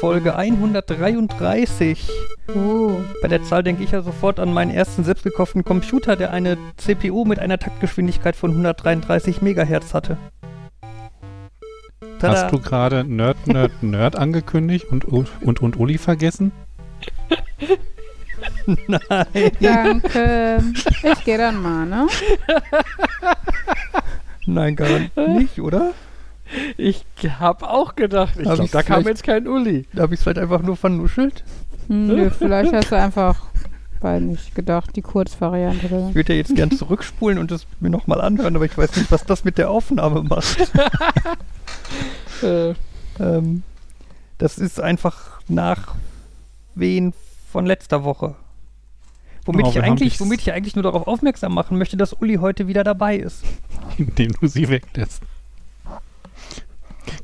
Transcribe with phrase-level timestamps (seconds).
[0.00, 2.08] Folge 133.
[2.54, 2.92] Oh.
[3.20, 7.24] Bei der Zahl denke ich ja sofort an meinen ersten selbstgekauften Computer, der eine CPU
[7.24, 10.16] mit einer Taktgeschwindigkeit von 133 Megahertz hatte.
[12.20, 12.32] Tada.
[12.32, 16.52] Hast du gerade Nerd, Nerd, Nerd angekündigt und, und, und Uli vergessen?
[18.66, 19.50] Nein.
[19.60, 20.62] Danke.
[21.02, 22.06] Ich gehe dann mal, ne?
[24.46, 24.88] Nein, gar
[25.28, 25.92] nicht, oder?
[26.76, 27.04] Ich
[27.38, 29.86] hab auch gedacht, ich Hab glaub, ich's da kam jetzt kein Uli.
[29.92, 31.44] Da habe ich es vielleicht einfach nur vernuschelt.
[31.88, 33.46] Hm, Nö, vielleicht hast du einfach,
[34.00, 35.86] weiß nicht, gedacht, die Kurzvariante.
[35.86, 36.08] Oder?
[36.08, 39.10] Ich würde ja jetzt gern zurückspulen und es mir nochmal anhören, aber ich weiß nicht,
[39.10, 40.56] was das mit der Aufnahme macht.
[42.42, 42.74] Äh,
[43.18, 43.64] ähm,
[44.38, 45.96] das ist einfach nach
[46.76, 47.12] Wehen
[47.50, 48.36] von letzter Woche.
[49.44, 52.68] Womit, Oh, ich eigentlich, womit ich eigentlich nur darauf aufmerksam machen möchte, dass Uli heute
[52.68, 53.42] wieder dabei ist.
[53.98, 55.22] Indem du sie weglässt.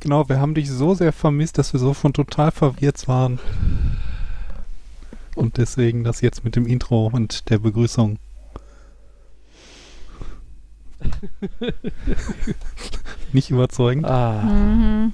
[0.00, 3.38] Genau, wir haben dich so sehr vermisst, dass wir so von total verwirrt waren.
[5.34, 8.18] Und deswegen das jetzt mit dem Intro und der Begrüßung.
[13.32, 14.06] Nicht überzeugend.
[14.06, 15.12] ah, Mhm.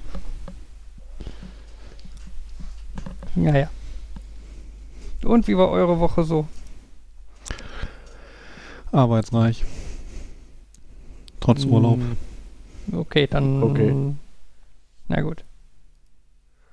[3.35, 3.69] Naja.
[5.23, 6.47] Und wie war eure Woche so?
[8.91, 9.63] Arbeitsreich.
[11.39, 11.97] Trotz Urlaub.
[11.97, 12.17] mm,
[12.97, 13.63] Okay, dann.
[13.63, 13.95] Okay.
[15.11, 15.43] Na gut.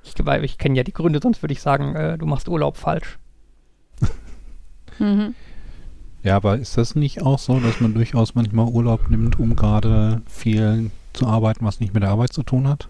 [0.04, 3.18] Ich, ich kenne ja die Gründe, sonst würde ich sagen, äh, du machst Urlaub falsch.
[5.00, 5.34] Mhm.
[6.24, 10.22] Ja, aber ist das nicht auch so, dass man durchaus manchmal Urlaub nimmt, um gerade
[10.28, 12.88] viel zu arbeiten, was nicht mit der Arbeit zu tun hat?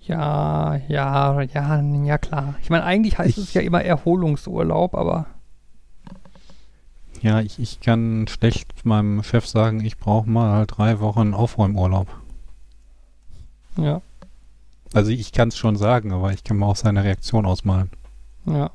[0.00, 2.56] Ja, ja, ja, ja klar.
[2.62, 5.26] Ich meine, eigentlich heißt es Ich- ja immer Erholungsurlaub, aber
[7.22, 12.08] Ja, ich, ich kann schlecht meinem Chef sagen, ich brauche mal drei Wochen Aufräumurlaub.
[13.76, 14.00] Ja,
[14.94, 17.90] Also ich kann es schon sagen, aber ich kann mir auch seine Reaktion ausmalen.
[18.46, 18.70] ja.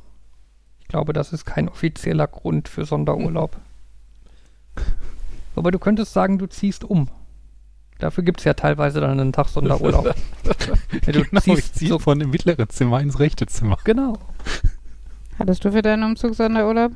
[0.79, 3.57] Ich glaube, das ist kein offizieller Grund für Sonderurlaub.
[5.57, 7.09] Aber du könntest sagen, du ziehst um.
[7.99, 10.05] Dafür gibt es ja teilweise dann einen Tag Sonderurlaub.
[10.45, 13.77] ja, du Genau, ich ziehst ziehe so, von dem mittleren Zimmer ins rechte Zimmer.
[13.83, 14.17] genau.
[15.39, 16.93] Hattest du für deinen Umzug Sonderurlaub?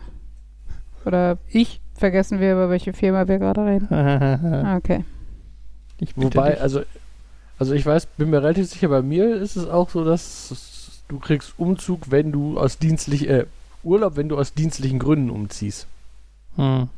[1.06, 1.82] Oder Ich.
[1.96, 3.88] vergessen wir, über welche Firma wir gerade reden?
[4.78, 5.04] Okay.
[6.00, 6.62] ich bitte wobei, dich.
[6.62, 6.82] also,
[7.62, 11.20] also ich weiß, bin mir relativ sicher, bei mir ist es auch so, dass du
[11.20, 13.46] kriegst Umzug, wenn du aus dienstlich, äh,
[13.84, 15.86] Urlaub, wenn du aus dienstlichen Gründen umziehst.
[16.56, 16.90] Hm.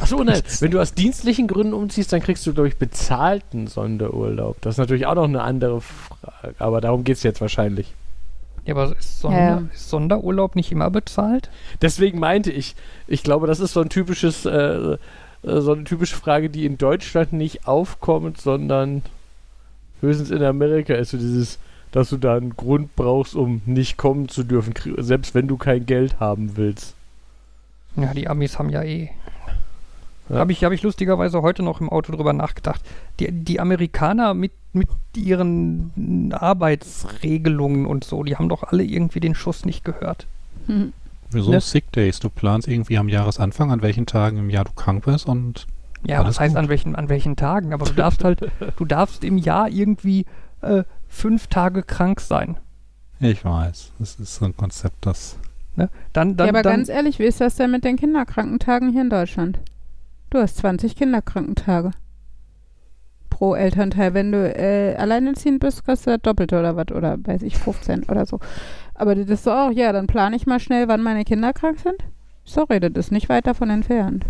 [0.00, 4.60] Achso, nein, wenn du aus dienstlichen Gründen umziehst, dann kriegst du, glaube ich, bezahlten Sonderurlaub.
[4.60, 7.94] Das ist natürlich auch noch eine andere Frage, aber darum geht es jetzt wahrscheinlich.
[8.64, 9.62] Ja, aber ist, Sonder, Ja.
[9.72, 11.48] ist Sonderurlaub nicht immer bezahlt?
[11.80, 12.74] Deswegen meinte ich,
[13.06, 14.96] ich glaube, das ist so ein typisches, äh, äh,
[15.42, 19.02] so eine typische Frage, die in Deutschland nicht aufkommt, sondern
[20.00, 21.58] höchstens in Amerika ist so dieses,
[21.92, 25.86] dass du da einen Grund brauchst, um nicht kommen zu dürfen, selbst wenn du kein
[25.86, 26.94] Geld haben willst.
[27.96, 29.10] Ja, die Amis haben ja eh.
[30.28, 30.36] Ja.
[30.36, 32.82] Habe ich, hab ich lustigerweise heute noch im Auto drüber nachgedacht.
[33.18, 39.34] Die, die Amerikaner mit, mit ihren Arbeitsregelungen und so, die haben doch alle irgendwie den
[39.34, 40.26] Schuss nicht gehört.
[40.66, 40.92] Mhm.
[41.30, 41.60] Wieso Ne?
[41.60, 42.20] Sick Days?
[42.20, 45.66] Du planst irgendwie am Jahresanfang, an welchen Tagen im Jahr du krank bist und
[46.04, 46.62] Ja, Alles was heißt gut.
[46.64, 47.72] an welchen, an welchen Tagen?
[47.72, 50.26] Aber du darfst halt, du darfst im Jahr irgendwie
[50.62, 52.58] äh, fünf Tage krank sein.
[53.20, 55.38] ich weiß, das ist so ein Konzept, das
[55.78, 55.88] Ne?
[56.12, 59.02] Dann, dann, ja, aber dann, ganz ehrlich, wie ist das denn mit den Kinderkrankentagen hier
[59.02, 59.60] in Deutschland?
[60.30, 61.92] Du hast 20 Kinderkrankentage.
[63.30, 64.12] Pro Elternteil.
[64.12, 66.90] Wenn du äh, alleinerziehend bist, kriegst du das Doppelte oder was.
[66.90, 68.40] Oder weiß ich, 15 oder so.
[68.94, 71.78] Aber das ist so auch, ja, dann plane ich mal schnell, wann meine Kinder krank
[71.78, 72.02] sind.
[72.44, 74.26] Sorry, das ist nicht weit davon entfernt.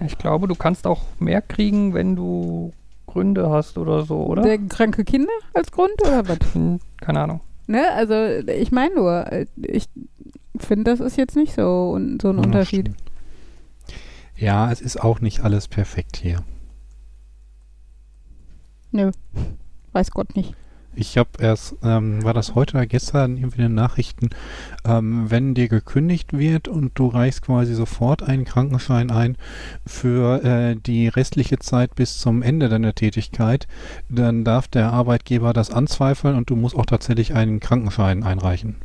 [0.00, 2.72] Ich glaube, du kannst auch mehr kriegen, wenn du
[3.06, 4.42] Gründe hast oder so, oder?
[4.42, 6.38] Der kranke Kinder als Grund oder was?
[6.54, 7.40] Hm, keine Ahnung.
[7.66, 8.14] Ne, also
[8.50, 9.24] ich meine nur,
[9.56, 9.86] ich
[10.58, 12.88] finde, das ist jetzt nicht so, un- so ein Ja, Unterschied.
[12.88, 13.02] stimmt.
[14.36, 16.42] Ja, es ist auch nicht alles perfekt hier.
[18.90, 19.10] Nö,
[19.92, 20.54] weiß Gott nicht.
[20.96, 24.30] Ich habe erst, ähm, war das heute oder gestern irgendwie in den Nachrichten,
[24.84, 29.36] ähm, wenn dir gekündigt wird und du reichst quasi sofort einen Krankenschein ein
[29.86, 33.66] für äh, die restliche Zeit bis zum Ende deiner Tätigkeit,
[34.08, 38.76] dann darf der Arbeitgeber das anzweifeln und du musst auch tatsächlich einen Krankenschein einreichen.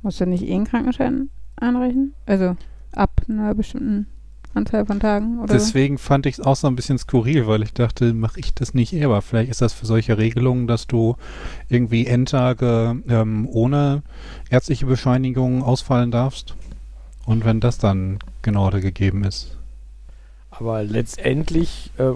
[0.00, 2.14] Musst du nicht eh einen Krankenschein einreichen?
[2.26, 2.56] Also
[2.92, 4.06] ab einer bestimmten
[4.54, 5.54] Anzahl von Tagen oder so?
[5.54, 8.74] Deswegen fand ich es auch so ein bisschen skurril, weil ich dachte, mache ich das
[8.74, 11.16] nicht eher, aber vielleicht ist das für solche Regelungen, dass du
[11.68, 14.02] irgendwie Endtage ähm, ohne
[14.50, 16.54] ärztliche Bescheinigung ausfallen darfst.
[17.24, 19.56] Und wenn das dann genauer gegeben ist.
[20.50, 22.12] Aber letztendlich, äh,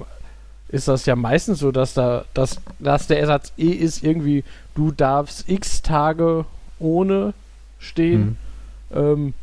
[0.69, 4.44] ist das ja meistens so, dass da, dass, dass der Ersatz E ist irgendwie,
[4.75, 6.44] du darfst x Tage
[6.79, 7.35] ohne
[7.79, 8.37] stehen.
[8.91, 8.97] Hm.
[8.99, 9.35] Ähm,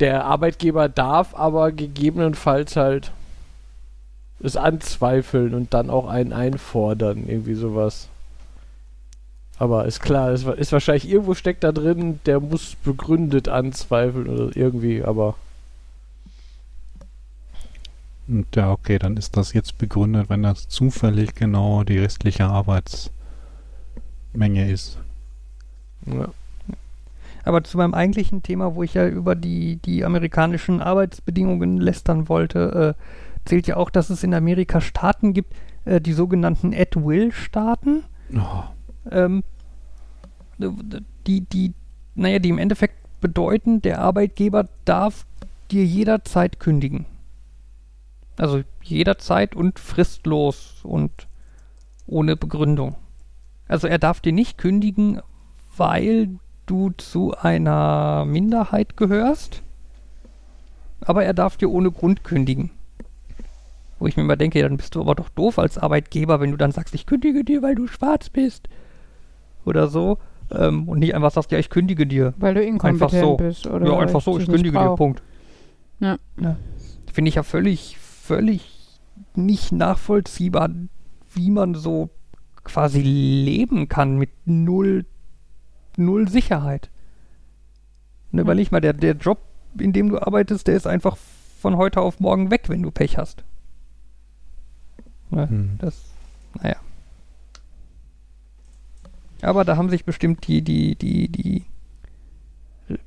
[0.00, 3.12] der Arbeitgeber darf aber gegebenenfalls halt
[4.42, 8.08] es anzweifeln und dann auch einen einfordern, irgendwie sowas.
[9.58, 14.56] Aber ist klar, ist, ist wahrscheinlich irgendwo steckt da drin, der muss begründet anzweifeln oder
[14.56, 15.34] irgendwie, aber
[18.26, 23.10] Und ja, okay, dann ist das jetzt begründet, wenn das zufällig genau die restliche Arbeitsmenge
[24.70, 24.98] ist.
[26.06, 26.28] ja.
[27.50, 32.94] Aber zu meinem eigentlichen Thema, wo ich ja über die, die amerikanischen Arbeitsbedingungen lästern wollte,
[32.96, 38.04] äh, zählt ja auch, dass es in Amerika Staaten gibt, äh, die sogenannten At-Will-Staaten,
[38.36, 38.62] Oh,
[39.10, 39.42] ähm,
[41.26, 41.74] die, die,
[42.14, 45.26] naja, die im Endeffekt bedeuten, der Arbeitgeber darf
[45.72, 47.06] dir jederzeit kündigen.
[48.38, 51.26] Also jederzeit und fristlos und
[52.06, 52.94] ohne Begründung.
[53.66, 55.20] Also er darf dir nicht kündigen,
[55.76, 56.38] weil
[56.70, 59.62] du zu einer Minderheit gehörst,
[61.00, 62.70] aber er darf dir ohne Grund kündigen.
[63.98, 66.52] Wo ich mir immer denke, ja, dann bist du aber doch doof als Arbeitgeber, wenn
[66.52, 68.68] du dann sagst, ich kündige dir, weil du schwarz bist.
[69.64, 70.18] Oder so.
[70.50, 72.32] Ähm, und nicht einfach sagst, ja, ich kündige dir.
[72.38, 73.36] Weil du inkompetent so.
[73.36, 73.66] bist.
[73.66, 74.94] Oder ja, einfach so, ich kündige dir.
[74.96, 75.22] Punkt.
[75.98, 76.18] Ja.
[77.12, 79.00] Finde ich ja völlig, völlig
[79.34, 80.70] nicht nachvollziehbar,
[81.34, 82.08] wie man so
[82.64, 85.04] quasi leben kann mit null,
[85.96, 86.90] null Sicherheit.
[88.30, 88.46] Ne, Ja.
[88.46, 89.38] Weil nicht mal der, der Job,
[89.78, 91.16] in dem du arbeitest, der ist einfach
[91.60, 93.44] von heute auf morgen weg, wenn du Pech hast.
[95.30, 95.78] Ne, hm.
[95.78, 96.04] das,
[96.60, 96.76] naja.
[99.42, 101.64] Aber da haben sich bestimmt die, die, die, die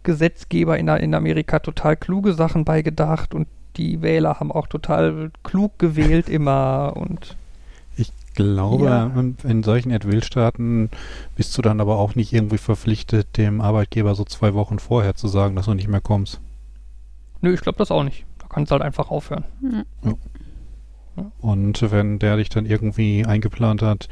[0.03, 5.77] Gesetzgeber in, in Amerika total kluge Sachen beigedacht und die Wähler haben auch total klug
[5.79, 7.35] gewählt immer und
[8.33, 9.11] glaube, Ja.
[9.43, 10.89] in- solchen At-Will-Staaten
[11.35, 15.27] bist du dann aber auch nicht irgendwie verpflichtet, dem Arbeitgeber so zwei Wochen vorher zu
[15.27, 16.39] sagen, dass du nicht mehr kommst.
[17.41, 18.25] nö, ich glaube das auch nicht.
[18.39, 19.43] Da kannst du halt einfach aufhören.
[21.15, 21.31] Ja.
[21.41, 24.07] Und wenn der dich dann irgendwie eingeplant hat,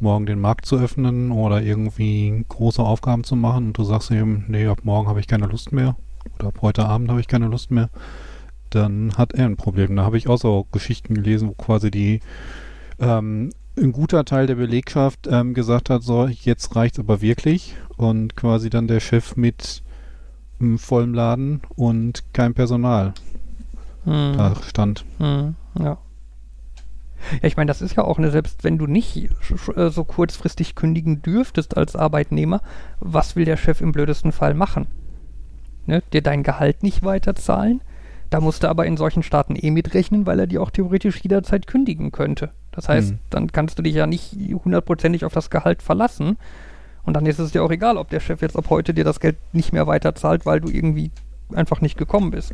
[0.00, 4.44] morgen den Markt zu öffnen oder irgendwie große Aufgaben zu machen und du sagst ihm,
[4.48, 5.96] nee, ab morgen habe ich keine Lust mehr
[6.38, 7.88] oder ab heute Abend habe ich keine Lust mehr,
[8.70, 9.96] dann hat er ein Problem.
[9.96, 12.20] Da habe ich auch so Geschichten gelesen, wo quasi die
[13.00, 18.36] ähm, ein guter Teil der Belegschaft ähm, gesagt hat, so, jetzt reicht's aber wirklich und
[18.36, 19.82] quasi dann der Chef mit
[20.60, 23.14] ähm, vollem Laden und kein Personal
[24.04, 24.34] Hm.
[24.36, 25.04] da stand.
[25.18, 25.98] Hm, ja.
[27.40, 29.30] Ja, ich meine, das ist ja auch eine, selbst wenn du nicht
[29.76, 32.62] äh, so kurzfristig kündigen dürftest als Arbeitnehmer,
[32.98, 34.88] was will der Chef im blödesten Fall machen?
[35.86, 36.02] Ne?
[36.12, 37.80] Dir dein Gehalt nicht weiterzahlen?
[38.28, 41.66] Da musst du aber in solchen Staaten eh mitrechnen, weil er dir auch theoretisch jederzeit
[41.66, 42.50] kündigen könnte.
[42.72, 43.18] Das heißt, Hm.
[43.30, 44.32] dann kannst du dich ja nicht
[44.64, 46.36] hundertprozentig auf das Gehalt verlassen.
[47.04, 49.20] Und dann ist es dir auch egal, ob der Chef jetzt ab heute dir das
[49.20, 51.10] Geld nicht mehr weiterzahlt, weil du irgendwie
[51.52, 52.52] einfach nicht gekommen bist.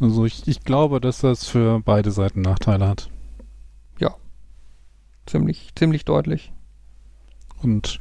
[0.00, 3.10] Also ich, ich glaube, dass das für beide Seiten Nachteile hat.
[5.26, 6.52] Ziemlich, ziemlich deutlich.
[7.62, 8.00] Und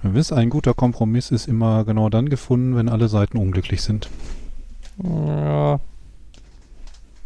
[0.00, 4.08] wir wissen, ein guter Kompromiss ist immer genau dann gefunden, wenn alle Seiten unglücklich sind.
[5.02, 5.78] Ja.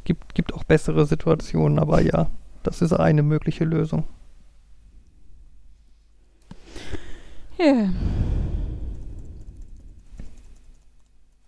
[0.06, 2.30] Gibt, gibt auch bessere Situationen, aber ja,
[2.62, 4.04] das ist eine mögliche Lösung.
[7.58, 7.88] Ja.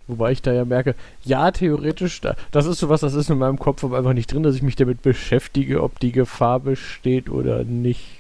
[0.09, 3.61] Wobei ich da ja merke, ja, theoretisch, da, das ist sowas, das ist in meinem
[3.61, 7.63] Kopf aber einfach nicht drin, dass ich mich damit beschäftige, ob die Gefahr besteht oder
[7.63, 8.19] nicht.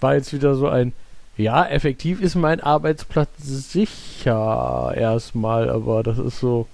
[0.00, 0.92] War jetzt wieder so ein,
[1.38, 6.66] ja, effektiv ist mein Arbeitsplatz sicher erstmal, aber das ist so,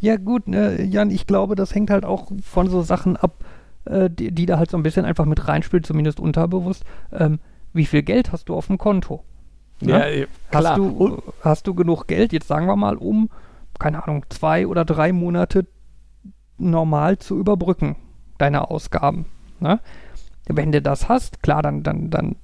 [0.00, 3.44] Ja, gut, ne, Jan, ich glaube, das hängt halt auch von so Sachen ab,
[3.86, 6.84] äh, die, die da halt so ein bisschen einfach mit reinspielt, zumindest unterbewusst.
[7.12, 7.38] Ähm,
[7.72, 9.24] wie viel Geld hast du auf dem Konto?
[9.80, 10.06] ja, Ja?
[10.06, 10.64] eh, klar.
[10.72, 13.30] Hast, du, Und, hast du genug Geld, jetzt sagen wir mal, um,
[13.78, 15.66] keine Ahnung, zwei oder drei Monate
[16.58, 17.96] normal zu überbrücken,
[18.38, 19.26] deine Ausgaben.
[19.60, 19.80] Ne?
[20.48, 22.36] Wenn du das hast, klar, dann, dann, dann,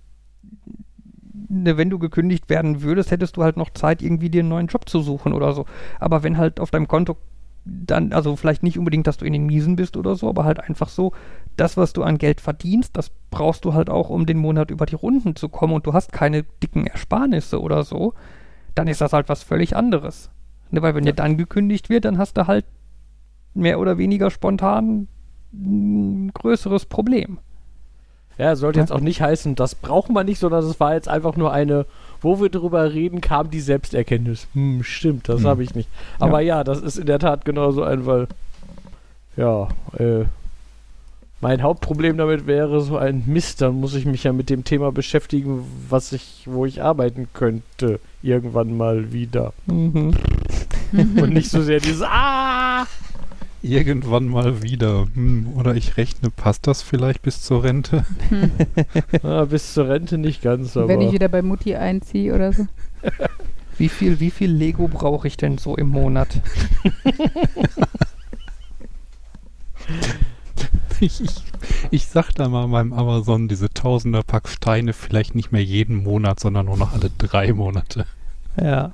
[1.49, 4.67] ne, wenn du gekündigt werden würdest, hättest du halt noch Zeit, irgendwie dir einen neuen
[4.67, 5.67] Job zu suchen oder so.
[6.01, 7.17] Aber wenn halt auf deinem Konto
[7.65, 10.61] dann, also vielleicht nicht unbedingt, dass du in den Miesen bist oder so, aber halt
[10.61, 11.13] einfach so,
[11.57, 14.87] das, was du an Geld verdienst, das brauchst du halt auch, um den Monat über
[14.87, 18.15] die Runden zu kommen und du hast keine dicken Ersparnisse oder so,
[18.75, 20.31] dann ist das halt was völlig anderes.
[20.71, 22.65] Ne, weil wenn dir dann gekündigt wird, dann hast du halt
[23.55, 25.07] mehr oder weniger spontan
[25.53, 27.39] ein größeres Problem.
[28.39, 31.37] Ja, sollte jetzt auch nicht heißen, das brauchen wir nicht, sondern es war jetzt einfach
[31.37, 31.87] nur eine,
[32.21, 34.47] wo wir drüber reden, kam die Selbsterkenntnis.
[34.55, 35.47] Hm, stimmt, das Hm.
[35.47, 35.89] habe ich nicht.
[36.19, 36.65] Aber ja.
[36.65, 38.29] das ist in der Tat genauso ein, weil,
[39.37, 40.25] ja, äh,
[41.41, 44.93] mein Hauptproblem damit wäre so ein Mist, dann muss ich mich ja mit dem Thema
[44.93, 49.53] beschäftigen, was ich, wo ich arbeiten könnte, irgendwann mal wieder.
[49.67, 50.15] Mhm.
[50.93, 52.87] Und nicht so sehr dieses Ah!
[53.63, 55.07] Irgendwann mal wieder.
[55.15, 58.05] Hm, oder ich rechne, passt das vielleicht bis zur Rente?
[59.23, 60.89] ah bis zur Rente nicht ganz, aber.
[60.89, 62.67] Wenn ich wieder bei Mutti einziehe oder so.
[63.79, 66.29] Wie viel, wie viel Lego brauche ich denn so im Monat?
[71.01, 71.43] Ich, ich,
[71.91, 76.39] ich sag da mal beim Amazon diese tausender Pack Steine vielleicht nicht mehr jeden Monat,
[76.39, 78.07] sondern nur noch alle drei Monate.
[78.57, 78.93] Ja.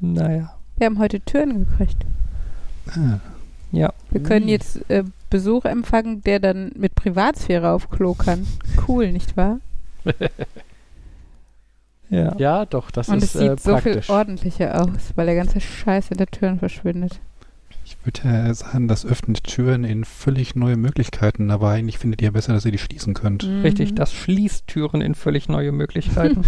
[0.00, 0.55] Naja.
[0.78, 2.04] Wir haben heute Türen gekriegt.
[2.90, 3.18] Ah,
[3.72, 3.92] Ja.
[4.10, 4.52] Wir können Ui.
[4.52, 8.46] jetzt äh, Besuch empfangen, der dann mit Privatsphäre auf Klo kann.
[8.86, 9.60] Cool, nicht wahr?
[12.08, 12.36] Ja.
[12.38, 15.60] Ja, doch, das Und ist es sieht äh, so viel ordentlicher aus, weil der ganze
[15.60, 17.18] Scheiß in der Türen verschwindet.
[17.84, 22.30] Ich würde ja sagen, das öffnet Türen in völlig neue Möglichkeiten, aber eigentlich findet ihr
[22.30, 23.42] besser, dass ihr die schließen könnt.
[23.64, 23.94] Richtig, Mhm.
[23.96, 26.44] das schließt Türen in völlig neue Möglichkeiten.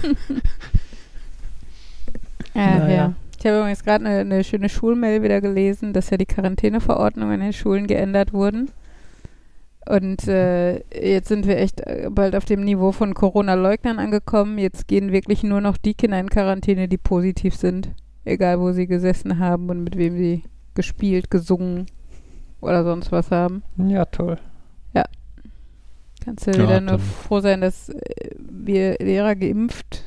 [2.55, 2.89] Ja, Naja.
[2.95, 3.15] ja.
[3.39, 7.41] Ich habe übrigens gerade eine, eine schöne Schulmail wieder gelesen, dass ja die Quarantäneverordnungen in
[7.41, 8.71] den Schulen geändert wurden.
[9.89, 14.59] Und äh, jetzt sind wir echt äh, bald auf dem Niveau von Corona-Leugnern angekommen.
[14.59, 17.91] Jetzt gehen wirklich nur noch die Kinder in Quarantäne, die positiv sind.
[18.25, 20.43] Egal, wo sie gesessen haben und mit wem sie
[20.75, 21.87] gespielt, gesungen
[22.61, 23.63] oder sonst was haben.
[23.79, 24.37] ja, toll.
[26.25, 30.03] Kannst du Ja, wieder nur dann- froh sein, dass äh, wir Lehrer geimpft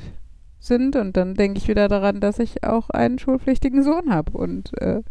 [0.61, 0.95] sind.
[0.95, 4.37] Und dann denke ich wieder daran, dass ich auch einen schulpflichtigen Sohn habe.
[4.37, 5.01] Und äh,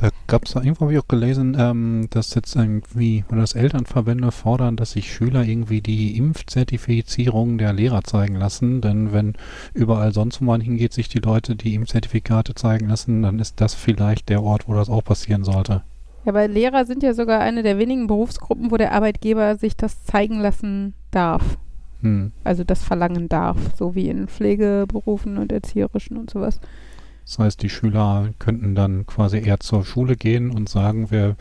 [0.00, 4.30] Da gab es irgendwo, habe ich auch gelesen, ähm, dass jetzt irgendwie, oder dass Elternverbände
[4.30, 8.80] fordern, dass sich Schüler irgendwie die Impfzertifizierung der Lehrer zeigen lassen.
[8.80, 9.34] Denn wenn
[9.74, 13.74] überall sonst, wo man hingeht, sich die Leute die Impfzertifikate zeigen lassen, dann ist das
[13.74, 15.82] vielleicht der Ort, wo das auch passieren sollte.
[16.24, 20.04] ja, aber Lehrer sind ja sogar eine der wenigen Berufsgruppen, wo der Arbeitgeber sich das
[20.04, 21.58] zeigen lassen darf.
[22.00, 22.32] Hm.
[22.44, 23.56] Also das verlangen darf.
[23.76, 26.60] So wie in Pflegeberufen und Erzieherischen und sowas.
[27.24, 31.36] Das heißt, die Schüler könnten dann quasi eher zur Schule gehen und sagen, wer,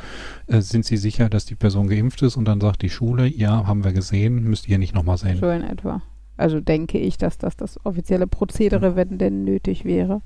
[0.47, 2.35] äh, sind sie sicher, dass die Person geimpft ist?
[2.35, 5.37] Und dann sagt die Schule, ja, haben wir gesehen, müsst ihr nicht nochmal sehen.
[5.37, 6.01] So in etwa.
[6.35, 10.21] Also denke ich, dass das das offizielle Prozedere, wenn denn nötig wäre.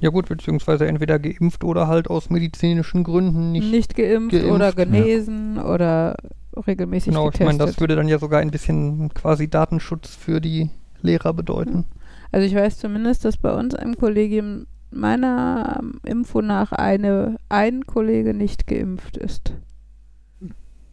[0.00, 3.70] Ja gut, beziehungsweise entweder geimpft oder halt aus medizinischen Gründen nicht.
[3.70, 4.70] Nicht, geimpft, geimpft, oder ja.
[4.72, 6.16] genesen oder
[6.54, 7.58] regelmäßig genau, ich getestet.
[7.58, 10.70] meine, das würde dann ja sogar ein bisschen quasi Datenschutz für die
[11.02, 11.86] Lehrer bedeuten.
[12.32, 18.34] Also ich weiß zumindest, dass bei uns im Kollegium meiner Info nach eine, ein Kollege
[18.34, 19.54] nicht geimpft ist.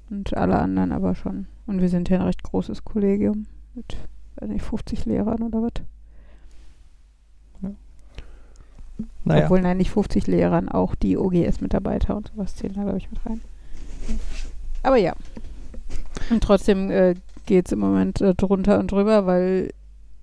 [0.10, 1.48] Und alle anderen aber schon.
[1.66, 3.46] Und wir sind ja ein recht großes Kollegium
[3.76, 3.98] mit,
[4.38, 5.74] weiß nicht, 50 Lehrern oder was.
[9.26, 13.12] Naja, Obwohl, nein, nicht 50 Lehrern, auch die OGS-Mitarbeiter und sowas zählen da, glaube ich,
[13.12, 13.42] mit rein.
[14.84, 15.14] Aber ja.
[16.30, 17.16] Und trotzdem äh,
[17.46, 19.70] geht es im Moment äh, drunter und drüber, weil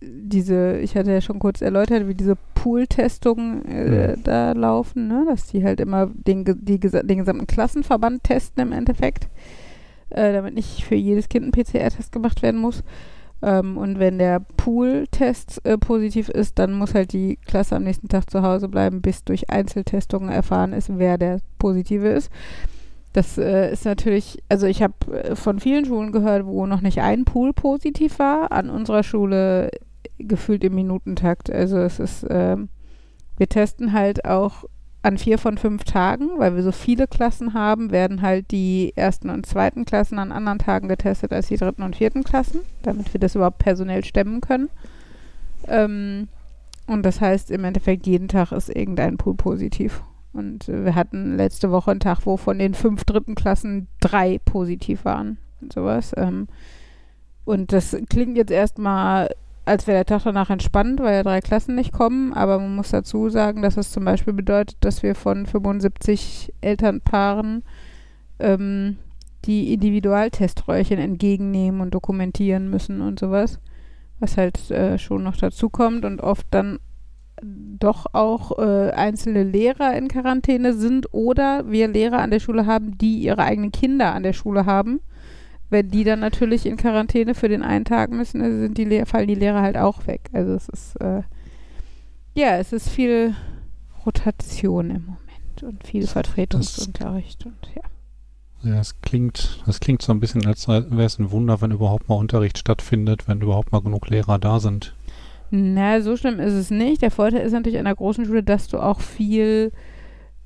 [0.03, 4.23] diese, ich hatte ja schon kurz erläutert, wie diese Pool-Testungen äh, Mhm.
[4.25, 5.25] da laufen, ne?
[5.29, 9.29] dass die halt immer den, die, den gesamten Klassenverband testen im Endeffekt,
[10.11, 12.83] äh, damit nicht für jedes Kind ein PCR-Test gemacht werden muss.
[13.43, 18.09] Ähm, und wenn der Pool-Test äh, positiv ist, dann muss halt die Klasse am nächsten
[18.09, 22.31] Tag zu Hause bleiben, bis durch Einzeltestungen erfahren ist, wer der Positive ist.
[23.15, 27.01] Das äh, ist natürlich, also ich habe äh, von vielen Schulen gehört, wo noch nicht
[27.01, 28.51] ein Pool positiv war.
[28.51, 29.71] An unserer Schule
[30.19, 31.49] gefühlt im Minutentakt.
[31.49, 32.69] Also es ist, ähm,
[33.37, 34.65] wir testen halt auch
[35.03, 39.31] an vier von fünf Tagen, weil wir so viele Klassen haben, werden halt die ersten
[39.31, 43.21] und zweiten Klassen an anderen Tagen getestet als die dritten und vierten Klassen, damit wir
[43.21, 44.71] das überhaupt personell stemmen können.
[45.69, 46.27] Ähm,
[46.89, 50.03] und das heißt, im Endeffekt jeden Tag ist irgendein Pool positiv.
[50.35, 54.41] Und äh, wir hatten letzte Woche einen Tag, wo von den fünf dritten Klassen drei
[54.45, 56.13] positiv waren und sowas.
[56.17, 56.49] Ähm,
[57.45, 59.31] und das klingt jetzt erstmal,
[59.65, 62.33] als wäre der Tag danach entspannt, weil ja drei Klassen nicht kommen.
[62.33, 67.63] Aber man muss dazu sagen, dass es zum Beispiel bedeutet, dass wir von 75 Elternpaaren
[68.41, 68.97] ähm,
[69.45, 73.61] die Individualteströhrchen entgegennehmen und dokumentieren müssen und sowas.
[74.21, 76.79] Was halt äh, schon noch dazu kommt und oft dann
[77.43, 82.97] doch auch äh, einzelne Lehrer in Quarantäne sind oder wir Lehrer an der Schule haben,
[82.99, 85.01] die ihre eigenen Kinder an der Schule haben.
[85.71, 89.35] Wenn die dann natürlich in Quarantäne für den einen Tag müssen, sind die fallen die
[89.35, 90.31] Lehrer halt auch weg.
[90.33, 91.23] Also es ist äh,
[92.35, 93.35] ja, es ist viel
[94.05, 97.83] Rotation im Moment und viel Vertretungsunterricht und ja.
[98.65, 102.09] Ja, das klingt, das klingt so ein bisschen, als wäre es ein Wunder, wenn überhaupt
[102.09, 104.95] mal Unterricht stattfindet, wenn überhaupt mal genug Lehrer da sind.
[105.51, 107.03] Na, so schlimm ist es nicht.
[107.03, 109.73] Der Vorteil ist natürlich an der großen Schule, dass du auch viel,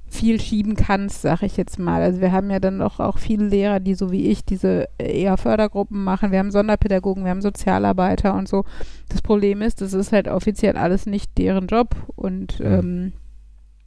[0.07, 2.02] viel schieben kannst, sag ich jetzt mal.
[2.02, 5.37] Also wir haben ja dann doch auch viele Lehrer, die so wie ich diese eher
[5.37, 6.31] Fördergruppen machen.
[6.31, 8.64] Wir haben Sonderpädagogen, wir haben Sozialarbeiter und so.
[9.09, 13.12] Das Problem ist, das ist halt offiziell alles nicht deren Job und ähm,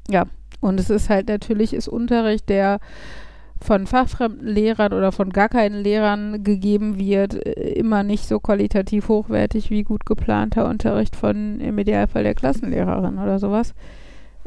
[0.10, 0.26] ja,
[0.60, 2.80] und es ist halt natürlich ist Unterricht, der
[3.62, 9.08] von fachfremden Lehrern oder von gar keinen Lehrern gegeben wird, äh, immer nicht so qualitativ
[9.08, 13.74] hochwertig wie gut geplanter Unterricht von im Idealfall der Klassenlehrerin oder sowas.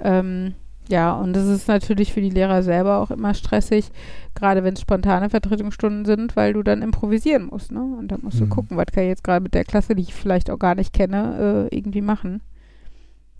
[0.02, 0.54] Ähm,
[0.88, 3.90] ja, und das ist natürlich für die Lehrer selber auch immer stressig,
[4.35, 7.80] gerade wenn es spontane Vertretungsstunden sind, weil du dann improvisieren musst, ne?
[7.80, 8.50] Und da musst du Mhm.
[8.50, 10.92] gucken, was kann ich jetzt gerade mit der Klasse, die ich vielleicht auch gar nicht
[10.92, 12.42] kenne, äh, irgendwie machen.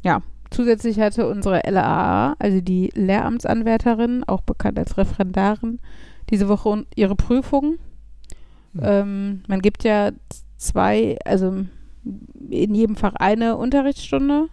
[0.03, 0.23] Ja,
[0.55, 5.81] zusätzlich hatte unsere LAA, also die Lehramtsanwärterin, auch bekannt als Referendarin,
[6.31, 7.79] diese Woche ihre Prüfung.
[8.73, 8.81] Mhm.
[8.83, 10.11] Ähm, man gibt ja
[10.57, 11.65] zwei, also
[12.51, 14.49] in jedem Fach eine Unterrichtsstunde,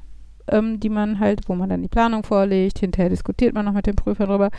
[0.48, 3.88] ähm, die man halt, wo man dann die Planung vorlegt, hinterher diskutiert man noch mit
[3.88, 4.50] dem Prüfer drüber.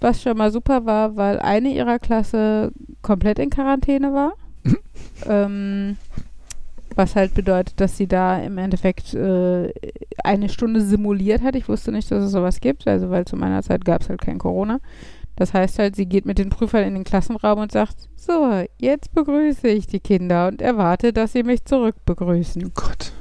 [0.00, 4.32] Was schon mal super war, weil eine ihrer Klasse komplett in Quarantäne war.
[5.26, 5.96] ähm,
[6.96, 9.72] was halt bedeutet, dass sie da im Endeffekt äh,
[10.24, 11.56] eine Stunde simuliert hat.
[11.56, 14.20] Ich wusste nicht, dass es sowas gibt, also weil zu meiner Zeit gab es halt
[14.20, 14.80] kein Corona.
[15.36, 19.14] Das heißt halt, sie geht mit den Prüfern in den Klassenraum und sagt, so, jetzt
[19.14, 22.66] begrüße ich die Kinder und erwarte, dass sie mich zurück begrüßen.
[22.66, 23.12] Oh Gott.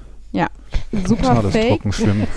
[0.92, 1.82] Super Totales fake.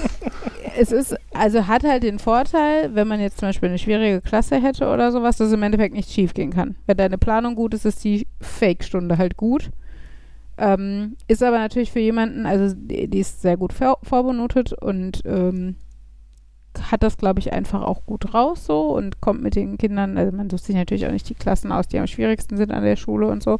[0.74, 4.56] Es ist, also hat halt den Vorteil, wenn man jetzt zum Beispiel eine schwierige Klasse
[4.56, 6.76] hätte oder sowas, dass im Endeffekt nichts schief gehen kann.
[6.86, 9.68] Wenn deine Planung gut ist, ist die Fake-Stunde halt gut.
[10.62, 15.20] Ähm, ist aber natürlich für jemanden, also die, die ist sehr gut vor, vorbenotet und
[15.24, 15.74] ähm,
[16.80, 20.30] hat das, glaube ich, einfach auch gut raus so und kommt mit den Kindern, also
[20.30, 22.94] man sucht sich natürlich auch nicht die Klassen aus, die am schwierigsten sind an der
[22.94, 23.58] Schule und so.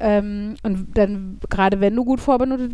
[0.00, 2.72] Ähm, und dann, gerade wenn du gut vorbenotet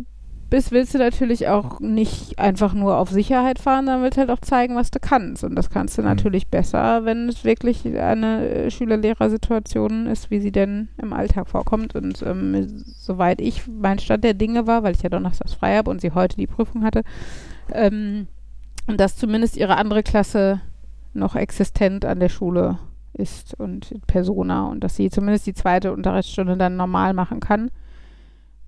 [0.49, 4.39] bist, willst du natürlich auch nicht einfach nur auf Sicherheit fahren, sondern willst halt auch
[4.39, 5.43] zeigen, was du kannst.
[5.43, 6.07] Und das kannst du Mhm.
[6.07, 11.95] natürlich besser, wenn es wirklich eine äh, Schüler-Lehrer-Situation ist, wie sie denn im Alltag vorkommt.
[11.95, 15.89] Und ähm, soweit ich mein Stand der Dinge war, weil ich ja donnerstags frei habe
[15.91, 17.03] und sie heute die Prüfung hatte,
[17.71, 18.27] ähm,
[18.87, 20.61] dass zumindest ihre andere Klasse
[21.13, 22.77] noch existent an der Schule
[23.13, 27.71] ist und in Persona und dass sie zumindest die zweite Unterrichtsstunde dann normal machen kann.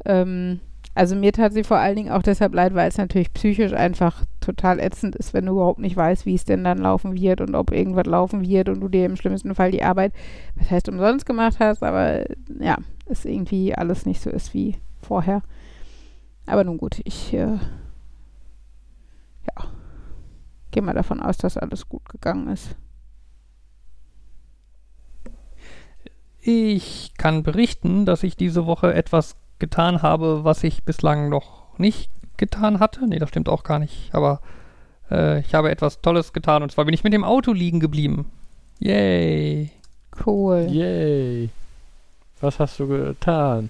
[0.06, 0.62] Ähm,
[0.98, 4.26] also mir tat sie vor allen Dingen auch deshalb leid, weil es natürlich psychisch einfach
[4.42, 7.54] total ätzend ist, wenn du überhaupt nicht weißt, wie es denn dann laufen wird und
[7.54, 10.12] ob irgendwas laufen wird und du dir im schlimmsten Fall die Arbeit,
[10.56, 12.26] was heißt umsonst gemacht hast, aber
[12.60, 15.44] ja, es irgendwie alles nicht so ist wie vorher.
[16.48, 17.58] Aber nun gut, ich äh,
[19.46, 19.66] ja,
[20.72, 22.76] gehe mal davon aus, dass alles gut gegangen ist.
[26.40, 32.10] Ich kann berichten, dass ich diese Woche etwas getan habe, was ich bislang noch nicht
[32.38, 33.08] getan hatte.
[33.08, 34.10] Nee, das stimmt auch gar nicht.
[34.14, 34.42] Aber
[35.12, 38.32] äh, ich habe etwas Tolles getan und zwar bin ich mit dem Auto liegen geblieben.
[38.80, 39.72] Yay.
[40.26, 40.68] Cool.
[40.70, 41.50] Yay.
[42.42, 43.70] Was hast du getan?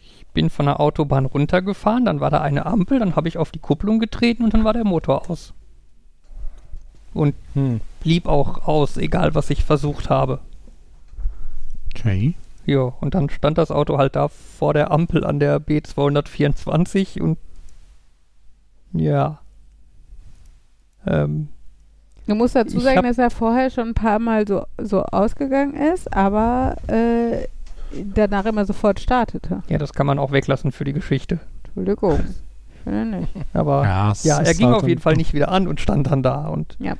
[0.00, 3.50] Ich bin von der Autobahn runtergefahren, dann war da eine Ampel, dann habe ich auf
[3.50, 5.52] die Kupplung getreten und dann war der Motor aus.
[7.14, 7.80] Und Hm.
[8.00, 10.40] blieb auch aus, egal was ich versucht habe.
[11.94, 12.34] Okay.
[12.68, 17.38] Ja, und dann stand das Auto halt da vor der Ampel an der B224 und
[18.92, 19.38] ja.
[21.06, 21.48] Ähm,
[22.26, 26.14] Du musst dazu sagen, dass er vorher schon ein paar Mal so, so ausgegangen ist,
[26.14, 27.48] aber äh,
[28.14, 29.62] danach immer sofort startete.
[29.70, 31.40] ja, das kann man auch weglassen für die Geschichte.
[31.64, 32.20] Entschuldigung.
[32.74, 33.32] Ich finde nicht.
[33.54, 36.22] Aber ja, es er ging halt auf jeden Fall nicht wieder an und stand dann
[36.22, 36.96] da und Ja.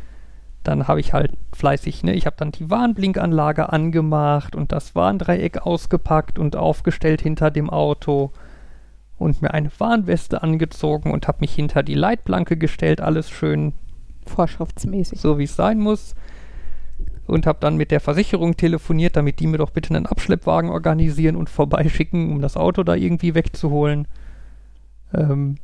[0.64, 5.59] Dann habe ich halt fleißig, ne, ich habe dann die Warnblinkanlage angemacht und das Warndreieck
[5.59, 8.33] ausgepackt und aufgestellt hinter dem Auto
[9.18, 13.73] und mir eine Warnweste angezogen und habe mich hinter die Leitplanke gestellt, alles schön
[14.27, 15.21] Vorschriftsmäßig.
[15.21, 16.14] so wie es sein muss.
[17.27, 21.37] Und habe dann mit der Versicherung telefoniert, damit die mir doch bitte einen Abschleppwagen organisieren
[21.37, 24.09] und vorbeischicken, um das Auto da irgendwie wegzuholen.
[25.12, 25.57] Ähm,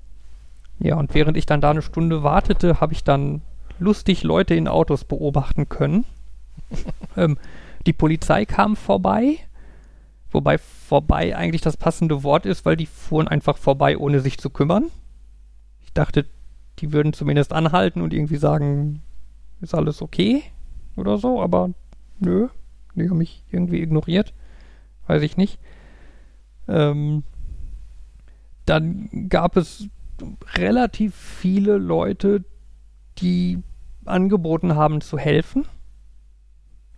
[0.78, 3.40] ja, und während ich dann da eine Stunde wartete, habe ich dann
[3.78, 6.04] lustig Leute in Autos beobachten können.
[7.16, 7.38] ähm,
[7.86, 9.38] die Polizei kam vorbei,
[10.30, 14.50] wobei vorbei eigentlich das passende Wort ist, weil die fuhren einfach vorbei, ohne sich zu
[14.50, 14.90] kümmern.
[15.82, 16.26] Ich dachte,
[16.78, 19.02] die würden zumindest anhalten und irgendwie sagen,
[19.60, 20.42] ist alles okay
[20.96, 21.70] oder so, aber
[22.18, 22.48] nö,
[22.94, 24.32] die haben mich irgendwie ignoriert.
[25.06, 25.58] Weiß ich nicht.
[26.68, 27.24] Ähm,
[28.64, 29.88] dann gab es
[30.54, 32.44] relativ viele Leute,
[33.18, 33.58] die
[34.04, 35.66] angeboten haben zu helfen.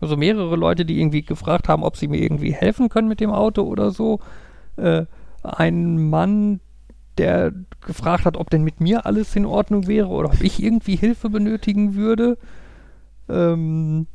[0.00, 3.30] Also mehrere Leute, die irgendwie gefragt haben, ob sie mir irgendwie helfen können mit dem
[3.30, 4.20] Auto oder so.
[4.76, 5.06] Äh,
[5.42, 6.60] ein Mann,
[7.18, 7.52] der
[7.86, 11.30] gefragt hat, ob denn mit mir alles in Ordnung wäre oder ob ich irgendwie Hilfe
[11.30, 12.36] benötigen würde.
[13.28, 14.06] Ähm,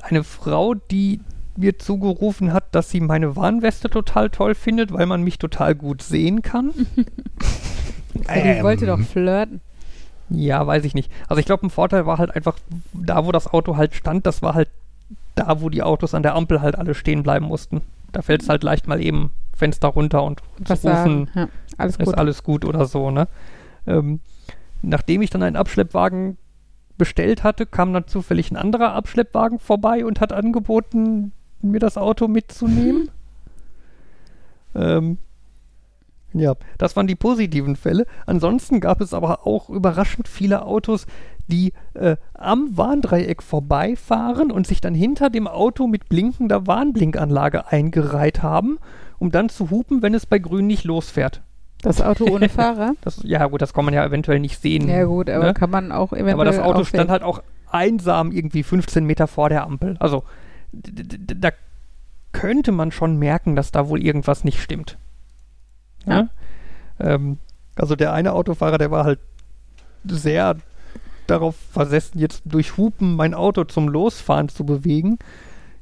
[0.00, 1.20] eine Frau, die
[1.56, 6.02] mir zugerufen hat, dass sie meine Warnweste total toll findet, weil man mich total gut
[6.02, 6.72] sehen kann.
[8.28, 9.60] Ja, die wollte doch Ähm, flirten.
[10.28, 11.10] Ja, weiß ich nicht.
[11.28, 12.58] Also ich glaube, ein Vorteil war halt einfach,
[12.92, 14.68] da wo das Auto halt stand, das war halt
[15.34, 17.82] da, wo die Autos an der Ampel halt alle stehen bleiben mussten.
[18.12, 21.30] Da fällt es halt leicht mal eben Fenster runter und Was zu rufen.
[21.34, 22.14] Ja, alles ist gut.
[22.18, 23.28] alles gut oder so, ne?
[23.86, 24.20] Ähm,
[24.82, 26.38] nachdem ich dann einen Abschleppwagen
[26.98, 32.28] bestellt hatte, kam dann zufällig ein anderer Abschleppwagen vorbei und hat angeboten, mir das Auto
[32.28, 33.10] mitzunehmen.
[34.74, 35.18] ähm,
[36.32, 38.06] ja, das waren die positiven Fälle.
[38.26, 41.06] Ansonsten gab es aber auch überraschend viele Autos,
[41.48, 48.42] die äh, am Warndreieck vorbeifahren und sich dann hinter dem Auto mit blinkender Warnblinkanlage eingereiht
[48.42, 48.78] haben,
[49.18, 51.42] um dann zu hupen, wenn es bei Grün nicht losfährt.
[51.82, 52.94] Das Auto ohne Fahrer?
[53.02, 54.88] Das, ja, gut, das kann man ja eventuell nicht sehen.
[54.88, 55.54] Ja gut, aber ne?
[55.54, 59.48] kann man auch eventuell Aber das Auto stand halt auch einsam irgendwie 15 Meter vor
[59.48, 59.96] der Ampel.
[60.00, 60.24] Also
[60.72, 61.50] da
[62.32, 64.98] könnte man schon merken, dass da wohl irgendwas nicht stimmt.
[66.06, 66.28] Ja.
[66.98, 67.38] Ähm,
[67.76, 69.18] also der eine Autofahrer, der war halt
[70.04, 70.56] sehr
[71.26, 75.18] darauf versessen, jetzt durch Hupen mein Auto zum Losfahren zu bewegen.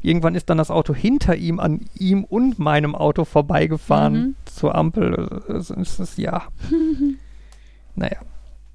[0.02, 4.34] Irgendwann ist dann das Auto hinter ihm an ihm und meinem Auto vorbeigefahren Mhm.
[4.44, 5.42] zur Ampel.
[5.48, 6.42] Es ist, es, ja.
[7.94, 8.18] naja.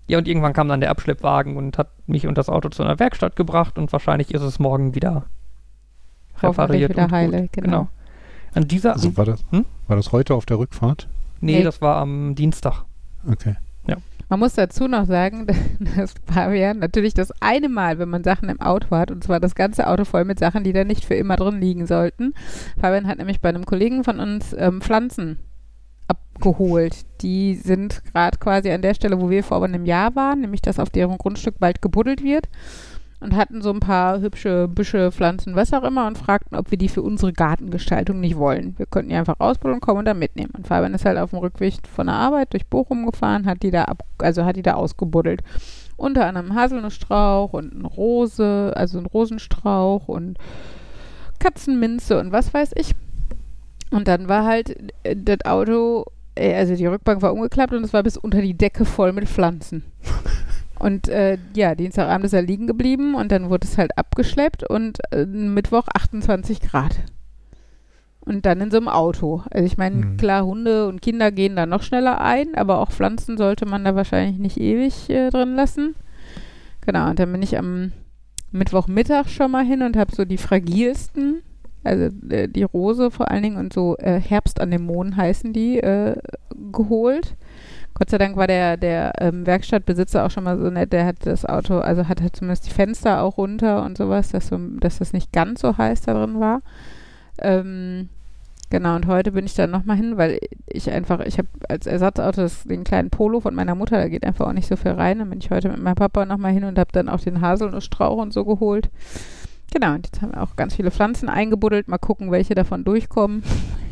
[0.07, 2.97] Ja, und irgendwann kam dann der Abschleppwagen und hat mich und das Auto zu einer
[2.97, 5.25] Werkstatt gebracht und wahrscheinlich ist es morgen wieder
[6.41, 7.51] repariert wieder und heile, gut.
[7.51, 7.89] genau.
[8.55, 9.65] An dieser, Also war das, Hm?
[9.87, 11.07] war das heute auf der Rückfahrt?
[11.41, 11.63] Nee, Nee.
[11.63, 12.85] das war am Dienstag.
[13.29, 13.55] Okay.
[14.31, 15.47] Man muss dazu noch sagen,
[15.97, 19.55] dass Fabian natürlich das eine Mal, wenn man Sachen im Auto hat, und zwar das
[19.55, 22.35] ganze Auto voll mit Sachen, die da nicht für immer drin liegen sollten.
[22.79, 25.39] Fabian hat nämlich bei einem Kollegen von uns ähm, Pflanzen
[26.07, 27.05] abgeholt.
[27.21, 30.79] Die sind gerade quasi an der Stelle, wo wir vor einem Jahr waren, nämlich dass
[30.79, 32.49] auf deren Grundstück bald gebuddelt wird.
[33.21, 36.77] Und hatten so ein paar hübsche Büsche, Pflanzen, was auch immer und fragten, ob wir
[36.77, 38.77] die für unsere Gartengestaltung nicht wollen.
[38.77, 40.53] Wir könnten die einfach ausbuddeln, kommen und dann mitnehmen.
[40.55, 43.71] Und Fabian ist halt auf dem Rückweg von der Arbeit durch Bochum gefahren, hat die
[43.71, 45.41] da ab, also hat die da ausgebuddelt.
[45.97, 50.37] Unter anderem Haselnussstrauch und eine Rose, also ein Rosenstrauch und
[51.39, 52.93] Katzenminze und was weiß ich.
[53.91, 56.05] Und dann war halt äh, das Auto,
[56.35, 59.27] äh, also die Rückbank war umgeklappt und es war bis unter die Decke voll mit
[59.27, 59.83] Pflanzen.
[60.79, 64.99] Und äh, ja, Dienstagabend ist er liegen geblieben und dann wurde es halt abgeschleppt und
[65.11, 66.95] äh, Mittwoch 28 Grad.
[68.21, 69.43] Und dann in so einem Auto.
[69.51, 70.17] Also ich meine, Mhm.
[70.17, 73.95] klar, Hunde und Kinder gehen da noch schneller ein, aber auch Pflanzen sollte man da
[73.95, 75.95] wahrscheinlich nicht ewig äh, drin lassen.
[76.85, 77.91] Genau, und dann bin ich am
[78.51, 81.41] Mittwochmittag schon mal hin und habe so die fragilsten,
[81.83, 86.15] also äh, die Rose vor allen Dingen und so äh, Herbstanemonen heißen die, äh,
[86.71, 87.35] geholt.
[87.93, 91.25] Gott sei Dank war der, der ähm, Werkstattbesitzer auch schon mal so nett, der hat
[91.25, 94.99] das Auto, also hat halt zumindest die Fenster auch runter und sowas, dass, so, dass
[94.99, 96.61] das nicht ganz so heiß da drin war.
[97.41, 98.09] Ähm,
[98.69, 102.41] genau, und heute bin ich da nochmal hin, weil ich einfach, ich habe als Ersatzauto
[102.41, 105.19] das, den kleinen Polo von meiner Mutter, da geht einfach auch nicht so viel rein.
[105.19, 108.17] Dann bin ich heute mit meinem Papa nochmal hin und habe dann auch den Haselnussstrauch
[108.17, 108.89] und so geholt.
[109.73, 111.87] Genau, und jetzt haben wir auch ganz viele Pflanzen eingebuddelt.
[111.87, 113.43] Mal gucken, welche davon durchkommen.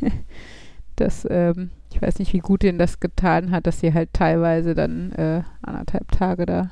[0.96, 4.76] das, ähm, ich weiß nicht, wie gut denen das getan hat, dass sie halt teilweise
[4.76, 6.70] dann äh, anderthalb Tage da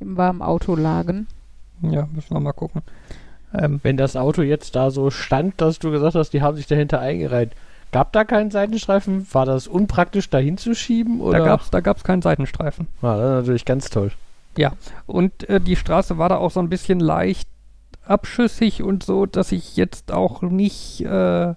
[0.00, 1.26] im warmen Auto lagen.
[1.82, 2.82] Ja, müssen wir mal gucken.
[3.54, 6.66] Ähm, Wenn das Auto jetzt da so stand, dass du gesagt hast, die haben sich
[6.66, 7.52] dahinter eingereiht,
[7.92, 9.26] gab da keinen Seitenstreifen?
[9.32, 11.20] War das unpraktisch, da hinzuschieben?
[11.20, 11.38] Oder?
[11.38, 12.88] da gab es da gab's keinen Seitenstreifen.
[13.02, 14.12] Ah, das ist natürlich ganz toll.
[15.06, 17.48] Und äh, die Straße war da auch so ein bisschen leicht
[18.04, 21.54] abschüssig und so, dass ich jetzt auch nicht äh,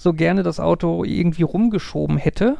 [0.00, 2.56] so gerne das Auto irgendwie rumgeschoben hätte.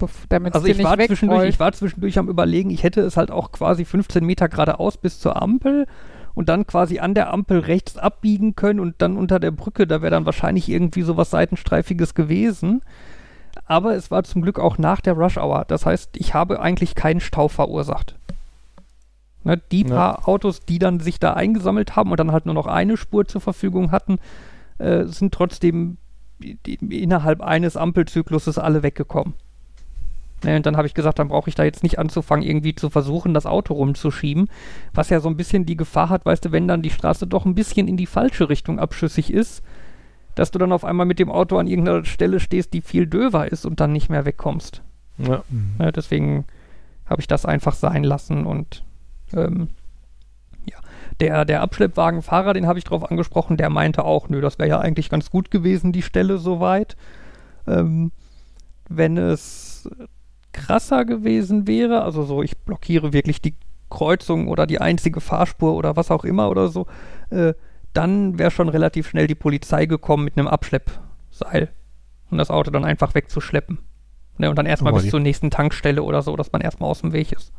[0.00, 3.16] Bef- Damit Also ich nicht war, zwischendurch, ich war zwischendurch am überlegen, ich hätte es
[3.16, 5.86] halt auch quasi 15 Meter geradeaus bis zur Ampel
[6.34, 10.02] und dann quasi an der Ampel rechts abbiegen können und dann unter der Brücke, da
[10.02, 12.82] wäre dann wahrscheinlich irgendwie sowas Seitenstreifiges gewesen.
[13.66, 15.64] Aber es war zum Glück auch nach der Rush Hour.
[15.68, 18.16] Das heißt, ich habe eigentlich keinen Stau verursacht.
[19.44, 19.88] Ne, die Ja.
[20.16, 23.26] paar Autos, die dann sich da eingesammelt haben und dann halt nur noch eine Spur
[23.26, 24.18] zur Verfügung hatten,
[24.78, 25.96] äh, sind trotzdem
[26.88, 29.34] innerhalb eines Ampelzykluses alle weggekommen.
[30.44, 32.90] Ne, und dann habe ich gesagt, dann brauche ich da jetzt nicht anzufangen, irgendwie zu
[32.90, 34.48] versuchen, das Auto rumzuschieben,
[34.92, 37.44] was ja so ein bisschen die Gefahr hat, weißt du, wenn dann die Straße doch
[37.44, 39.62] ein bisschen in die falsche Richtung abschüssig ist,
[40.34, 43.50] dass du dann auf einmal mit dem Auto an irgendeiner Stelle stehst, die viel döver
[43.52, 44.82] ist und dann nicht mehr wegkommst.
[45.18, 45.44] Ja.
[45.78, 46.44] Ne, deswegen
[47.06, 48.82] habe ich das einfach sein lassen und
[49.34, 49.68] ähm,
[51.22, 54.80] Der, der Abschleppwagenfahrer, den habe ich drauf angesprochen, der meinte auch, nö, das wäre ja
[54.80, 56.96] eigentlich ganz gut gewesen, die Stelle soweit.
[57.64, 58.10] Ähm,
[58.88, 59.88] wenn es
[60.50, 63.54] krasser gewesen wäre, also so, ich blockiere wirklich die
[63.88, 66.88] Kreuzung oder die einzige Fahrspur oder was auch immer oder so,
[67.30, 67.54] äh,
[67.92, 71.70] dann wäre schon relativ schnell die Polizei gekommen mit einem Abschleppseil
[72.32, 73.78] und das Auto dann einfach wegzuschleppen.
[74.38, 77.02] Ne, und dann erstmal Aber bis zur nächsten Tankstelle oder so, dass man erstmal aus
[77.02, 77.52] dem Weg ist.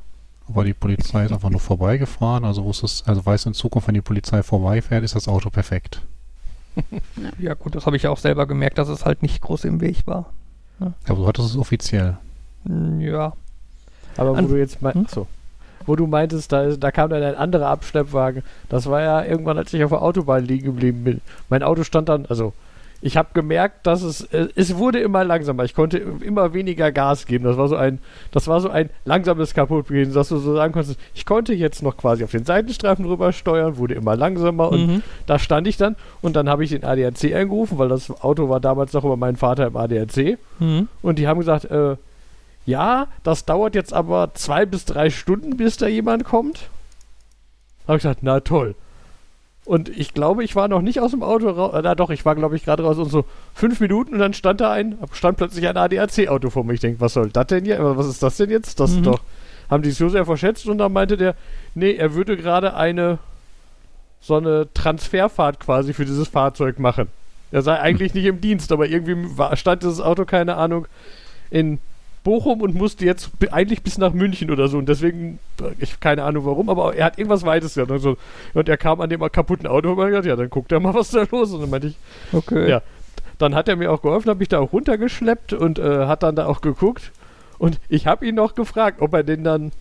[0.50, 3.96] Aber die Polizei ist einfach nur vorbeigefahren, also wusstest, also weißt du in Zukunft, wenn
[3.96, 6.02] die Polizei vorbeifährt, ist das Auto perfekt.
[7.40, 9.80] Ja gut, das habe ich ja auch selber gemerkt, dass es halt nicht groß im
[9.82, 10.32] Weg war.
[10.80, 12.18] Aber du hattest es offiziell.
[12.66, 13.34] Hm, Ja.
[14.18, 14.92] Aber wo An- du jetzt Hm?
[14.94, 15.28] meinst, so,
[15.86, 18.44] wo du meintest, da, ist- da kam dann ein anderer Abschleppwagen.
[18.70, 21.22] Das war ja irgendwann, als ich auf der Autobahn liegen geblieben bin.
[21.50, 22.54] Mein Auto stand dann, also
[23.06, 25.66] ich habe gemerkt, dass es, äh, es wurde immer langsamer.
[25.66, 27.44] Ich konnte immer weniger Gas geben.
[27.44, 28.00] Das war so ein,
[28.32, 31.98] das war so ein langsames Kaputtgehen, dass du so sagen konntest, ich konnte jetzt noch
[31.98, 35.04] quasi auf den Seitenstreifen rüber steuern, wurde immer langsamer und Mhm.
[35.26, 38.62] da stand ich dann und dann habe ich den ADAC angerufen, weil das Auto war
[38.62, 40.38] damals noch über meinen Vater im ADAC.
[40.60, 40.88] Mhm.
[41.02, 41.98] Und die haben gesagt, äh,
[42.66, 46.70] ja, das dauert jetzt aber zwei bis drei Stunden, bis da jemand kommt.
[47.86, 48.76] Habe ich gesagt, na toll.
[49.66, 51.80] Und ich glaube, ich war noch nicht aus dem Auto raus.
[51.84, 53.24] Na doch, ich war, glaube ich, gerade raus und so
[53.54, 56.74] fünf Minuten und dann stand da ein, stand plötzlich ein ADAC-Auto vor mir.
[56.74, 57.78] Ich denke, was soll das denn hier?
[57.98, 58.80] Was ist das denn jetzt?
[58.80, 58.98] Das Mhm.
[58.98, 59.22] ist doch.
[59.70, 61.36] Haben die sich so sehr verschätzt und dann meinte der,
[61.76, 63.20] nee, er würde gerade eine
[64.20, 67.08] so eine Transferfahrt quasi für dieses Fahrzeug machen.
[67.52, 70.88] Er sei eigentlich nicht im Dienst, aber irgendwie war, stand dieses Auto, keine Ahnung,
[71.52, 71.80] in
[72.24, 74.78] Bochum und musste jetzt eigentlich bis nach München oder so.
[74.78, 75.40] Und deswegen,
[75.80, 77.92] ich keine Ahnung warum, aber er hat irgendwas Weites gehabt.
[77.92, 78.18] Und, so.
[78.54, 80.94] und er kam an dem kaputten Auto und hat gesagt, ja, dann guckt er mal,
[80.94, 81.56] was da los ist.
[81.56, 81.98] Und dann meinte ich,
[82.32, 82.70] Okay.
[82.70, 82.82] Ja.
[83.38, 86.36] dann hat er mir auch geholfen, habe ich da auch runtergeschleppt und äh, hat dann
[86.36, 87.12] da auch geguckt.
[87.60, 89.72] Und ich habe ihn noch gefragt, ob er denn dann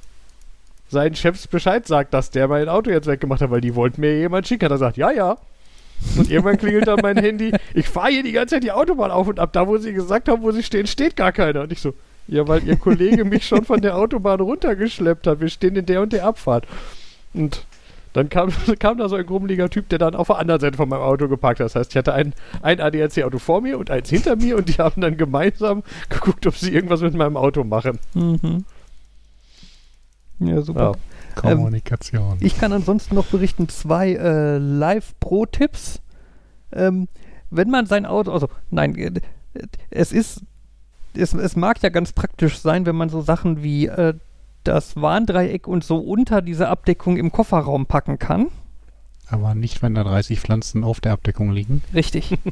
[0.89, 4.19] seinen Chefs Bescheid sagt, dass der mein Auto jetzt weggemacht hat, weil die wollten mir
[4.19, 4.65] jemand schicken.
[4.65, 5.39] Hat er gesagt, ja, ja.
[6.19, 7.53] Und irgendwann klingelt dann mein Handy.
[7.75, 9.53] Ich fahre hier die ganze Zeit die Autobahn auf und ab.
[9.53, 11.63] Da, wo sie gesagt haben, wo sie stehen, steht gar keiner.
[11.63, 11.95] Und ich so,
[12.29, 15.41] ja, weil ihr Kollege mich schon von der Autobahn runtergeschleppt hat.
[15.41, 16.67] Wir stehen in der und der Abfahrt.
[17.35, 17.67] Und
[18.13, 20.89] dann kam, kam da so ein grummeliger Typ, der dann auf der anderen Seite von
[20.89, 21.67] meinem Auto geparkt hat.
[21.67, 24.75] Das heißt, ich hatte ein, ein ADAC-Auto vor mir und eins hinter mir und die
[24.75, 27.99] haben dann gemeinsam geguckt, ob sie irgendwas mit meinem Auto machen.
[28.15, 28.65] Mhm.
[30.41, 30.81] Ja, super.
[30.81, 31.51] Ja.
[31.51, 32.37] Ähm, Kommunikation.
[32.41, 36.01] Ich kann ansonsten noch berichten, zwei äh, Live-Pro-Tipps.
[36.73, 37.09] Ähm,
[37.51, 39.21] wenn man sein Auto, also nein, äh,
[39.91, 40.43] es ist,
[41.15, 44.15] es, es mag ja ganz praktisch sein, wenn man so Sachen wie äh,
[44.65, 48.49] das Warndreieck und so unter diese Abdeckung im Kofferraum packen kann.
[49.29, 51.83] Aber nicht, wenn da 30 Pflanzen auf der Abdeckung liegen.
[51.95, 52.39] Richtig.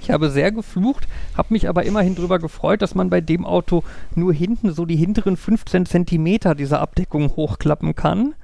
[0.00, 3.82] Ich habe sehr geflucht, habe mich aber immerhin darüber gefreut, dass man bei dem Auto
[4.14, 8.34] nur hinten so die hinteren 15 Zentimeter dieser Abdeckung hochklappen kann.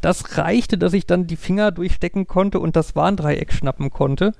[0.00, 4.32] Das reichte, dass ich dann die Finger durchstecken konnte und das Warndreieck schnappen konnte,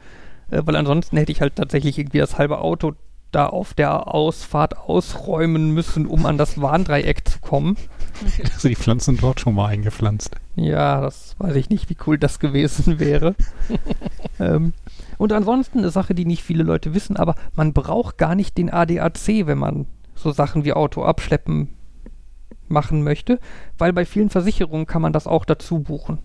[0.51, 2.95] äh, weil ansonsten hätte ich halt tatsächlich irgendwie das halbe Auto
[3.33, 7.77] da auf der Ausfahrt ausräumen müssen, um an das Warndreieck zu kommen.
[8.55, 10.37] Also die Pflanzen dort schon mal eingepflanzt.
[10.55, 13.35] Ja, das weiß ich nicht, wie cool das gewesen wäre.
[14.41, 14.73] ähm,
[15.19, 18.71] und ansonsten eine Sache, die nicht viele Leute wissen, aber man braucht gar nicht den
[18.71, 21.75] ADAC, wenn man so Sachen wie Auto abschleppen
[22.69, 23.39] machen möchte,
[23.77, 26.19] weil bei vielen Versicherungen kann man das auch dazu buchen.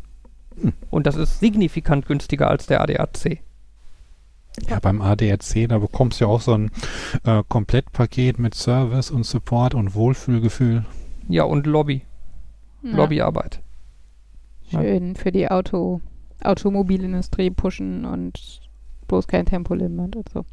[0.61, 0.73] Hm.
[0.89, 3.41] Und das ist signifikant günstiger als der ADAC.
[4.69, 6.71] Ja, beim ADAC, da bekommst du ja auch so ein
[7.23, 10.83] äh, Komplettpaket mit Service und Support und Wohlfühlgefühl.
[11.29, 12.01] Ja, und Lobby,
[12.83, 12.95] Ja.
[12.97, 13.61] Lobbyarbeit.
[14.69, 16.01] Schön für die Auto,
[16.43, 18.61] Automobilindustrie pushen und
[19.07, 20.45] bloß kein Tempolimit und so.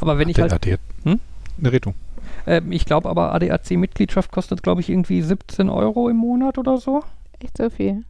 [0.00, 1.20] Aber wenn ich Der halt, ADAC Hm?
[1.58, 1.94] Eine Rettung.
[2.46, 7.02] ähm, ich glaube aber ADAC-Mitgliedschaft kostet, glaube ich, irgendwie 17 Euro im Monat oder so.
[7.38, 8.04] Echt so viel.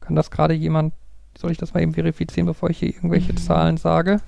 [0.00, 0.92] Kann das gerade jemand,
[1.38, 4.20] soll ich das mal eben verifizieren, bevor ich hier irgendwelche Zahlen sage?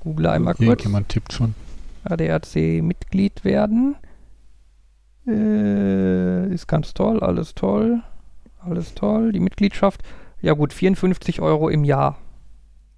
[0.00, 0.66] Google einmal kurz.
[0.66, 1.54] Irgendjemand tippt schon.
[2.02, 3.94] ADAC-Mitglied werden.
[5.28, 8.02] Äh, ist ganz toll, alles toll.
[8.58, 9.30] Alles toll.
[9.30, 10.02] Die Mitgliedschaft,
[10.40, 12.18] ja gut, 54 Euro im Jahr.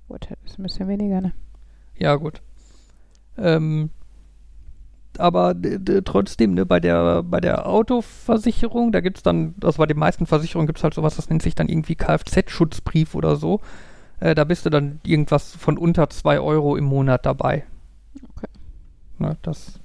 [0.09, 1.33] Gut, das ist ein bisschen weniger, ne?
[1.99, 2.41] Ja, gut.
[3.37, 3.91] Ähm,
[5.19, 5.55] aber
[6.05, 10.27] trotzdem, ne, bei der, bei der Autoversicherung, da gibt es dann, also bei den meisten
[10.27, 13.61] Versicherungen gibt es halt sowas, das nennt sich dann irgendwie Kfz-Schutzbrief oder so.
[14.21, 17.65] Äh, da bist du dann irgendwas von unter 2 Euro im Monat dabei.
[18.37, 18.49] Okay.
[19.19, 19.81] Ne, das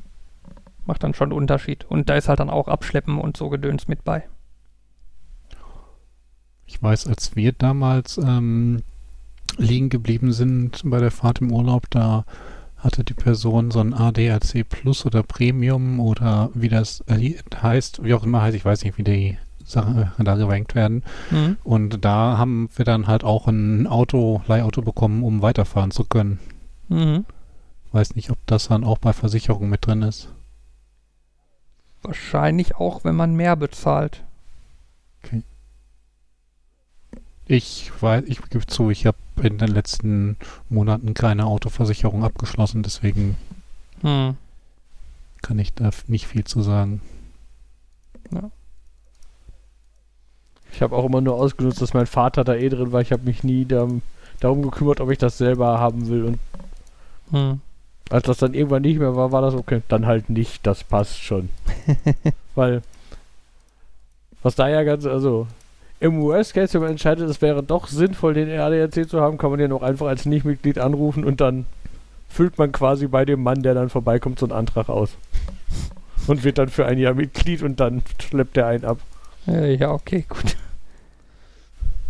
[0.85, 1.85] macht dann schon einen Unterschied.
[1.85, 4.23] Und da ist halt dann auch Abschleppen und so Gedöns mit bei.
[6.65, 8.83] Ich weiß, als wir damals ähm,
[9.57, 12.25] liegen geblieben sind bei der Fahrt im Urlaub, da
[12.77, 18.13] hatte die Person so ein ADAC Plus oder Premium oder wie das äh, heißt, wie
[18.13, 21.03] auch immer heißt, ich weiß nicht, wie die Sache da gerankt werden.
[21.29, 21.57] Mhm.
[21.63, 26.39] Und da haben wir dann halt auch ein Auto, Leihauto bekommen, um weiterfahren zu können.
[26.87, 27.25] Mhm.
[27.91, 30.29] Weiß nicht, ob das dann auch bei Versicherung mit drin ist.
[32.01, 34.23] Wahrscheinlich auch, wenn man mehr bezahlt.
[37.49, 40.37] Ich weiß, ich gebe zu, ich habe in den letzten
[40.69, 43.37] Monaten keine Autoversicherung abgeschlossen, deswegen
[44.01, 44.35] Hm.
[45.41, 47.01] kann ich da nicht viel zu sagen.
[50.71, 53.01] Ich habe auch immer nur ausgenutzt, dass mein Vater da eh drin war.
[53.01, 53.87] Ich habe mich nie da,
[54.39, 56.23] darum gekümmert, ob ich das selber haben will.
[56.25, 56.39] Und
[57.31, 57.61] Hm.
[58.09, 59.81] als das dann irgendwann nicht mehr war, war das okay.
[59.87, 61.49] Dann halt nicht, das passt schon.
[62.55, 62.81] Weil,
[64.43, 65.47] was da ja ganz, also
[65.99, 69.49] im Worst Case, wenn man entscheidet, es wäre doch sinnvoll, den ADAC zu haben, kann
[69.49, 71.65] man den auch einfach als Nichtmitglied anrufen und dann
[72.29, 75.11] füllt man quasi bei dem Mann, der dann vorbeikommt, so einen Antrag aus.
[76.27, 78.99] Und wird dann für ein Jahr Mitglied und dann schleppt er einen ab.
[79.47, 80.57] Äh, ja, okay, gut.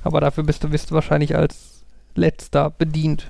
[0.04, 1.84] Aber dafür bist du, bist du wahrscheinlich als
[2.15, 3.30] letzter bedient.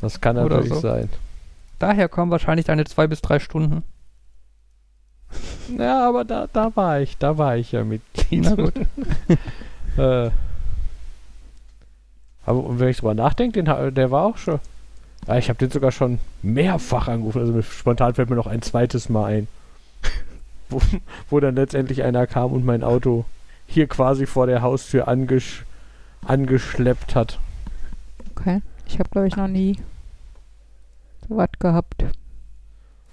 [0.00, 0.80] Das kann natürlich so.
[0.80, 1.08] sein.
[1.78, 3.82] Daher kommen wahrscheinlich deine zwei bis drei Stunden.
[5.78, 8.44] Ja, aber da, da war ich, da war ich ja Mitglied.
[8.44, 8.74] Na gut.
[9.96, 10.30] äh,
[12.44, 14.60] aber und wenn ich drüber nachdenke, den, der war auch schon.
[15.26, 17.40] Ja, ich habe den sogar schon mehrfach angerufen.
[17.40, 19.48] Also mir, spontan fällt mir noch ein zweites Mal ein.
[20.68, 20.80] wo,
[21.30, 23.24] wo dann letztendlich einer kam und mein Auto
[23.66, 25.64] hier quasi vor der Haustür angesch
[26.26, 27.38] angeschleppt hat.
[28.30, 28.60] Okay.
[28.86, 29.78] Ich habe, glaube ich, noch nie
[31.28, 32.04] so was gehabt.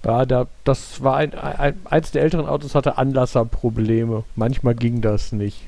[0.04, 4.24] Ja, da, das war ein, ein, eins der älteren Autos hatte Anlasserprobleme.
[4.36, 5.68] Manchmal ging das nicht.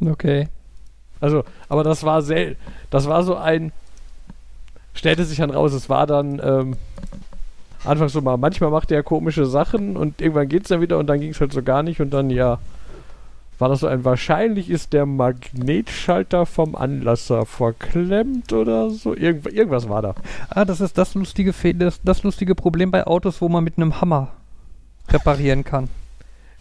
[0.00, 0.48] Okay.
[1.20, 2.56] Also, aber das war sel
[2.90, 3.72] das war so ein
[4.94, 6.76] stellte sich dann raus, es war dann ähm,
[7.84, 11.20] anfangs so mal, manchmal macht er komische Sachen und irgendwann geht's dann wieder und dann
[11.20, 12.58] ging es halt so gar nicht und dann ja
[13.62, 19.88] war das so ein wahrscheinlich ist der Magnetschalter vom Anlasser verklemmt oder so Irgendw irgendwas
[19.88, 20.14] war da.
[20.50, 23.76] Ah, das ist das lustige, Fe das, das lustige Problem bei Autos, wo man mit
[23.78, 24.32] einem Hammer
[25.10, 25.88] reparieren kann.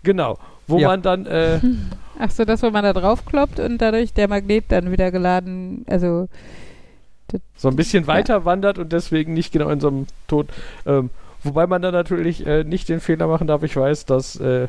[0.03, 0.37] Genau,
[0.67, 0.89] wo Ja.
[0.89, 1.59] man dann äh,
[2.19, 6.29] Ach so, das, wo man da draufkloppt und dadurch der Magnet dann wieder geladen, also
[7.55, 10.49] so ein bisschen weiter wandert und deswegen nicht genau in so einem Tod.
[10.85, 11.09] Ähm,
[11.43, 13.63] wobei man dann natürlich äh, nicht den Fehler machen darf.
[13.63, 14.67] Ich weiß, dass, äh,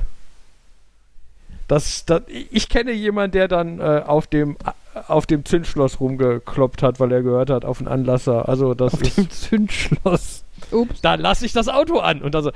[1.72, 4.58] dass, dass ich kenne jemanden, der dann äh, auf dem
[5.08, 8.46] auf dem Zündschloss rumgekloppt hat, weil er gehört hat auf den Anlasser.
[8.46, 10.44] Also das Auf ist, dem Zündschloss.
[10.70, 11.00] ups.
[11.00, 12.52] da lasse ich das Auto an und dann so.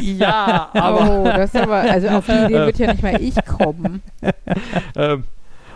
[0.00, 3.34] Ja, aber oh, das ist aber, also auf die Idee wird ja nicht mal ich
[3.44, 4.02] kommen.
[4.94, 5.24] ähm,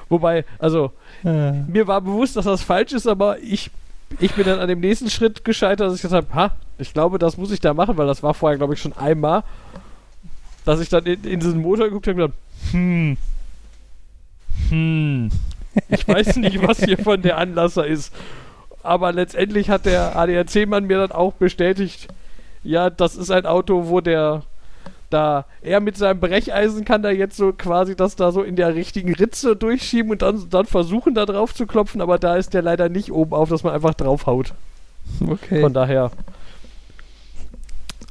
[0.09, 0.93] wobei, also
[1.25, 3.73] Äh, mir war bewusst, dass das falsch ist, aber ich,
[4.21, 7.19] ich bin dann an dem nächsten Schritt gescheitert, dass ich gesagt habe, ha, ich glaube,
[7.19, 9.43] das muss ich da machen, weil das war vorher, glaube ich, schon einmal,
[10.69, 12.39] dass ich dann in, in diesen Motor geguckt habe und gedacht,
[12.73, 13.17] hm,
[14.69, 15.31] hm,
[15.89, 18.13] ich weiß nicht, was hier von der Anlasser ist.
[18.83, 22.09] Aber letztendlich hat der ADAC-Mann mir dann auch bestätigt,
[22.63, 24.43] ja, das ist ein Auto, wo der
[25.09, 28.75] da er mit seinem Brecheisen kann da jetzt so quasi das da so in der
[28.75, 32.61] richtigen Ritze durchschieben und dann, dann versuchen da drauf zu klopfen, aber da ist der
[32.61, 34.53] leider nicht oben auf, dass man einfach draufhaut.
[35.27, 35.63] okay.
[35.63, 36.11] Von daher,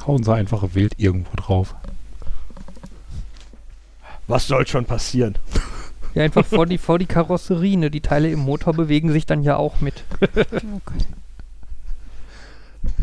[0.07, 1.75] Hauen sie einfach wild irgendwo drauf.
[4.27, 5.35] Was soll schon passieren?
[6.13, 7.91] Ja, einfach vor die, vor die Karosserie, ne?
[7.91, 10.03] Die Teile im Motor bewegen sich dann ja auch mit.
[10.73, 11.05] Oh Gott.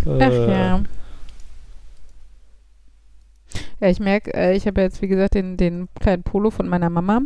[0.06, 0.80] Ach Äh, ja.
[3.80, 6.90] Ja, ich merke, äh, ich habe jetzt, wie gesagt, den, den kleinen Polo von meiner
[6.90, 7.20] Mama.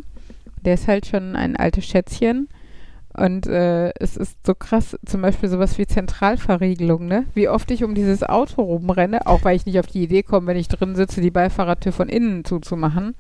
[0.65, 2.49] Der ist halt schon ein altes Schätzchen.
[3.17, 7.25] Und äh, es ist so krass, zum Beispiel sowas wie Zentralverriegelung, ne?
[7.35, 10.47] Wie oft ich um dieses Auto rumrenne, auch weil ich nicht auf die Idee komme,
[10.47, 13.15] wenn ich drin sitze, die Beifahrertür von innen zuzumachen.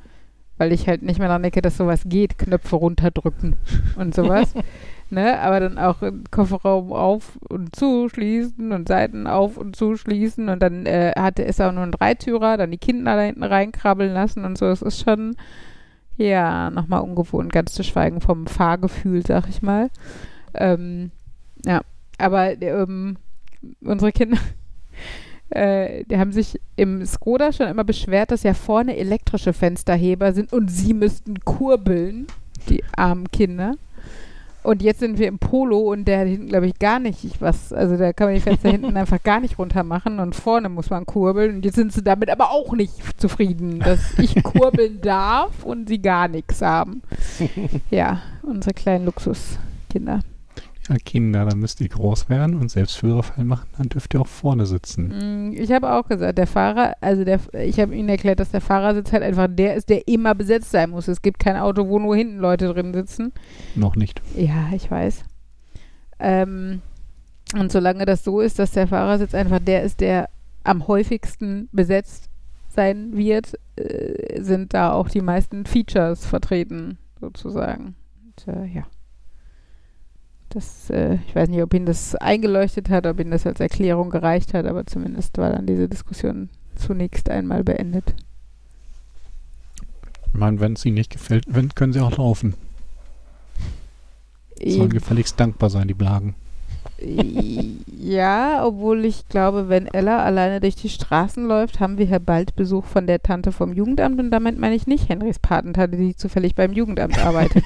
[0.59, 3.57] Weil ich halt nicht mehr daran denke, dass sowas geht, Knöpfe runterdrücken
[3.97, 4.55] und sowas.
[5.11, 5.41] ne?
[5.41, 11.13] Aber dann auch Kofferraum auf und zuschließen und Seiten auf und zuschließen und dann äh,
[11.17, 14.67] hatte ist auch nur ein Dreitürer, dann die Kinder da hinten reinkrabbeln lassen und so.
[14.67, 15.37] Es ist schon,
[16.17, 19.91] ja, nochmal ungewohnt, ganz zu schweigen vom Fahrgefühl, sag ich mal.
[20.55, 21.13] Ähm,
[21.65, 21.83] ja,
[22.19, 23.17] aber ähm,
[23.81, 24.39] unsere Kinder,
[25.51, 30.53] äh, die haben sich im Skoda schon immer beschwert, dass ja vorne elektrische Fensterheber sind
[30.53, 32.27] und sie müssten kurbeln,
[32.69, 33.75] die armen Kinder.
[34.65, 37.73] Und jetzt sind wir im Polo und der hat hinten, glaube ich, gar nicht was.
[37.73, 40.91] Also da kann man die Fenster hinten einfach gar nicht runter machen und vorne muss
[40.91, 41.57] man kurbeln.
[41.57, 46.03] Und jetzt sind sie damit aber auch nicht zufrieden, dass ich kurbeln darf und sie
[46.03, 47.03] gar nichts haben.
[47.91, 50.21] Ja, unsere kleinen Luxuskinder.
[50.97, 54.65] Kinder, dann müsst ihr groß werden und selbst Führerfall machen, dann dürft ihr auch vorne
[54.67, 55.51] sitzen.
[55.51, 58.61] Mm, Ich habe auch gesagt, der Fahrer, also der, ich habe ihnen erklärt, dass der
[58.61, 61.09] Fahrersitz halt einfach der ist, der immer besetzt sein muss.
[61.09, 63.33] Es gibt kein Auto, wo nur hinten Leute drin sitzen.
[63.75, 64.23] Noch nicht.
[64.35, 65.25] Ja, ich weiß.
[66.21, 66.81] Ähm,
[67.55, 70.29] und solange das so ist, dass der Fahrersitz einfach der ist, der
[70.65, 72.29] am häufigsten besetzt
[72.69, 77.95] sein wird, äh, sind da auch die meisten Features vertreten, sozusagen.
[78.25, 78.83] Und, äh, ja.
[80.51, 84.11] Das, äh, ich weiß nicht, ob Ihnen das eingeleuchtet hat, ob Ihnen das als Erklärung
[84.11, 88.15] gereicht hat, aber zumindest war dann diese Diskussion zunächst einmal beendet.
[90.27, 92.55] Ich meine, wenn es ihnen nicht gefällt, wenn, können sie auch laufen.
[94.65, 96.35] Sollen gefälligst dankbar sein, die Blagen.
[97.01, 102.57] Ja, obwohl ich glaube, wenn Ella alleine durch die Straßen läuft, haben wir ja bald
[102.57, 106.57] Besuch von der Tante vom Jugendamt und damit meine ich nicht Henrys Patentante, die zufällig
[106.57, 107.65] beim Jugendamt arbeitet.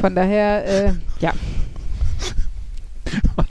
[0.00, 1.32] Von daher, äh, ja.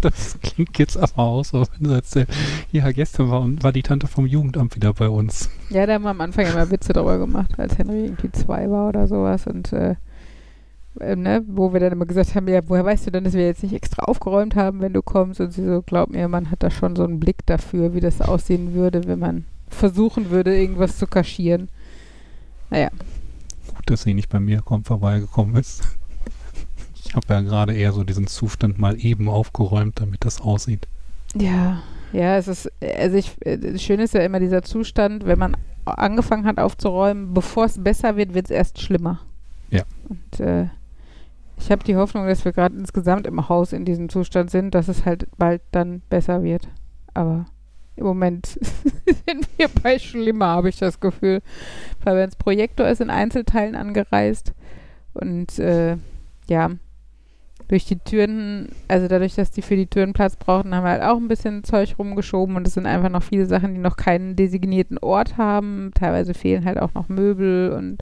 [0.02, 2.32] Das klingt jetzt aber aus, so wenn du erzählst,
[2.72, 5.50] ja, gestern war, war die Tante vom Jugendamt wieder bei uns.
[5.72, 8.90] Ja, da haben wir am Anfang immer Witze drüber gemacht, als Henry irgendwie zwei war
[8.90, 9.96] oder sowas und äh,
[11.00, 13.48] äh, ne, wo wir dann immer gesagt haben, ja, woher weißt du denn, dass wir
[13.48, 15.40] jetzt nicht extra aufgeräumt haben, wenn du kommst?
[15.42, 18.22] Und sie so, glaub mir, man hat da schon so einen Blick dafür, wie das
[18.22, 21.70] aussehen würde, wenn man versuchen würde, irgendwas zu kaschieren.
[22.70, 22.90] Naja,
[23.76, 25.98] Gut, dass sie nicht bei mir kommt, vorbeigekommen ist.
[27.08, 30.88] Ich habe ja gerade eher so diesen Zustand mal eben aufgeräumt, damit das aussieht.
[31.36, 31.82] ja,
[32.14, 35.58] ja, es ist, also ich, äh, das Schöne ist ja immer dieser Zustand, wenn man
[35.86, 39.20] angefangen hat aufzuräumen, bevor es besser wird, wird es erst schlimmer.
[39.70, 39.84] Ja.
[40.08, 40.68] Und äh,
[41.58, 44.88] ich habe die Hoffnung, dass wir gerade insgesamt im Haus in diesem Zustand sind, dass
[44.88, 46.68] es halt bald dann besser wird.
[47.14, 47.46] Aber
[47.96, 48.46] im Moment
[49.28, 51.42] sind wir bei schlimmer, habe ich das Gefühl.
[52.04, 54.54] Weil wenn das Projektor ist in Einzelteilen angereist
[55.14, 55.98] und äh,
[56.48, 56.72] ja,
[57.68, 61.04] durch die Türen, also dadurch, dass die für die Türen Platz brauchen, haben wir halt
[61.04, 64.36] auch ein bisschen Zeug rumgeschoben und es sind einfach noch viele Sachen, die noch keinen
[64.36, 65.92] designierten Ort haben.
[65.94, 67.98] Teilweise fehlen halt auch noch Möbel und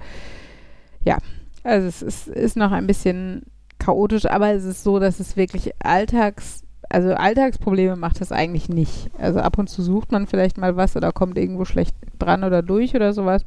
[1.03, 1.18] ja,
[1.63, 3.43] also es ist, ist noch ein bisschen
[3.80, 9.09] chaotisch, aber es ist so, dass es wirklich Alltags, also Alltagsprobleme macht das eigentlich nicht.
[9.18, 12.61] Also ab und zu sucht man vielleicht mal was oder kommt irgendwo schlecht dran oder
[12.61, 13.43] durch oder sowas.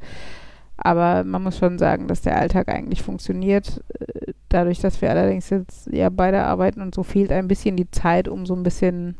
[0.83, 3.81] Aber man muss schon sagen, dass der Alltag eigentlich funktioniert.
[3.99, 7.91] Äh, Dadurch, dass wir allerdings jetzt ja beide arbeiten und so fehlt ein bisschen die
[7.91, 9.15] Zeit, um so ein bisschen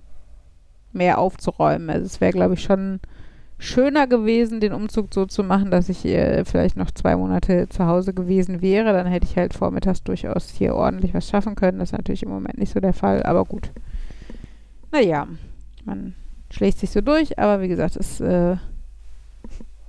[0.91, 1.91] mehr aufzuräumen.
[1.91, 2.99] Also es wäre, glaube ich, schon
[3.59, 7.85] schöner gewesen, den Umzug so zu machen, dass ich äh, vielleicht noch zwei Monate zu
[7.85, 8.91] Hause gewesen wäre.
[8.91, 11.77] Dann hätte ich halt vormittags durchaus hier ordentlich was schaffen können.
[11.77, 13.69] Das ist natürlich im Moment nicht so der Fall, aber gut.
[14.91, 15.27] Naja,
[15.85, 16.15] man
[16.49, 18.55] schlägt sich so durch, aber wie gesagt, es, äh,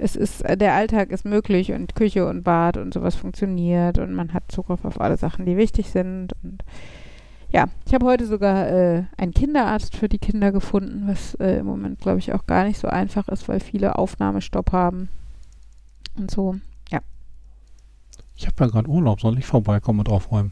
[0.00, 4.12] es ist, äh, der Alltag ist möglich und Küche und Bad und sowas funktioniert und
[4.14, 6.64] man hat Zugriff auf alle Sachen, die wichtig sind und
[7.52, 11.66] ja, ich habe heute sogar äh, einen Kinderarzt für die Kinder gefunden, was äh, im
[11.66, 15.08] Moment, glaube ich, auch gar nicht so einfach ist, weil viele Aufnahmestopp haben
[16.16, 16.56] und so.
[18.40, 20.50] Ich habe ja gerade Urlaub, soll ich vorbeikommen und aufräumen?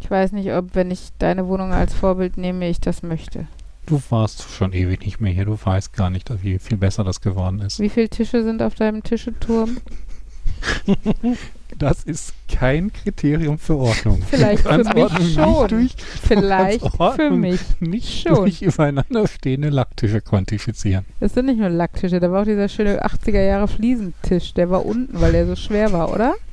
[0.00, 3.46] Ich weiß nicht, ob, wenn ich deine Wohnung als Vorbild nehme, ich das möchte.
[3.88, 7.20] Du warst schon ewig nicht mehr hier, du weißt gar nicht, wie viel besser das
[7.22, 7.80] geworden ist.
[7.80, 9.78] Wie viele Tische sind auf deinem Tischeturm?
[11.76, 14.22] Das ist kein Kriterium für Ordnung.
[14.28, 15.68] Vielleicht für mich Ordnung nicht schon.
[15.68, 17.60] durch, Vielleicht für mich.
[17.80, 18.34] nicht Schon.
[18.36, 21.04] durch übereinander stehende Lacktische quantifizieren.
[21.20, 24.86] Das sind nicht nur Lacktische, da war auch dieser schöne 80er Jahre Fliesentisch, der war
[24.86, 26.34] unten, weil der so schwer war, oder?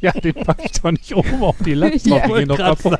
[0.00, 2.08] Ja, den packe ich doch nicht oben auf die Latte.
[2.08, 2.98] Ja, doch kaputt.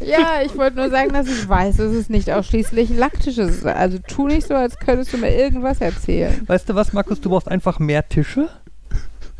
[0.00, 3.66] Ja, ich wollte nur sagen, dass ich weiß, dass es nicht ausschließlich Lacktische ist.
[3.66, 6.40] Also tu nicht so, als könntest du mir irgendwas erzählen.
[6.46, 7.20] Weißt du was, Markus?
[7.20, 8.48] Du brauchst einfach mehr Tische.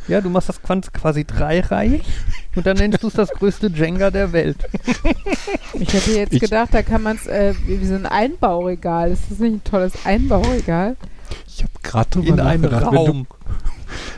[0.09, 2.03] Ja, du machst das Quanz quasi dreireihig
[2.57, 4.57] und dann nennst du es das größte Jenga der Welt.
[5.75, 9.11] Ich hätte jetzt Ich- gedacht, da kann man es äh, wie so ein Einbauregal.
[9.13, 10.97] Ist das nicht ein tolles Einbauregal?
[11.47, 13.27] Ich habe gerade drüber In einen nachgedacht, wenn du, Raum.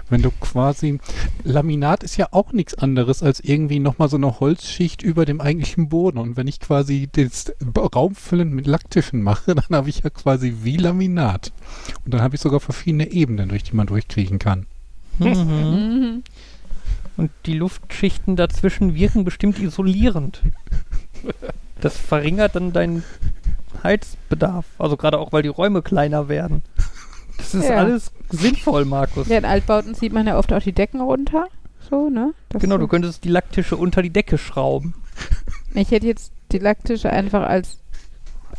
[0.09, 0.99] Wenn du quasi
[1.45, 5.89] Laminat ist ja auch nichts anderes als irgendwie nochmal so eine Holzschicht über dem eigentlichen
[5.89, 6.19] Boden.
[6.19, 7.31] Und wenn ich quasi den
[7.77, 11.53] Raum füllend mit Lacktischen mache, dann habe ich ja quasi wie Laminat.
[12.05, 14.67] Und dann habe ich sogar verschiedene Ebenen, durch die man durchkriechen kann.
[15.19, 16.23] Mhm.
[17.17, 20.43] Und die Luftschichten dazwischen wirken bestimmt isolierend.
[21.83, 23.05] Das verringert dann deinen
[23.83, 24.67] Heizbedarf.
[24.79, 26.63] Also gerade auch, weil die Räume kleiner werden.
[27.41, 27.77] Das ist Ja.
[27.77, 29.29] alles sinnvoll, Markus.
[29.29, 31.47] Ja, in Altbauten zieht man ja oft auch die Decken runter.
[31.89, 32.33] So, ne?
[32.51, 32.81] Das Genau, so.
[32.83, 34.95] du könntest die Lacktische unter die Decke schrauben.
[35.75, 37.79] Ich hätte jetzt die Lacktische einfach als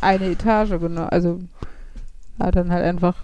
[0.00, 1.08] eine Etage genommen.
[1.10, 1.40] Also,
[2.38, 3.16] ja, dann halt einfach.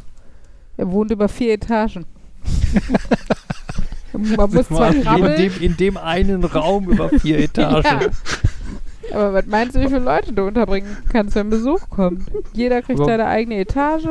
[0.77, 2.07] Er wohnt über vier Etagen.
[4.13, 5.37] Man muss zwar In krabbeln.
[5.37, 7.85] dem, in dem einen Raum über vier Etagen.
[7.85, 9.15] Ja.
[9.15, 12.31] Aber was meinst du, wie viele Leute du unterbringen kannst, wenn Besuch kommt?
[12.53, 14.07] Jeder kriegt Aber- seine eigene Etage.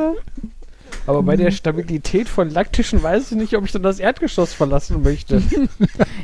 [1.05, 5.01] Aber bei der Stabilität von Lacktischen weiß ich nicht, ob ich dann das Erdgeschoss verlassen
[5.03, 5.41] möchte.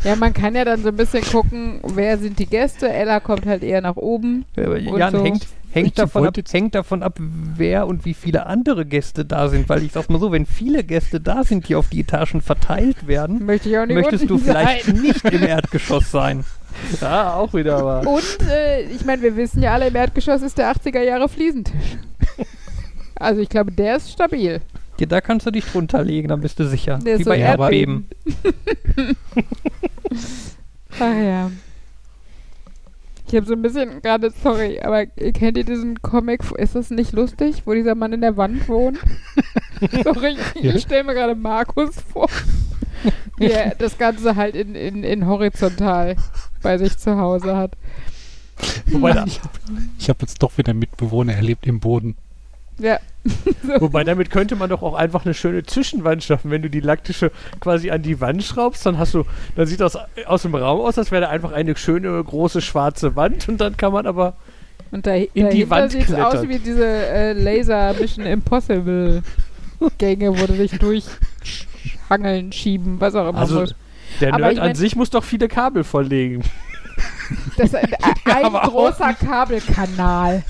[0.03, 2.91] Ja, man kann ja dann so ein bisschen gucken, wer sind die Gäste.
[2.91, 4.43] Ella kommt halt eher nach oben.
[4.57, 5.23] Aber Und Jan, so.
[5.23, 9.69] hängt, hängt, davon ab, hängt davon ab, wer und wie viele andere Gäste da sind.
[9.69, 13.07] Weil ich sag's mal so, wenn viele Gäste da sind, die auf die Etagen verteilt
[13.07, 15.01] werden, Möchte ich auch nicht möchtest du vielleicht sein.
[15.01, 16.43] nicht im Erdgeschoss sein.
[17.01, 18.05] ja, auch wieder aber.
[18.05, 21.97] Und äh, ich meine, wir wissen ja alle, im Erdgeschoss ist der 80er Jahre Fliesentisch.
[23.15, 24.61] Also ich glaube, der ist stabil.
[24.99, 26.99] Ja, da kannst du dich drunter legen, dann bist du sicher.
[26.99, 28.07] Der Wie so bei Ja, Erdbeben.
[30.99, 31.51] Ach ja.
[33.27, 36.41] Ich habe so ein bisschen gerade, sorry, aber kennt ihr diesen Comic?
[36.57, 38.99] Ist das nicht lustig, wo dieser Mann in der Wand wohnt?
[40.03, 40.75] sorry, Ja.
[40.75, 42.29] ich stelle mir gerade Markus vor.
[43.37, 46.15] Wie er das Ganze halt in, in, in horizontal
[46.61, 47.71] bei sich zu Hause hat.
[48.85, 49.25] Wobei, da,
[49.97, 52.15] Ich habe jetzt doch wieder Mitbewohner erlebt im Boden.
[52.79, 52.99] Ja.
[53.79, 56.51] wobei damit könnte man doch auch einfach eine schöne Zwischenwand schaffen.
[56.51, 59.23] Wenn du die Laktische quasi an die Wand schraubst, dann hast du,
[59.55, 63.15] dann sieht das aus dem Raum aus, als wäre da einfach eine schöne große schwarze
[63.15, 64.35] Wand und dann kann man aber
[64.91, 66.49] Und da, die dahinter Wand sieht's aus klettern.
[66.49, 69.23] wie diese äh, Laser Mission Impossible
[69.97, 73.39] Gänge, wo du dich durchhangeln, schieben, was auch immer.
[73.39, 73.65] Also,
[74.21, 76.43] der Aber Nerd an sich muss doch viele Kabel verlegen.
[77.57, 77.93] Das ist ein,
[78.25, 80.43] ein auch großer Kabelkanal.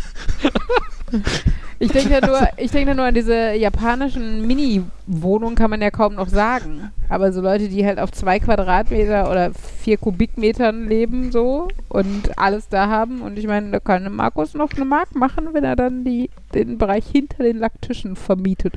[1.86, 5.92] Ich denke ja nur, ich denke ja nur an diese japanischen Mini-Wohnungen kann man ja
[5.92, 6.92] kaum noch sagen.
[7.10, 12.70] Aber so Leute, die halt auf zwei Quadratmeter oder vier Kubikmetern leben so und alles
[12.70, 13.22] da haben.
[13.22, 16.78] Und ich meine, da kann Markus noch eine Mark machen, wenn er dann die, den
[16.78, 18.74] Bereich hinter den Lacktischen vermietet.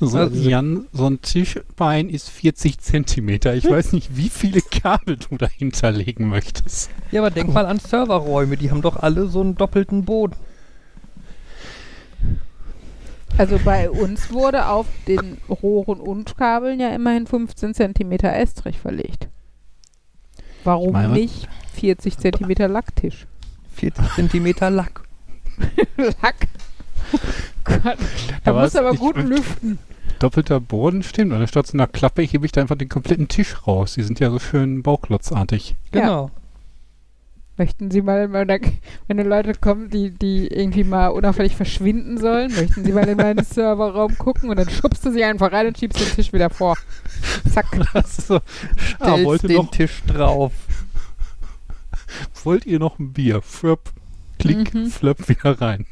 [0.00, 3.54] So, Also- Jan, so ein Tischbein ist 40 Zentimeter.
[3.56, 6.90] Ich weiß nicht, wie viele Kabel du dahinter legen möchtest.
[7.10, 10.36] Ja, aber denk mal an Serverräume, die haben doch alle so einen doppelten Boden.
[13.36, 19.28] Also bei uns wurde auf den Rohren und Kabeln ja immerhin 15 Zentimeter Estrich verlegt.
[20.64, 23.26] Warum meine- nicht 40 Zentimeter Lacktisch?
[23.74, 25.02] 40 Zentimeter Lack.
[25.96, 26.48] Lack.
[27.64, 27.82] Gott,
[28.44, 29.78] da Aber muss es- aber gut lüften.
[30.18, 31.32] Doppelter Boden stimmt.
[31.32, 33.94] Und statt so einer Klappe hebe ich da einfach den kompletten Tisch raus.
[33.94, 35.76] Die sind ja so schön bauchklotzartig.
[35.94, 36.00] Ja.
[36.00, 36.30] Genau.
[37.58, 42.92] Möchten Sie mal, wenn Leute kommen, die, die irgendwie mal unauffällig verschwinden sollen, möchten Sie
[42.92, 46.08] mal in meinen Serverraum gucken und dann schubst du sie einfach rein und schiebst den
[46.14, 46.76] Tisch wieder vor.
[47.52, 47.66] Zack.
[48.06, 48.36] so.
[48.36, 48.40] ah,
[49.00, 50.52] Stellst wollte den noch, Tisch drauf.
[52.44, 53.42] wollt ihr noch ein Bier?
[53.42, 53.90] Flöpp,
[54.38, 54.86] klick, Mhm.
[54.86, 55.86] flöpp wieder rein.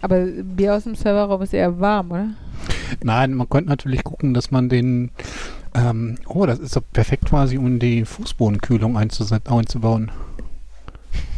[0.00, 2.28] Aber Bier aus dem Serverraum ist eher warm, oder?
[3.02, 5.10] Nein, man könnte natürlich gucken, dass man den.
[5.74, 10.10] Ähm, oh, das ist doch perfekt quasi, um die Fußbodenkühlung einzubauen.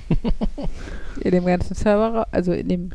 [1.20, 2.91] In dem ganzen Serverraum, also in dem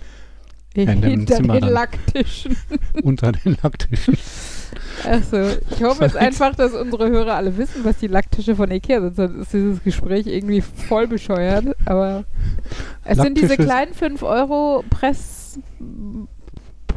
[0.73, 1.73] in dem hinter Zimmer den dann.
[1.73, 2.55] Lacktischen.
[3.03, 4.15] unter den Lacktischen.
[5.05, 9.01] Achso, ich hoffe jetzt einfach, dass unsere Hörer alle wissen, was die Lacktische von Ikea
[9.01, 11.75] sind, sonst ist dieses Gespräch irgendwie voll bescheuert.
[11.85, 12.23] Aber
[13.03, 14.85] es sind diese Lacktische- kleinen 5 Euro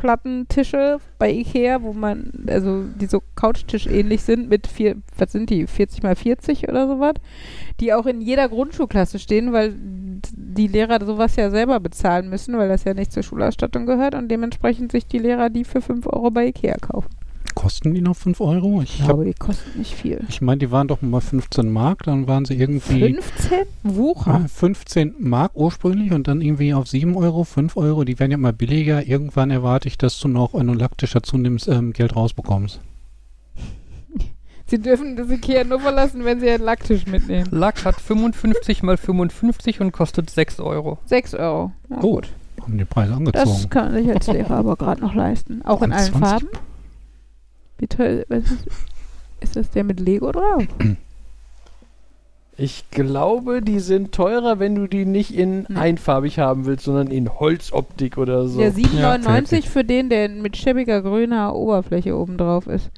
[0.05, 5.48] Pressplattentische bei Ikea, wo man, also die so Couchtisch ähnlich sind mit vier, was sind
[5.48, 7.14] die, 40 mal 40 oder sowas,
[7.80, 12.68] die auch in jeder Grundschulklasse stehen, weil die Lehrer sowas ja selber bezahlen müssen, weil
[12.68, 16.30] das ja nicht zur Schulausstattung gehört und dementsprechend sich die Lehrer die für 5 Euro
[16.30, 17.09] bei Ikea kaufen.
[17.55, 18.82] Kosten die noch 5 Euro?
[18.82, 20.24] Ich, Ich hab- glaube, die kosten nicht viel.
[20.28, 23.59] ich meine, die waren doch mal 15 Mark, dann waren sie irgendwie 15?
[23.82, 24.42] Wucher.
[24.45, 28.05] ah, 15 Mark ursprünglich und dann irgendwie auf 7 Euro, 5 Euro.
[28.05, 29.07] Die werden ja immer billiger.
[29.07, 32.80] Irgendwann erwarte ich, dass du noch, wenn du Lacktisch dazu nimmst, ähm, Geld rausbekommst.
[34.66, 37.49] Sie dürfen das Ikea nur verlassen, wenn Sie einen Lacktisch mitnehmen.
[37.51, 40.99] Lack hat 55 mal 55 und kostet 6 Euro.
[41.07, 41.72] 6 Euro.
[41.88, 42.28] Na Oh, gut.
[42.62, 43.70] Haben die Preise Das angezogen.
[43.70, 45.61] kann man sich als Lehrer aber gerade noch leisten.
[45.64, 46.20] Auch in allen 20.
[46.20, 46.49] Farben?
[47.85, 48.24] Wie toll.
[48.30, 48.66] Was ist,
[49.41, 50.62] ist das der mit Lego drauf?
[52.57, 55.76] Ich glaube, die sind teurer, wenn du die nicht in Nee.
[55.76, 58.59] einfarbig haben willst, sondern in Holzoptik oder so.
[58.62, 59.68] Ja, 7,99 fertig.
[59.68, 62.91] für den, der mit schäbiger grüner Oberfläche oben drauf ist.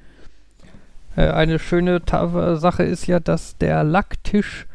[1.17, 4.67] Äh, eine schöne Sache ist ja, dass der Lacktisch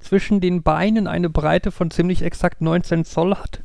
[0.00, 3.60] zwischen den Beinen eine Breite von ziemlich exakt 19 Zoll hat.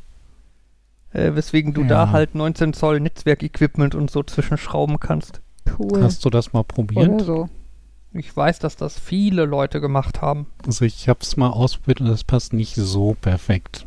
[1.14, 1.86] Äh, weswegen du Ja.
[1.88, 5.40] da halt 19 Zoll Netzwerkequipment und so zwischenschrauben kannst.
[5.78, 6.02] Cool.
[6.02, 7.08] Hast du das mal probiert?
[7.08, 7.48] Oder so.
[8.12, 10.46] Ich weiß, dass das viele Leute gemacht haben.
[10.66, 13.86] Also ich habe es mal ausprobiert und das passt nicht so perfekt.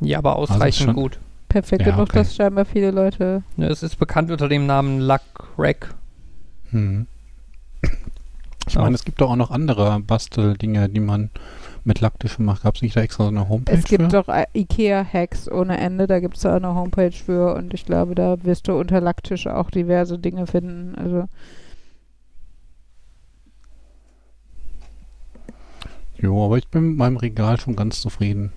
[0.00, 1.18] Ja, aber ausreichend schon- gut.
[1.48, 2.18] Perfekt Ja, genug, okay.
[2.18, 3.42] dass scheinbar viele Leute.
[3.56, 5.22] Ne, es ist bekannt unter dem Namen Lack
[5.56, 5.94] Rack.
[6.70, 7.06] Hm.
[8.66, 8.82] Ich Ja.
[8.82, 11.30] meine, es gibt doch auch noch andere Basteldinge, die man
[11.88, 12.62] mit Laktisch gemacht?
[12.62, 14.08] Gab es nicht da extra so eine Homepage Es gibt für?
[14.12, 18.14] doch äh, Ikea-Hacks ohne Ende, da gibt es da eine Homepage für und ich glaube,
[18.14, 20.94] da wirst du unter Lacktisch auch diverse Dinge finden.
[20.94, 21.24] Also
[26.20, 28.52] Jo, aber ich bin mit meinem Regal schon ganz zufrieden.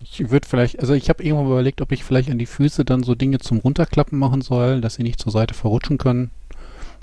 [0.00, 2.84] Ich würde vielleicht, also ich habe irgendwann mal überlegt, ob ich vielleicht an die Füße
[2.84, 6.30] dann so Dinge zum Runterklappen machen soll, dass sie nicht zur Seite verrutschen können.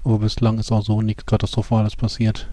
[0.03, 2.47] Aber bislang ist auch so nichts Katastrophales passiert.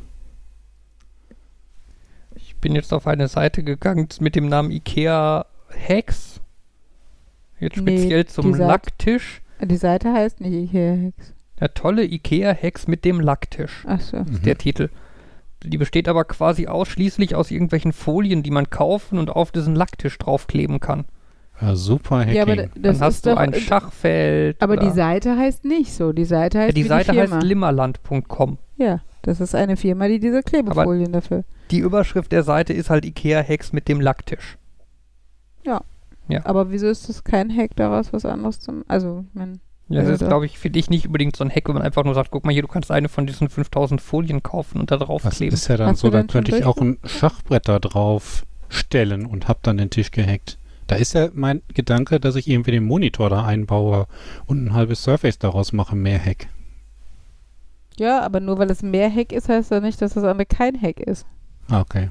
[2.62, 5.46] Ich bin jetzt auf eine Seite gegangen mit dem Namen IKEA
[5.88, 6.40] Hacks.
[7.58, 9.42] Jetzt Nee, speziell zum die Lacktisch.
[9.60, 11.34] die Seite heißt nicht Ikea-Hacks.
[11.60, 13.84] Ja, tolle IKEA Hacks mit dem Lacktisch.
[13.84, 14.18] Achso.
[14.18, 14.42] Mhm.
[14.44, 14.90] Der Titel.
[15.64, 20.16] Die besteht aber quasi ausschließlich aus irgendwelchen Folien, die man kaufen und auf diesen Lacktisch
[20.18, 21.04] draufkleben kann.
[21.60, 22.34] Ja, super Hacking.
[22.34, 24.62] Ja, aber das Dann hast ist du doch, ein Schachfeld.
[24.62, 26.12] aber die Seite heißt nicht so.
[26.12, 28.58] Die Seite heißt ja, die Seite die heißt limmerland.com.
[28.76, 31.45] Ja, das ist eine Firma, die diese Klebefolien dafür.
[31.70, 34.59] Die Überschrift der Seite ist halt IKEA Hacks mit dem Lacktisch.
[36.45, 38.85] Aber wieso ist das kein Hack daraus, was anderes zum.
[38.89, 41.51] Also, ich mein, Ja, das Ja, ist, glaube ich, für dich nicht unbedingt so ein
[41.51, 44.01] Hack, wenn man einfach nur sagt, guck mal hier, du kannst eine von diesen 5000
[44.01, 45.53] Folien kaufen und da Das draufkleben.
[45.53, 47.79] ist ja dann Hast so, du da denn schon könnte ich auch ein Schachbrett da
[47.79, 50.59] drauf stellen und hab dann den Tisch gehackt.
[50.87, 54.07] Da ist ja mein Gedanke, dass ich irgendwie den Monitor da einbaue
[54.47, 56.47] und ein halbes Surface daraus mache, mehr Hack.
[57.99, 60.80] Ja, aber nur weil es mehr Hack ist, heißt das nicht, dass das andere kein
[60.80, 61.26] Hack ist.
[61.68, 62.11] Ah, okay.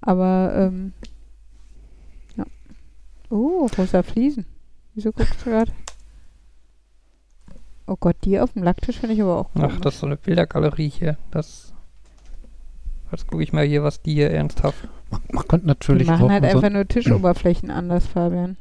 [0.00, 0.92] Aber, ähm.
[2.36, 2.44] Ja.
[3.30, 4.46] Oh, rosa Fliesen.
[4.94, 5.72] Wieso guckst du gerade?
[7.86, 9.80] Oh Gott, die auf dem Lacktisch finde ich aber auch Ach, komisch.
[9.80, 11.18] das ist so eine Bildergalerie hier.
[11.30, 11.72] Das.
[13.12, 14.88] Jetzt gucke ich mal hier, was die hier ernsthaft.
[15.10, 18.56] Man, man könnte Die natürlich machen auch halt einfach nur Tischoberflächen anders, Fabian.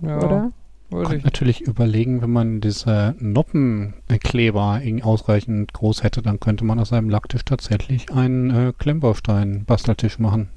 [0.00, 0.52] Ja, Oder?
[0.92, 6.92] Weiß natürlich überlegen, wenn man diese Noppenkleber irgendwie ausreichend groß hätte, dann könnte man aus
[6.92, 10.48] einem Lacktisch tatsächlich einen äh, Klemmbaustein-Basteltisch machen.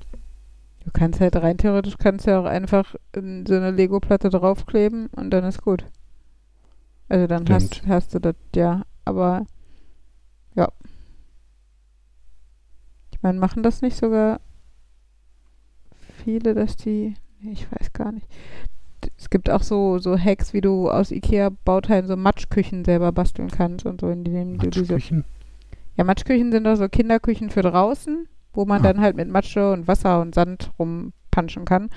[0.83, 5.31] Du kannst halt rein theoretisch kannst ja auch einfach in so eine Lego-Platte draufkleben und
[5.31, 5.86] dann ist gut.
[7.09, 8.83] Also dann hast, hast du das, ja.
[9.03, 9.45] Aber
[10.55, 10.71] ja.
[13.11, 14.39] Ich meine, machen das nicht sogar
[16.23, 17.15] viele, dass die.
[17.39, 18.27] Nee, ich weiß gar nicht.
[19.18, 23.86] Es gibt auch so, so Hacks, wie du aus IKEA-Bauteilen so Matschküchen selber basteln kannst
[23.86, 25.26] und so, indem du diese Matschküchen.
[25.95, 28.84] ja, Matschküchen sind doch so Kinderküchen für draußen, wo man Ah.
[28.84, 31.89] dann halt mit Matsche und Wasser und Sand rumpanschen kann.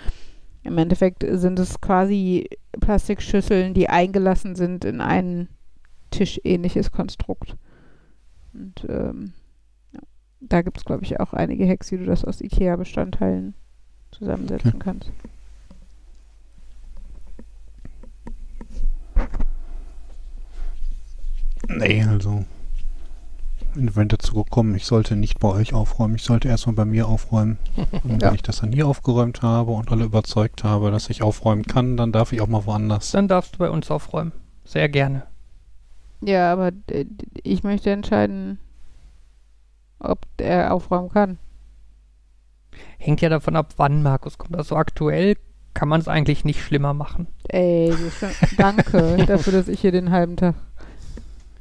[0.64, 2.48] Im Endeffekt sind es quasi
[2.80, 5.48] Plastikschüsseln, die eingelassen sind in ein
[6.10, 7.56] tischähnliches Konstrukt.
[8.52, 9.32] Und ähm,
[10.40, 13.54] da gibt es, glaube ich, auch einige Hacks, wie du das aus IKEA-Bestandteilen
[14.10, 15.10] zusammensetzen kannst.
[21.68, 22.44] Nee, also.
[23.76, 27.06] Ich bin dazu gekommen, ich sollte nicht bei euch aufräumen, ich sollte erstmal bei mir
[27.06, 27.58] aufräumen.
[28.04, 28.28] Und Ja.
[28.28, 31.96] wenn ich das dann hier aufgeräumt habe und alle überzeugt habe, dass ich aufräumen kann,
[31.96, 33.10] dann darf ich auch mal woanders.
[33.12, 34.32] Dann darfst du bei uns aufräumen.
[34.64, 35.24] Sehr gerne.
[36.22, 36.72] Ja, aber
[37.44, 38.58] ich möchte entscheiden,
[40.00, 41.38] ob er aufräumen kann.
[42.98, 44.56] Hängt ja davon ab, wann Markus kommt.
[44.56, 45.36] Also aktuell
[45.78, 47.28] kann man es eigentlich nicht schlimmer machen.
[47.46, 47.94] Ey,
[48.56, 50.56] danke dafür, dass ich hier den halben Tag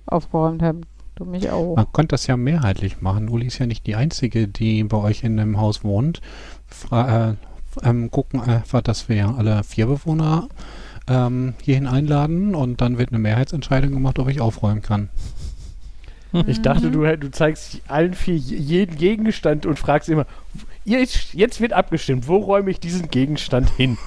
[0.08, 0.82] aufgeräumt habe.
[1.14, 1.76] Du mich auch.
[1.76, 3.30] Man könnte das ja mehrheitlich machen.
[3.30, 6.22] Uli ist ja nicht die Einzige, die bei euch in dem Haus wohnt.
[6.66, 7.34] Fra äh,
[7.84, 10.50] ähm, gucken einfach, dass wir alle vier Bewohner
[11.08, 15.10] ähm, hierhin einladen und dann wird eine Mehrheitsentscheidung gemacht, ob ich aufräumen kann.
[16.48, 20.26] Ich dachte, du, du zeigst allen vier je- jeden Gegenstand und fragst immer,
[20.88, 23.98] jetzt, jetzt wird abgestimmt, wo räume ich diesen Gegenstand hin?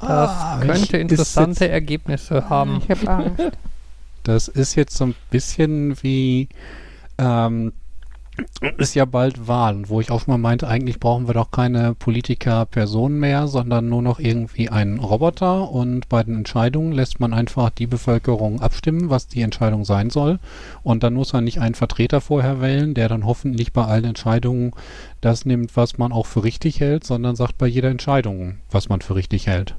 [0.10, 2.82] Ah, ich- könnte interessante jetzt- Ergebnisse haben.
[2.84, 3.42] Ich habe Angst.
[4.24, 6.48] Das ist jetzt so ein bisschen wie,
[7.18, 7.72] ähm,
[8.78, 13.18] ist ja bald Wahlen, wo ich auch mal meinte, eigentlich brauchen wir doch keine Politiker-Personen
[13.18, 17.86] mehr, sondern nur noch irgendwie einen Roboter und bei den Entscheidungen lässt man einfach die
[17.86, 20.38] Bevölkerung abstimmen, was die Entscheidung sein soll
[20.82, 24.72] und dann muss man nicht einen Vertreter vorher wählen, der dann hoffentlich bei allen Entscheidungen
[25.20, 29.02] das nimmt, was man auch für richtig hält, sondern sagt bei jeder Entscheidung, was man
[29.02, 29.76] für richtig hält.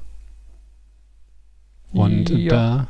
[1.92, 2.50] Und Ja.
[2.50, 2.88] da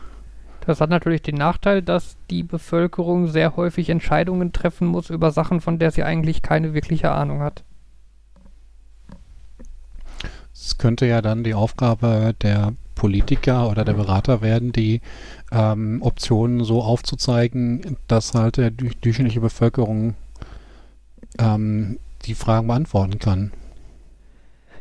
[0.66, 5.60] Das hat natürlich den Nachteil, dass die Bevölkerung sehr häufig Entscheidungen treffen muss über Sachen,
[5.60, 7.64] von der sie eigentlich keine wirkliche Ahnung hat.
[10.54, 15.02] Es könnte ja dann die Aufgabe der Politiker oder der Berater werden, die
[15.52, 20.14] ähm, Optionen so aufzuzeigen, dass halt dü- durchschnittliche Bevölkerung
[21.38, 23.52] ähm, die Fragen beantworten kann.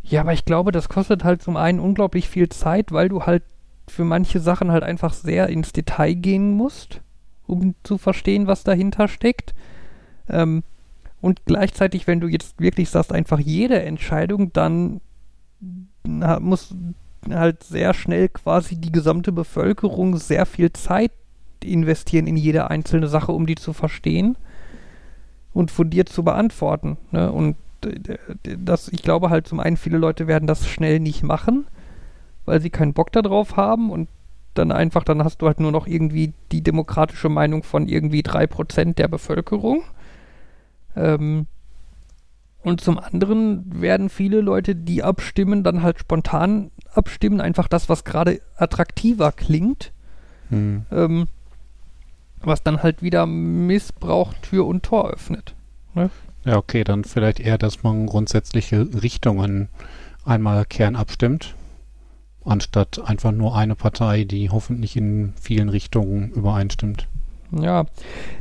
[0.04, 3.44] Ja, aber ich glaube, das kostet halt zum einen unglaublich viel Zeit, weil du halt
[3.88, 7.02] für manche Sachen halt einfach sehr ins Detail gehen musst,
[7.48, 9.54] um zu verstehen, was dahinter steckt.
[10.30, 10.64] Ähm,
[11.22, 15.00] und gleichzeitig, wenn du jetzt wirklich sagst, einfach jede Entscheidung, dann
[16.04, 16.76] muss
[17.30, 21.12] halt sehr schnell quasi die gesamte Bevölkerung sehr viel Zeit
[21.64, 24.38] investieren in jede einzelne Sache, um die zu verstehen
[25.54, 26.98] und von dir zu beantworten.
[27.12, 27.32] Ne?
[27.32, 27.56] Und
[27.86, 28.18] äh,
[28.58, 31.66] das, ich glaube halt zum einen, viele Leute werden das schnell nicht machen,
[32.46, 34.10] weil sie keinen Bock darauf haben und
[34.54, 38.96] dann einfach, dann hast du halt nur noch irgendwie die demokratische Meinung von irgendwie 3%
[38.96, 39.84] der Bevölkerung.
[40.96, 41.48] Ähm,
[42.62, 48.04] und zum anderen werden viele Leute, die abstimmen, dann halt spontan abstimmen, einfach das, was
[48.04, 49.92] gerade attraktiver klingt.
[50.50, 50.86] Hm.
[50.92, 51.28] Ähm,
[52.46, 55.56] was dann halt wieder Missbrauch Tür und Tor öffnet.
[56.46, 59.70] Ja, okay, dann vielleicht eher, dass man grundsätzliche Richtungen
[60.26, 61.56] einmal Kern abstimmt,
[62.46, 67.08] anstatt einfach nur eine Partei, die hoffentlich in vielen Richtungen übereinstimmt.
[67.52, 67.86] Ja,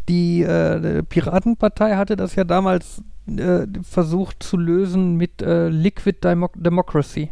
[0.09, 6.51] die äh, Piratenpartei hatte das ja damals äh, versucht zu lösen mit äh, Liquid Demo
[6.55, 7.31] Democracy.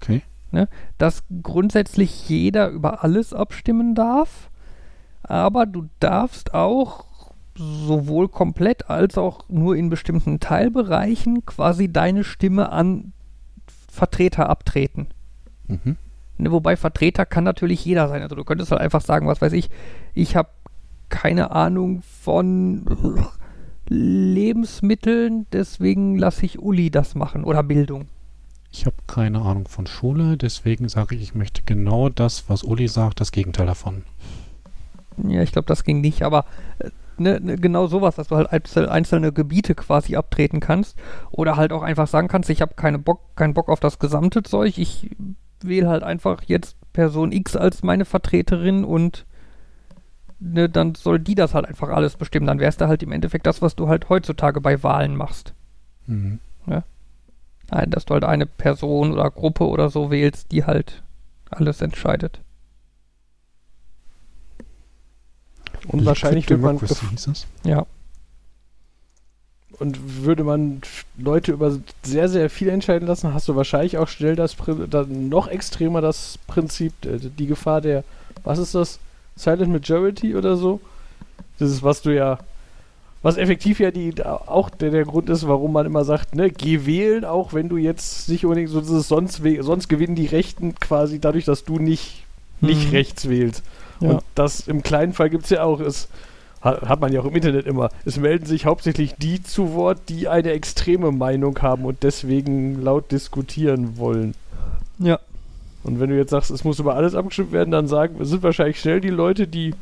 [0.00, 0.22] Okay.
[0.50, 0.68] Ne?
[0.96, 4.50] Dass grundsätzlich jeder über alles abstimmen darf,
[5.22, 7.04] aber du darfst auch
[7.54, 13.12] sowohl komplett als auch nur in bestimmten Teilbereichen quasi deine Stimme an
[13.90, 15.08] Vertreter abtreten.
[15.68, 15.96] Mhm.
[16.38, 18.22] Ne, wobei Vertreter kann natürlich jeder sein.
[18.22, 19.70] Also du könntest halt einfach sagen, was weiß ich,
[20.14, 20.50] ich habe
[21.08, 22.84] keine Ahnung von
[23.88, 28.08] Lebensmitteln, deswegen lasse ich Uli das machen oder Bildung.
[28.70, 32.86] Ich habe keine Ahnung von Schule, deswegen sage ich, ich möchte genau das, was Uli
[32.86, 34.02] sagt, das Gegenteil davon.
[35.16, 36.44] Ja, ich glaube, das ging nicht, aber
[36.78, 40.96] äh, ne, ne, genau sowas, dass du halt einzel einzelne Gebiete quasi abtreten kannst
[41.30, 44.42] oder halt auch einfach sagen kannst, ich habe keine Bock, keinen Bock auf das gesamte
[44.42, 45.10] Zeug, ich
[45.66, 49.26] wähle halt einfach jetzt Person X als meine Vertreterin und
[50.40, 52.46] ne, dann soll die das halt einfach alles bestimmen.
[52.46, 55.54] Dann wärst du halt im Endeffekt das, was du halt heutzutage bei Wahlen machst.
[56.06, 56.40] Mhm.
[57.70, 61.02] Nein, dass du halt eine Person oder Gruppe oder so wählst, die halt
[61.50, 62.40] alles entscheidet.
[65.86, 66.80] Und wahrscheinlich wird man.
[67.64, 67.86] Ja.
[69.80, 70.80] Und würde man
[71.16, 74.56] Leute über sehr, sehr viel entscheiden lassen, hast du wahrscheinlich auch schnell das
[74.90, 78.04] dann noch extremer das Prinzip, äh, die Gefahr der,
[78.44, 78.98] was ist das?
[79.36, 80.80] Silent Majority oder so?
[81.58, 82.38] Das ist, was du ja,
[83.22, 86.86] was effektiv ja die auch der, der Grund ist, warum man immer sagt, ne, geh
[86.86, 91.20] wählen, auch wenn du jetzt nicht unbedingt so dieses sonst, sonst gewinnen die Rechten quasi
[91.20, 92.24] dadurch, dass du nicht,
[92.60, 92.90] nicht Mhm.
[92.90, 93.62] rechts wählst.
[94.00, 94.10] Ja.
[94.10, 95.80] Und das im kleinen Fall gibt es ja auch.
[95.80, 96.08] Es
[96.62, 97.90] ha- hat man ja auch im Internet immer.
[98.04, 103.10] Es melden sich hauptsächlich die zu Wort, die eine extreme Meinung haben und deswegen laut
[103.12, 104.34] diskutieren wollen.
[104.98, 105.18] Ja.
[105.84, 108.80] Und wenn du jetzt sagst, es muss über alles abgestimmt werden, dann sagen, sind wahrscheinlich
[108.80, 109.74] schnell die Leute, die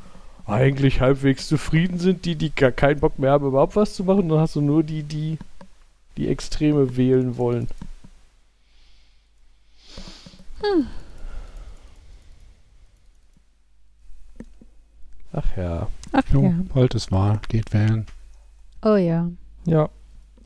[0.46, 4.28] eigentlich halbwegs zufrieden sind, die, die gar keinen Bock mehr haben, überhaupt was zu machen.
[4.28, 5.38] Dann hast du nur die, die
[6.16, 7.68] die Extreme wählen wollen.
[15.36, 15.86] Ach ja.
[16.12, 16.54] Ach Jo, ja.
[16.74, 18.06] bald ist Wahl, geht wählen.
[18.82, 19.30] Oh ja.
[19.64, 19.88] Ja,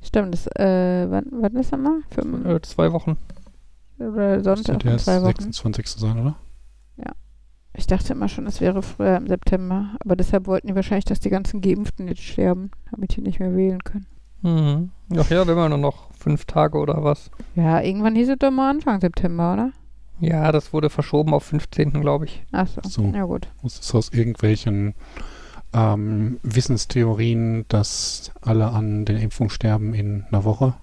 [0.03, 2.01] Stimmt, das, äh, wann, wann ist das mal?
[2.11, 3.17] Fünf, äh, zwei Wochen.
[3.99, 5.43] oder Sonntag erst zwei Wochen?
[5.53, 5.87] 26.
[5.89, 6.37] sein, oder?
[7.77, 9.95] Ich dachte immer schon, es wäre früher im September.
[10.05, 13.55] Aber deshalb wollten die wahrscheinlich, dass die ganzen Geimpften jetzt sterben, damit die nicht mehr
[13.55, 14.07] wählen können.
[14.43, 14.91] Mhm.
[15.17, 17.31] Ach ja, haben ja nur noch fünf Tage oder was.
[17.55, 19.71] Ja, irgendwann hieß es doch mal Anfang September, oder?
[20.21, 22.01] Ja, das wurde verschoben auf 15.
[22.01, 22.43] glaube ich.
[22.53, 22.81] Ach so.
[22.89, 23.13] So.
[23.15, 23.49] Ja gut.
[23.63, 24.95] Muss es aus irgendwelchen
[25.73, 30.75] ähm, Wissenstheorien, dass alle an den Impfungen sterben in einer Woche?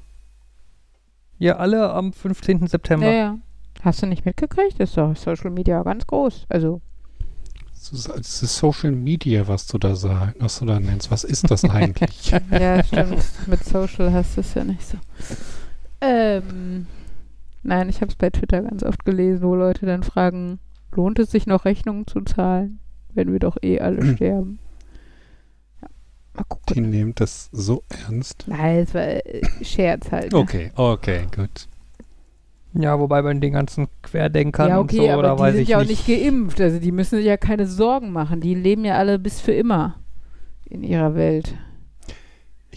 [1.39, 2.67] Ja, alle am 15.
[2.67, 3.05] September.
[3.07, 3.37] Ja, ja.
[3.83, 4.79] Hast du nicht mitgekriegt?
[4.79, 6.45] Das ist doch Social Media ganz groß.
[6.49, 6.81] Also,
[7.75, 11.11] Es ist, es ist Social Media, was du da sagst, was du da nennst.
[11.11, 12.31] Was ist das eigentlich?
[12.51, 13.23] ja, stimmt.
[13.47, 14.97] Mit Social hast du es ja nicht so.
[16.01, 16.87] Ähm,
[17.67, 20.59] nein, ich habe es bei Twitter ganz oft gelesen, wo Leute dann fragen,
[20.91, 22.79] lohnt es sich noch Rechnungen zu zahlen,
[23.13, 24.59] wenn wir doch eh alle sterben?
[25.81, 25.87] Ja,
[26.33, 26.73] mal gucken.
[26.73, 28.45] Die nehmen das so ernst.
[28.47, 30.31] Nein, es war äh, Scherz halt.
[30.31, 30.39] Ne?
[30.39, 31.67] Okay, okay, gut.
[32.73, 35.61] Ja, wobei bei den ganzen Querdenkern Ja, und okay, so, aber oder die weiß sind
[35.63, 36.07] ich ja auch nicht.
[36.07, 36.61] nicht geimpft.
[36.61, 38.39] Also die müssen sich ja keine Sorgen machen.
[38.41, 39.95] Die leben ja alle bis für immer
[40.65, 41.55] in ihrer Welt.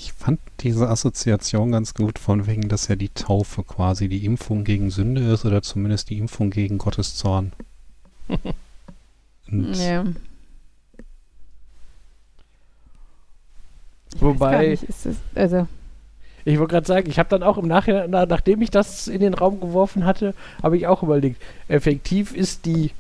[0.03, 4.65] Ich fand diese Assoziation ganz gut, von wegen, dass ja die Taufe quasi die Impfung
[4.65, 7.53] gegen Sünde ist oder zumindest die Impfung gegen Gottes Zorn.
[9.51, 10.05] Und Ja.
[14.15, 15.69] Ich Wobei- nicht, ist das, also
[16.47, 19.21] Ich wollte gerade sagen, ich habe dann auch im Nachhinein, na, nachdem ich das in
[19.21, 22.93] den Raum geworfen hatte, habe ich auch überlegt, effektiv ist die,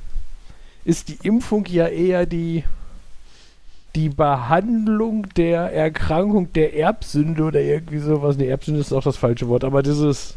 [0.84, 2.64] ist die Impfung ja eher die,
[3.94, 8.36] die Behandlung der Erkrankung der Erbsünde oder irgendwie sowas.
[8.36, 10.36] Ne, Erbsünde ist auch das falsche Wort, aber dieses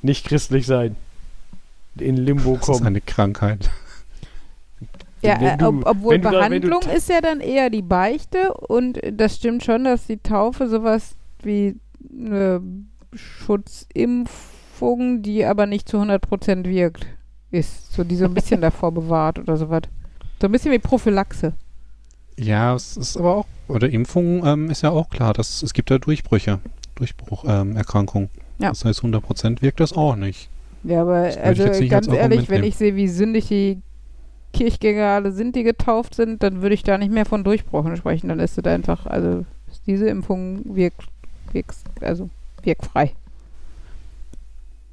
[0.00, 0.96] nicht christlich sein.
[1.98, 2.86] In Limbo Das ist kommen.
[2.86, 3.70] eine Krankheit.
[5.22, 9.36] Ja, äh, du- ob, obwohl da- Behandlung ist ja dann eher die Beichte und das
[9.36, 11.76] stimmt schon, dass die Taufe sowas wie
[12.10, 12.60] eine
[13.14, 17.06] Schutzimpfung, die aber nicht zu 100% wirkt,
[17.50, 17.92] ist.
[17.92, 19.82] So die so ein bisschen davor bewahrt oder sowas.
[20.40, 21.52] So ein bisschen wie Prophylaxe.
[22.38, 25.90] Ja, es ist aber auch, oder Impfung ähm, ist ja auch klar, dass es gibt
[25.90, 26.60] ja Durchbrüche,
[26.94, 28.30] Durchbrucherkrankungen.
[28.32, 28.42] Ähm.
[28.58, 28.68] Ja.
[28.70, 30.48] Das heißt, 100% wirkt das auch nicht.
[30.84, 32.68] Ja, aber also ganz als ehrlich, wenn nehmen.
[32.68, 33.80] ich sehe, wie sündig die
[34.52, 38.28] Kirchgänger alle sind, die getauft sind, dann würde ich da nicht mehr von Durchbrüchen sprechen.
[38.28, 41.06] Dann ist es einfach, also ist diese Impfung wirkt,
[41.52, 42.28] wirkt, also
[42.62, 43.12] wirkfrei.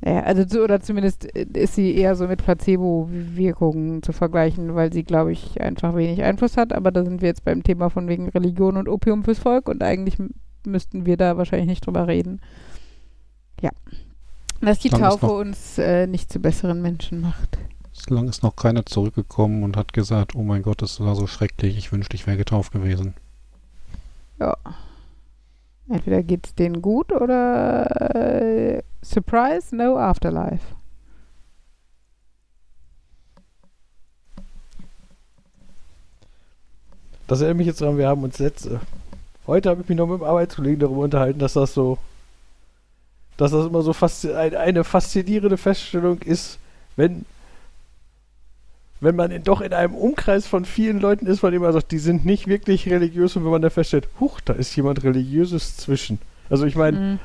[0.05, 4.93] Ja, also zu, oder zumindest äh, ist sie eher so mit Placebo-Wirkungen zu vergleichen, weil
[4.93, 6.71] sie, glaube ich, einfach wenig Einfluss hat.
[6.71, 9.83] Aber da sind wir jetzt beim Thema von wegen Religion und Opium fürs Volk und
[9.83, 10.17] eigentlich
[10.65, 12.39] müssten wir da wahrscheinlich nicht drüber reden.
[13.61, 13.71] Ja.
[14.61, 17.57] Dass die Taufe uns äh, nicht zu besseren Menschen macht.
[17.91, 21.77] Solange ist noch keiner zurückgekommen und hat gesagt, oh mein Gott, das war so schrecklich,
[21.77, 23.15] ich wünschte, ich wäre getauft gewesen.
[24.39, 24.55] Ja.
[25.89, 30.75] Entweder geht's denen gut oder äh, Surprise, no afterlife.
[37.25, 38.79] Das erinnert mich jetzt daran, wir haben uns letzte.
[39.47, 41.97] Heute habe ich mich noch mit dem Arbeitskollegen darüber unterhalten, dass das so.
[43.37, 46.59] Dass das immer so fast ein, eine faszinierende Feststellung ist,
[46.95, 47.25] wenn.
[49.01, 51.91] Wenn man in, doch in einem Umkreis von vielen Leuten ist, von dem man sagt,
[51.91, 55.77] die sind nicht wirklich religiös und wenn man dann feststellt, huch, da ist jemand Religiöses
[55.77, 56.19] zwischen.
[56.49, 57.19] Also ich meine, Mhm.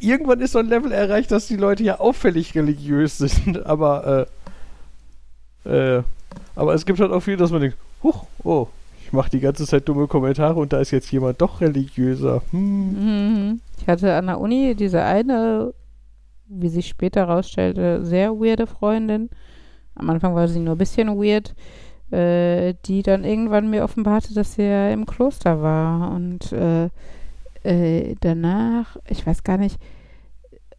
[0.00, 4.26] irgendwann ist so ein Level erreicht, dass die Leute ja auffällig religiös sind, aber
[5.64, 6.02] äh, äh,
[6.54, 8.68] aber es gibt halt auch viel, dass man denkt, huch, oh,
[9.04, 12.42] ich mache die ganze Zeit dumme Kommentare und da ist jetzt jemand doch religiöser.
[12.50, 12.88] Hm.
[13.50, 13.60] Mhm.
[13.80, 15.72] Ich hatte an der Uni diese eine,
[16.48, 19.30] wie sich später herausstellte, sehr weirde Freundin.
[19.96, 21.54] Am Anfang war sie nur ein bisschen weird,
[22.10, 26.12] äh, die dann irgendwann mir offenbarte, dass sie ja im Kloster war.
[26.12, 26.88] Und äh,
[27.64, 29.78] äh, danach, ich weiß gar nicht,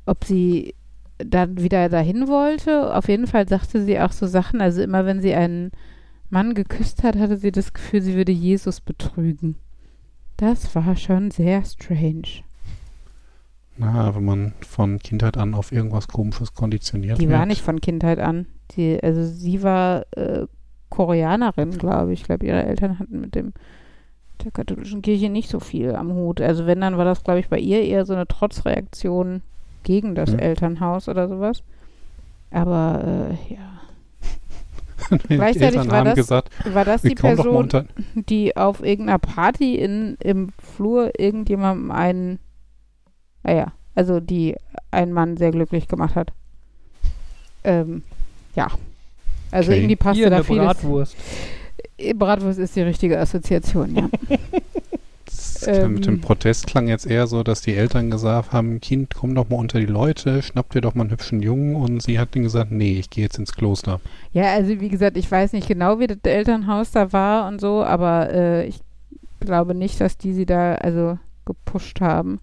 [0.05, 0.74] ob sie
[1.18, 2.95] dann wieder dahin wollte.
[2.95, 5.72] Auf jeden Fall sagte sie auch so Sachen, also immer wenn sie einen
[6.30, 9.55] Mann geküsst hat, hatte sie das Gefühl, sie würde Jesus betrügen.
[10.38, 12.43] Das war schon sehr strange.
[13.78, 17.38] Na, wenn man von Kindheit an auf irgendwas Komisches konditioniert Die wird.
[17.39, 18.47] war nicht von Kindheit an.
[18.72, 20.47] Die, also sie war äh,
[20.89, 22.22] Koreanerin, glaube ich.
[22.22, 23.53] Ich glaube, ihre Eltern hatten mit dem
[24.43, 26.41] der katholischen Kirche nicht so viel am Hut.
[26.41, 29.41] Also wenn, dann war das, glaube ich, bei ihr eher so eine Trotzreaktion
[29.84, 30.39] gegen das Ja.
[30.39, 31.63] Elternhaus oder sowas.
[32.51, 33.78] Aber äh, ja.
[35.28, 37.70] Gleichzeitig Eltern war haben das gesagt, War das die Person,
[38.15, 42.39] die auf irgendeiner Party in, im Flur irgendjemandem einen,
[43.43, 44.55] naja, also die
[44.91, 46.32] einen Mann sehr glücklich gemacht hat?
[47.63, 48.03] Ähm,
[48.58, 48.68] ja.
[49.51, 49.80] Also Okay.
[49.80, 50.66] irgendwie passte Hier da vieles.
[50.66, 51.16] Bratwurst.
[51.97, 54.10] Äh, Bratwurst ist die richtige Assoziation, ja.
[55.66, 55.95] Ähm.
[55.95, 59.49] mit dem Protest klang jetzt eher so, dass die Eltern gesagt haben, Kind, komm doch
[59.49, 62.43] mal unter die Leute, schnapp dir doch mal einen hübschen Jungen und sie hat dann
[62.43, 63.99] gesagt, nee, ich gehe jetzt ins Kloster.
[64.34, 67.84] ja, also wie gesagt, ich weiß nicht genau, wie das Elternhaus da war und so,
[67.84, 68.80] aber äh, ich
[69.39, 72.39] glaube nicht, dass die sie da also gepusht haben.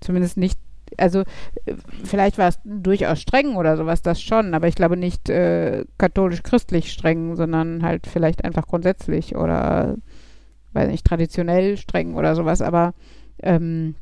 [0.00, 0.58] Zumindest nicht,
[0.96, 1.74] also äh,
[2.04, 6.92] vielleicht war es durchaus streng oder sowas, das schon, aber ich glaube nicht äh, katholisch-christlich
[6.92, 9.96] streng, sondern halt vielleicht einfach grundsätzlich oder
[10.72, 12.94] weiß nicht, traditionell streng oder sowas, aber
[13.42, 13.96] ähm,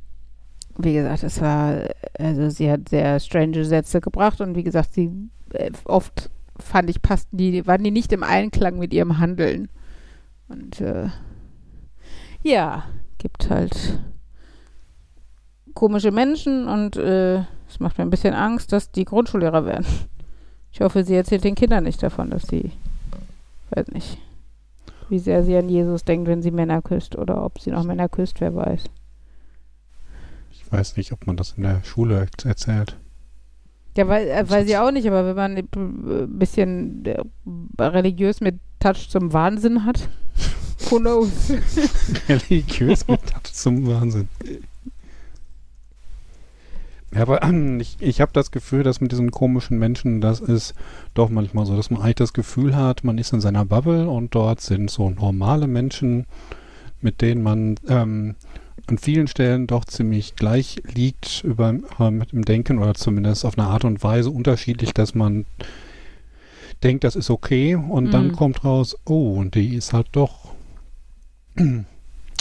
[0.79, 5.11] wie gesagt, es war, also sie hat sehr strange Sätze gebracht und wie gesagt, sie
[5.53, 9.69] äh, oft fand ich, passten die, waren die nicht im Einklang mit ihrem Handeln.
[10.49, 11.09] Und äh,
[12.43, 12.85] ja,
[13.19, 14.01] gibt halt
[15.79, 17.37] komische Menschen und äh,
[17.69, 19.87] es macht mir ein bisschen Angst, dass die Grundschullehrer werden.
[20.73, 22.73] Ich hoffe, sie erzählt den Kindern nicht davon, dass sie,
[23.71, 24.19] weiß nicht,
[25.09, 28.09] wie sehr sie an Jesus denkt, wenn sie Männer küsst oder ob sie noch Männer
[28.09, 28.87] küsst, wer weiß.
[30.51, 32.97] Ich weiß nicht, ob man das in der Schule erzählt.
[33.97, 37.23] Ja, weil, äh, weiß ich auch nicht, aber wenn man ein bisschen äh,
[37.79, 40.09] religiös mit Touch zum Wahnsinn hat,
[40.91, 41.53] who knows?
[42.29, 44.29] Religiös mit Touch zum Wahnsinn.
[47.15, 50.75] Ja, aber ähm, ich, ich habe das Gefühl, dass mit diesen komischen Menschen, das ist
[51.15, 54.35] doch manchmal so, dass man eigentlich das Gefühl hat, man ist in seiner Bubble und
[54.35, 56.27] dort sind so normale Menschen,
[57.01, 58.35] mit denen man ähm,
[58.89, 63.57] an vielen Stellen doch ziemlich gleich liegt über, äh, mit dem Denken oder zumindest auf
[63.59, 65.47] eine Art und Weise unterschiedlich, dass man
[66.83, 68.33] denkt, das ist okay und dann Mhm.
[68.33, 70.53] kommt raus, oh, und die ist halt doch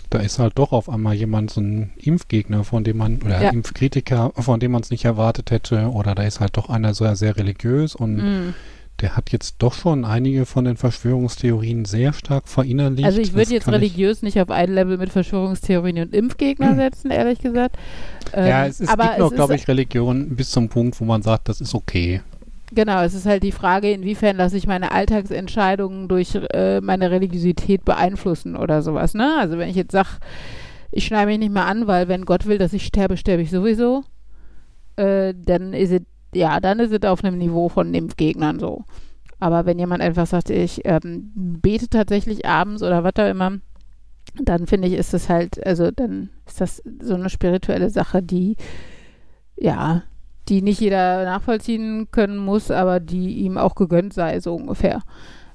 [0.10, 3.50] da ist halt doch auf einmal jemand so ein Impfgegner, von dem man, oder Ja.
[3.50, 7.16] Impfkritiker, von dem man es nicht erwartet hätte, oder da ist halt doch einer sehr,
[7.16, 8.54] sehr religiös und Mhm.
[9.02, 13.06] der hat jetzt doch schon einige von den Verschwörungstheorien sehr stark verinnerlicht.
[13.06, 17.40] Also ich würde jetzt religiös nicht auf ein Level mit Verschwörungstheorien und Impfgegner setzen, ehrlich
[17.40, 17.78] gesagt.
[18.34, 21.48] Ähm, ja, es, aber gibt noch, glaube ich, Religionen bis zum Punkt, wo man sagt,
[21.50, 22.22] das ist okay.
[22.74, 27.86] Genau, es ist halt die Frage, inwiefern lasse ich meine Alltagsentscheidungen durch äh, meine Religiosität
[27.86, 29.14] beeinflussen oder sowas.
[29.14, 29.38] Ne?
[29.40, 30.10] Also wenn ich jetzt sage,
[30.92, 33.52] ich schneide mich nicht mehr an, weil wenn Gott will, dass ich sterbe, sterbe ich
[33.52, 34.04] sowieso,
[34.98, 36.02] äh, dann ist es,
[36.34, 38.84] ja, dann ist es auf einem Niveau von Impfgegnern so.
[39.40, 43.60] Aber wenn jemand einfach sagt, ich ähm, bete tatsächlich abends oder was da immer,
[44.42, 48.58] dann finde ich, ist das halt, also dann ist das so eine spirituelle Sache, die,
[49.56, 50.04] ja,
[50.50, 55.02] die nicht jeder nachvollziehen können muss, aber die ihm auch gegönnt sei, so ungefähr.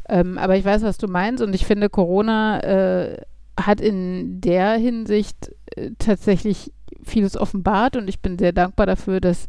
[0.09, 3.16] Ähm, aber ich weiß, was du meinst und ich finde, Corona äh,
[3.59, 6.72] hat in der Hinsicht äh, tatsächlich
[7.03, 9.47] vieles offenbart und ich bin sehr dankbar dafür, dass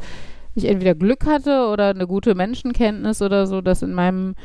[0.56, 4.36] ich entweder Glück hatte oder eine gute Menschenkenntnis oder so, dass in meinem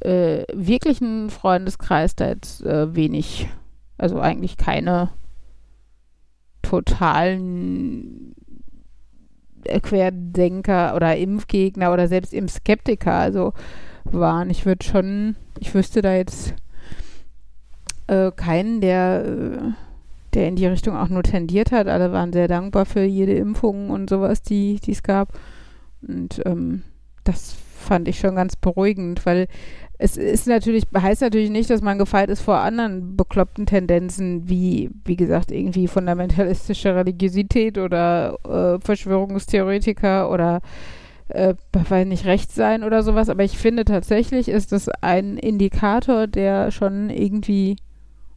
[0.00, 3.48] äh, wirklichen Freundeskreis da jetzt äh, wenig,
[3.96, 5.10] also eigentlich keine
[6.62, 8.34] totalen
[9.80, 13.52] Querdenker oder Impfgegner oder selbst Impfskeptiker also
[14.04, 14.50] waren.
[14.50, 16.54] Ich würde schon, ich wüsste da jetzt
[18.06, 19.58] äh, keinen, der, äh,
[20.34, 21.88] der in die Richtung auch nur tendiert hat.
[21.88, 25.38] Alle waren sehr dankbar für jede Impfung und sowas, die die es gab.
[26.06, 26.82] Und ähm,
[27.24, 29.46] das fand ich schon ganz beruhigend, weil
[29.98, 34.90] es ist natürlich, heißt natürlich nicht, dass man gefeit ist vor anderen bekloppten Tendenzen, wie,
[35.04, 40.60] wie gesagt, irgendwie fundamentalistische Religiosität oder äh, Verschwörungstheoretiker oder
[41.28, 43.30] äh, weiß nicht, rechts sein oder sowas.
[43.30, 47.76] Aber ich finde tatsächlich ist das ein Indikator, der schon irgendwie,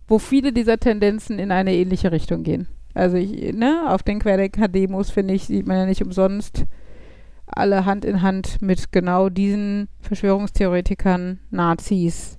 [0.07, 2.67] wo viele dieser Tendenzen in eine ähnliche Richtung gehen.
[2.93, 6.65] Also ich, ne, auf den Querdenker-Demos, finde ich, sieht man ja nicht umsonst
[7.55, 12.37] alle Hand in Hand mit genau diesen Verschwörungstheoretikern, Nazis,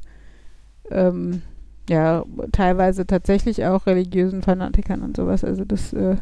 [0.91, 1.43] ähm,
[1.89, 5.45] ja, teilweise tatsächlich auch religiösen Fanatikern und sowas.
[5.45, 6.17] Also das äh,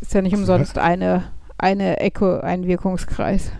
[0.00, 1.24] ist ja nicht umsonst eine,
[1.58, 3.52] eine Ecke, ein Wirkungskreis.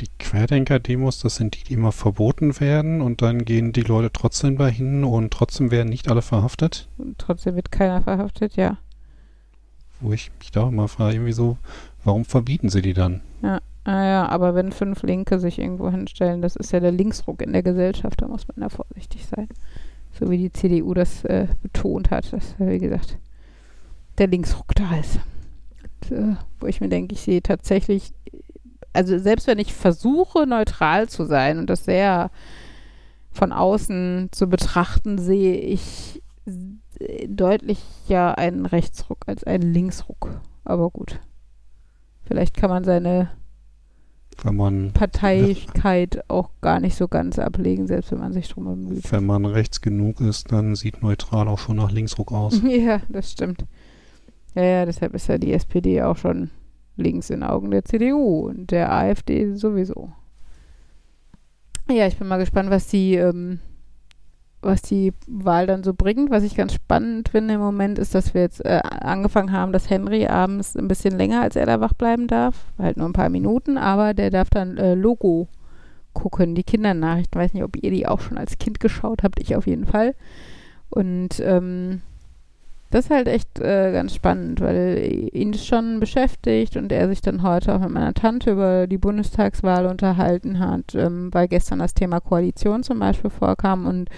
[0.00, 4.58] Die Querdenker-Demos, das sind die, die immer verboten werden und dann gehen die Leute trotzdem
[4.58, 6.88] dahin und trotzdem werden nicht alle verhaftet.
[6.98, 8.76] Und trotzdem wird keiner verhaftet, ja.
[10.00, 11.56] Wo ich mich da auch immer frage, irgendwie so,
[12.06, 13.20] warum verbieten sie die dann?
[13.42, 17.52] Naja, Ah aber wenn fünf Linke sich irgendwo hinstellen, das ist ja der Linksruck in
[17.52, 19.48] der Gesellschaft, da muss man da vorsichtig sein.
[20.18, 23.18] So wie die CDU das äh, betont hat, dass, äh, wie gesagt,
[24.18, 25.20] der Linksruck da ist.
[25.82, 28.12] Und, äh, wo ich mir denke, ich sehe tatsächlich,
[28.92, 32.30] also selbst wenn ich versuche, neutral zu sein und das sehr
[33.30, 36.22] von außen zu betrachten, sehe ich
[36.98, 37.78] äh, deutlich
[38.08, 40.40] ja einen Rechtsruck als einen Linksruck.
[40.64, 41.20] Aber gut.
[42.26, 43.30] Vielleicht kann man seine
[44.42, 49.10] Wenn man, Parteilichkeit auch gar nicht so ganz ablegen, selbst wenn man sich drum bemüht.
[49.12, 52.60] wenn man rechts genug ist, dann sieht neutral auch schon nach Linksruck aus.
[52.68, 53.64] Ja, das stimmt.
[54.54, 56.50] Ja, ja, deshalb ist ja die SPD auch schon
[56.96, 60.10] links in Augen der CDU und der AfD sowieso.
[61.90, 63.60] Ja, ich bin mal gespannt, was die, ähm,
[64.66, 66.30] was die Wahl dann so bringt.
[66.30, 69.90] Was ich ganz spannend finde im Moment ist, dass wir jetzt äh, angefangen haben, dass
[69.90, 72.66] Henry abends ein bisschen länger als er da wach bleiben darf.
[72.78, 75.48] Halt nur ein paar Minuten, aber der darf dann äh, Logo
[76.12, 77.40] gucken, die Kindernachrichten.
[77.40, 79.40] Weiß nicht, ob ihr die auch schon als Kind geschaut habt.
[79.40, 80.14] Ich auf jeden Fall.
[80.90, 82.02] Und ähm,
[82.90, 87.20] das ist halt echt äh, ganz spannend, weil ihn das schon beschäftigt und er sich
[87.20, 91.94] dann heute auch mit meiner Tante über die Bundestagswahl unterhalten hat, ähm, weil gestern das
[91.94, 94.08] Thema Koalition zum Beispiel vorkam und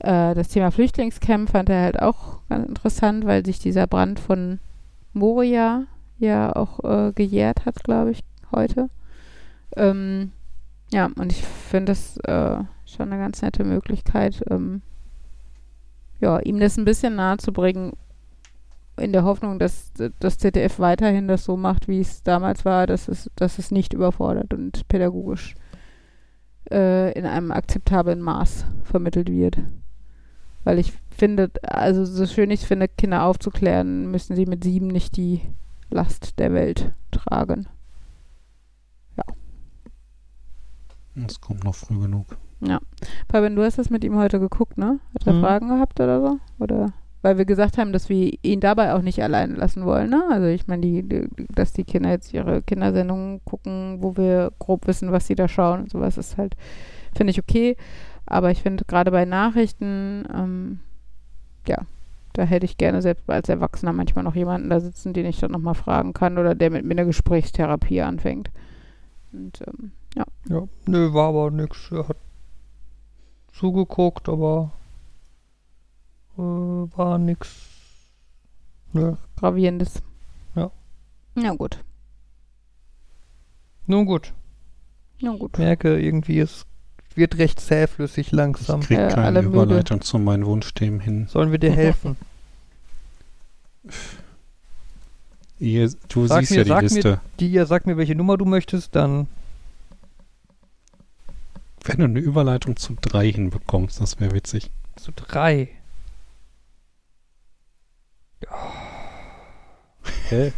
[0.00, 4.60] äh, das Thema Flüchtlingscamp fand er halt auch ganz interessant, weil sich dieser Brand von
[5.12, 5.84] Moria
[6.18, 8.20] ja auch äh, gejährt hat, glaube ich,
[8.52, 8.90] heute.
[9.76, 10.32] Ähm,
[10.92, 14.82] ja, und ich finde das äh, schon eine ganz nette Möglichkeit, ähm,
[16.20, 17.92] ja, ihm das ein bisschen nahe zu bringen,
[18.98, 23.08] in der Hoffnung, dass das ZDF weiterhin das so macht, wie es damals war, dass
[23.08, 25.54] es, dass es nicht überfordert und pädagogisch
[26.70, 29.58] äh, in einem akzeptablen Maß vermittelt wird.
[30.66, 34.88] Weil ich finde, also so schön ich es finde, Kinder aufzuklären, müssen sie mit sieben
[34.88, 35.40] nicht die
[35.90, 37.68] Last der Welt tragen.
[41.14, 42.26] Es kommt noch früh genug.
[43.30, 44.98] Fabian, du hast das mit ihm heute geguckt, ne?
[45.14, 45.40] Hat er Mhm.
[45.40, 46.38] Fragen gehabt oder so?
[46.58, 46.92] Oder
[47.22, 50.24] weil wir gesagt haben, dass wir ihn dabei auch nicht alleine lassen wollen, ne?
[50.30, 54.88] Also ich meine, die, die, dass die Kinder jetzt ihre Kindersendungen gucken, wo wir grob
[54.88, 56.56] wissen, was sie da schauen und sowas, ist halt,
[57.16, 57.76] finde ich okay.
[58.26, 60.80] Aber ich finde gerade bei Nachrichten, ähm,
[61.66, 61.78] ja,
[62.32, 65.52] da hätte ich gerne selbst als Erwachsener manchmal noch jemanden da sitzen, den ich dann
[65.52, 68.50] nochmal fragen kann oder der mit mir eine Gesprächstherapie anfängt.
[69.32, 70.24] Und ähm, ja.
[70.48, 71.90] Ja, nö, war aber nix.
[71.90, 72.16] Er hat
[73.52, 74.72] zugeguckt, aber
[76.36, 77.70] äh, war nix.
[78.92, 79.14] Nö.
[79.36, 80.02] Gravierendes.
[80.54, 80.70] Ja.
[81.36, 81.82] Ja, gut.
[83.86, 84.34] Nun gut.
[85.18, 85.58] Ja, gut.
[85.58, 86.66] Merke irgendwie, es
[87.16, 88.80] wird recht zähflüssig langsam.
[88.80, 89.54] Ich krieg Äh, keine müde.
[89.54, 91.26] Überleitung zu meinen Wunschthemen hin.
[91.28, 92.16] Sollen wir dir helfen?
[95.58, 97.20] Ihr, du Sag siehst mir- ja die sag mir- Liste.
[97.40, 99.28] Die, sag mir, welche Nummer du möchtest, dann.
[101.84, 104.70] Wenn du eine Überleitung zu drei hinbekommst, das wäre witzig.
[104.96, 105.68] Zu drei.
[110.28, 110.52] Hä?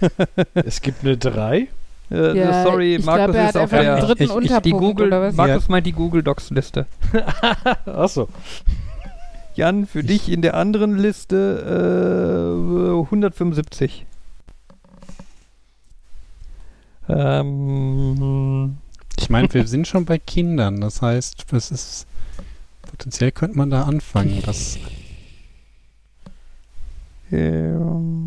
[0.55, 1.69] es gibt eine 3?
[2.11, 4.01] Äh, Ja, sorry, ich Markus glaub, er hat ist auf der.
[4.01, 5.35] dritten ich- ich- die Unterpunkt Die Google, oder was?
[5.35, 6.87] Markus meint die Google Docs Liste.
[7.87, 8.29] Achso.
[9.55, 14.07] Jan, für dich in der anderen Liste äh, 175.
[17.39, 18.77] Ähm,
[19.19, 20.81] Ich meine, wir sind schon bei Kindern.
[20.81, 22.07] Das heißt, das ist
[22.83, 24.41] potenziell könnte man da anfangen.
[24.47, 24.79] Das,
[27.33, 28.18] ähm,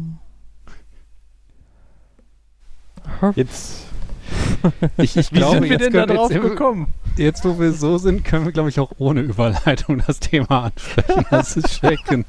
[3.36, 3.86] Jetzt.
[4.98, 6.88] ich, ich Wie glaube, sind wir jetzt, denn da drauf jetzt, gekommen?
[7.18, 11.26] jetzt, wo wir so sind, können wir, glaube ich, auch ohne Überleitung das Thema ansprechen.
[11.30, 12.26] Das ist schreckend.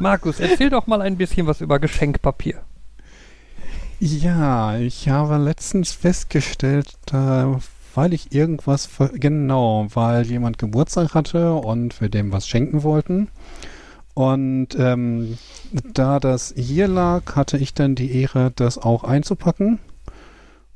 [0.00, 2.60] Markus, erzähl doch mal ein bisschen was über Geschenkpapier.
[4.00, 7.60] Ja, ich habe letztens festgestellt, da,
[7.94, 13.28] weil ich irgendwas, ver genau, weil jemand Geburtstag hatte und wir dem was schenken wollten.
[14.14, 15.38] Und ähm,
[15.72, 19.78] da das hier lag, hatte ich dann die Ehre, das auch einzupacken.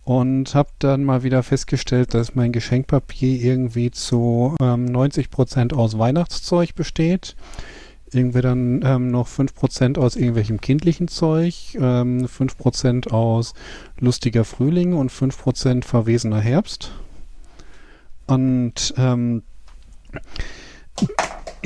[0.09, 6.74] Und habe dann mal wieder festgestellt, dass mein Geschenkpapier irgendwie zu ähm, 90% aus Weihnachtszeug
[6.74, 7.36] besteht.
[8.11, 13.52] Irgendwie dann ähm, noch 5% aus irgendwelchem kindlichen Zeug, ähm, 5% aus
[13.98, 16.90] lustiger Frühling und 5% verwesener Herbst.
[18.26, 19.42] Und ähm,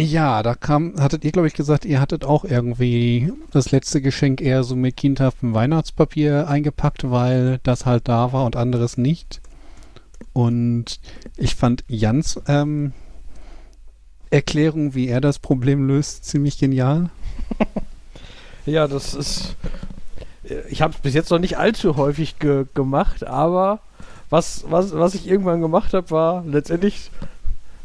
[0.02, 4.40] ja, da kam, hattet ihr, glaube ich, gesagt, ihr hattet auch irgendwie das letzte Geschenk
[4.40, 9.40] eher so mit kindhaftem Weihnachtspapier eingepackt, weil das halt da war und anderes nicht.
[10.32, 11.00] Und
[11.36, 12.92] ich fand Jans ähm,
[14.30, 17.10] Erklärung, wie er das Problem löst, ziemlich genial.
[18.66, 19.56] Ja, das ist.
[20.70, 23.80] Ich habe es bis jetzt noch nicht allzu häufig ge gemacht, aber
[24.30, 27.10] was, was, was ich irgendwann gemacht habe, war letztendlich.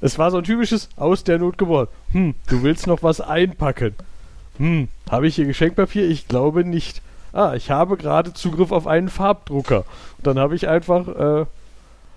[0.02, 1.88] Es war so ein typisches aus der Not geboren.
[2.12, 3.96] Hm, du willst noch was einpacken.
[4.58, 6.08] Hm, habe ich hier Geschenkpapier?
[6.10, 7.02] Ich glaube nicht.
[7.34, 9.86] Ah, ich habe gerade Zugriff auf einen Farbdrucker.
[10.18, 11.46] Und dann habe ich einfach äh,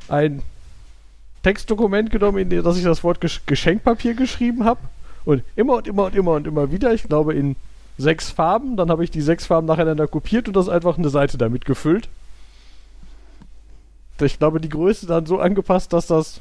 [0.08, 0.42] ein
[1.42, 4.80] Textdokument genommen, in dem dass ich das Wort Gesch Geschenkpapier geschrieben habe.
[5.24, 7.56] Und immer und immer und immer und immer wieder, ich glaube in
[7.98, 11.38] sechs Farben, dann habe ich die sechs Farben nacheinander kopiert und das einfach eine Seite
[11.38, 12.08] damit gefüllt.
[14.20, 16.40] Ich glaube, die Größe dann so angepasst, dass das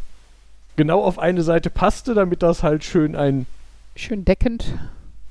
[0.79, 3.45] genau auf eine Seite passte, damit das halt schön ein
[3.97, 4.65] Schön deckend.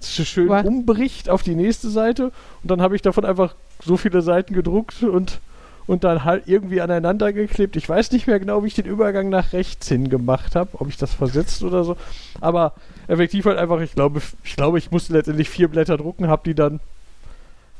[0.02, 2.26] schön Wa- umbricht auf die nächste Seite
[2.62, 5.40] und dann habe ich davon einfach so viele Seiten gedruckt und
[5.86, 7.74] und dann halt irgendwie aneinander geklebt.
[7.76, 10.88] Ich weiß nicht mehr genau, wie ich den Übergang nach rechts hin gemacht habe, ob
[10.90, 11.96] ich das versetzt oder so.
[12.42, 12.74] Aber
[13.06, 16.54] effektiv halt einfach, ich glaube, ich glaube, ich musste letztendlich vier Blätter drucken, habe die
[16.54, 16.80] dann,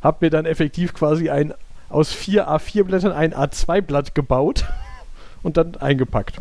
[0.03, 1.53] habe mir dann effektiv quasi ein
[1.91, 4.65] aus vier A4 Blättern ein A2 Blatt gebaut
[5.43, 6.37] und dann eingepackt.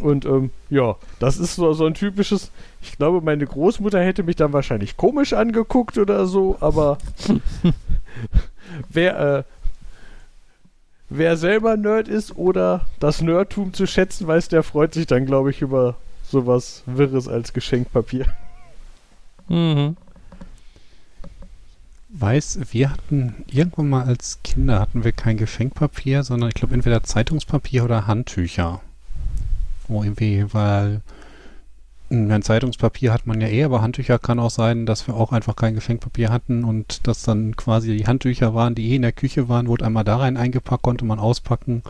[0.00, 2.50] Und ähm, ja, das ist so, so ein typisches.
[2.82, 6.98] Ich glaube, meine Großmutter hätte mich dann wahrscheinlich komisch angeguckt oder so, aber
[8.88, 9.42] wer, äh,
[11.08, 15.50] wer selber Nerd ist oder das Nerdtum zu schätzen weiß, der freut sich dann, glaube
[15.50, 18.26] ich, über sowas Wirres als Geschenkpapier.
[19.48, 19.96] Mhm.
[22.16, 27.02] Weiß, wir hatten irgendwann mal als Kinder hatten wir kein Geschenkpapier, sondern ich glaube entweder
[27.02, 28.80] Zeitungspapier oder Handtücher.
[29.88, 31.02] Wo irgendwie, weil
[32.10, 35.56] ein Zeitungspapier hat man ja eh, aber Handtücher kann auch sein, dass wir auch einfach
[35.56, 39.48] kein Geschenkpapier hatten und dass dann quasi die Handtücher waren, die eh in der Küche
[39.48, 41.82] waren, wurde einmal da rein eingepackt, konnte man auspacken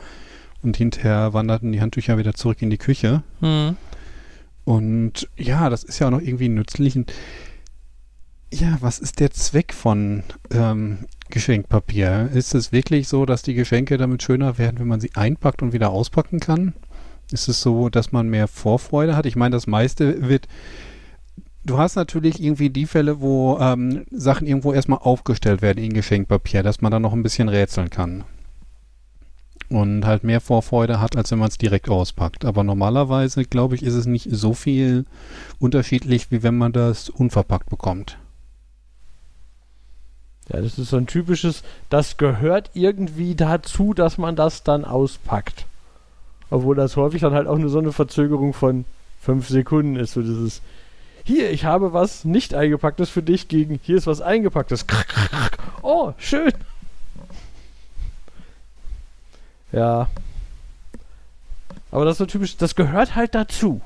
[0.63, 3.23] und hinterher wanderten die Handtücher wieder zurück in die Küche.
[3.41, 3.77] Mhm.
[4.65, 6.99] Und ja, das ist ja auch noch irgendwie nützlich.
[8.53, 12.31] Ja, was ist der Zweck von ähm, Geschenkpapier?
[12.33, 15.73] Ist es wirklich so, dass die Geschenke damit schöner werden, wenn man sie einpackt und
[15.73, 16.73] wieder auspacken kann?
[17.33, 19.27] Ist es so, dass man mehr Vorfreude hat?
[19.27, 20.47] Ich meine, das meiste wird.
[21.65, 26.63] Du hast natürlich irgendwie die Fälle, wo ähm, Sachen irgendwo erstmal aufgestellt werden in Geschenkpapier,
[26.63, 28.25] dass man da noch ein bisschen rätseln kann.
[29.71, 32.45] und halt mehr Vorfreude hat, als wenn man es direkt auspackt.
[32.45, 35.05] Aber normalerweise, glaube ich, ist es nicht so viel
[35.59, 38.19] unterschiedlich, wie wenn man das unverpackt bekommt.
[40.53, 45.67] Ja, das ist so ein typisches, das gehört irgendwie dazu, dass man das dann auspackt.
[46.55, 48.85] Obwohl das häufig dann halt auch nur so eine Verzögerung von
[49.21, 50.13] fünf Sekunden ist.
[50.13, 50.63] So dieses,
[51.25, 54.87] hier, ich habe was nicht eingepacktes für dich gegen, hier ist was eingepacktes.
[55.87, 56.53] Oh, schön.
[59.73, 60.09] Ja.
[61.91, 63.83] Aber das ist so typisch, das gehört halt dazu.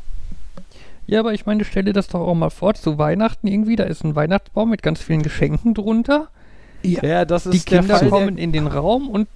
[1.07, 3.85] Ja, aber ich meine, stell dir das doch auch mal vor, zu Weihnachten irgendwie, da
[3.85, 6.29] ist ein Weihnachtsbaum mit ganz vielen Geschenken drunter.
[6.83, 8.11] Ja, das ist Die Kinder der Fall.
[8.11, 9.27] kommen in den Raum und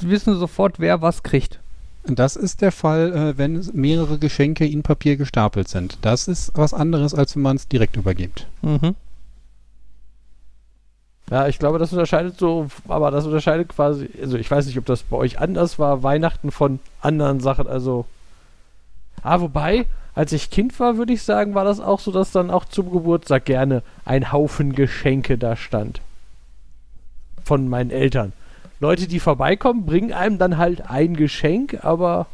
[0.00, 1.58] wissen sofort, wer was kriegt.
[2.04, 5.98] Das ist der Fall, äh, wenn mehrere Geschenke in Papier gestapelt sind.
[6.02, 8.46] Das ist was anderes, als wenn man es direkt übergibt.
[8.62, 8.96] Mhm.
[11.30, 14.84] Ja, ich glaube, das unterscheidet so, aber das unterscheidet quasi, also ich weiß nicht, ob
[14.84, 18.04] das bei euch anders war, Weihnachten von anderen Sachen, also.
[19.22, 22.50] Ah, wobei, als ich Kind war, würde ich sagen, war das auch so, dass dann
[22.50, 26.00] auch zum Geburtstag gerne ein Haufen Geschenke da stand.
[27.44, 28.32] Von meinen Eltern.
[28.82, 32.26] Leute, die vorbeikommen, bringen einem dann halt ein Geschenk, aber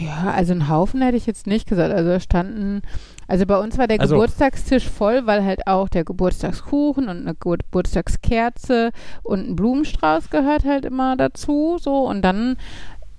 [0.00, 1.92] Ja, also einen Haufen hätte ich jetzt nicht gesagt.
[1.92, 2.80] Also da standen,
[3.28, 7.34] also bei uns war der Also- Geburtstagstisch voll, weil halt auch der Geburtstagskuchen und eine
[7.34, 8.90] Geburtstagskerze
[9.22, 11.76] und ein Blumenstrauß gehört halt immer dazu.
[11.78, 12.56] So und dann,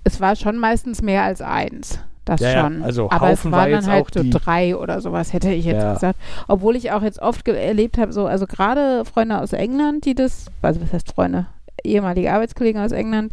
[0.04, 2.00] es war schon meistens mehr als eins.
[2.24, 2.82] Das Ja, ja, schon.
[2.82, 5.50] also Aber Haufen es war waren jetzt dann halt auch so drei oder sowas, hätte
[5.52, 5.94] ich jetzt Ja.
[5.94, 6.18] gesagt.
[6.48, 10.46] Obwohl ich auch jetzt oft erlebt habe, so, also gerade Freunde aus England, die das,
[10.60, 11.46] also was heißt Freunde,
[11.84, 13.32] ehemalige Arbeitskollegen aus England,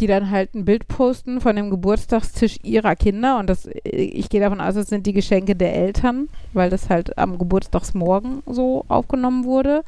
[0.00, 4.40] die dann halt ein Bild posten von dem Geburtstagstisch ihrer Kinder und das, ich gehe
[4.40, 9.44] davon aus, das sind die Geschenke der Eltern, weil das halt am Geburtstagsmorgen so aufgenommen
[9.44, 9.84] wurde.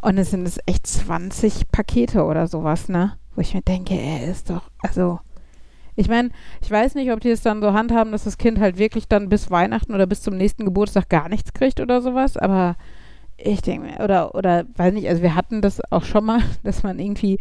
[0.00, 3.12] Und es sind es echt 20 Pakete oder sowas, ne?
[3.36, 5.20] Wo ich mir denke, er ist doch, also,
[5.94, 8.78] ich meine, ich weiß nicht, ob die es dann so handhaben, dass das Kind halt
[8.78, 12.76] wirklich dann bis Weihnachten oder bis zum nächsten Geburtstag gar nichts kriegt oder sowas, aber
[13.44, 16.82] ich denke mir, oder, oder, weiß nicht, also wir hatten das auch schon mal, dass
[16.82, 17.38] man irgendwie,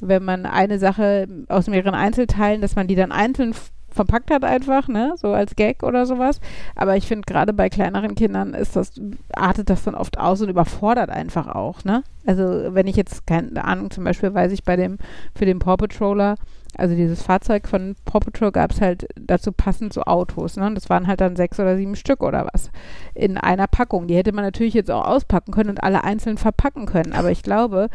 [0.00, 3.54] wenn man eine Sache aus mehreren Einzelteilen, dass man die dann einzeln
[3.92, 6.40] verpackt hat einfach, ne, so als Gag oder sowas.
[6.76, 8.92] Aber ich finde, gerade bei kleineren Kindern ist das,
[9.32, 12.04] artet das dann oft aus und überfordert einfach auch, ne.
[12.24, 12.44] Also
[12.74, 14.98] wenn ich jetzt, keine Ahnung, zum Beispiel weiß ich bei dem,
[15.34, 16.36] für den Paw Patroller,
[16.76, 20.66] also dieses Fahrzeug von Paw Patrol gab es halt dazu passend so Autos, ne?
[20.66, 22.70] Und das waren halt dann sechs oder sieben Stück oder was
[23.14, 24.06] in einer Packung.
[24.06, 27.12] Die hätte man natürlich jetzt auch auspacken können und alle einzeln verpacken können.
[27.12, 27.88] Aber ich glaube,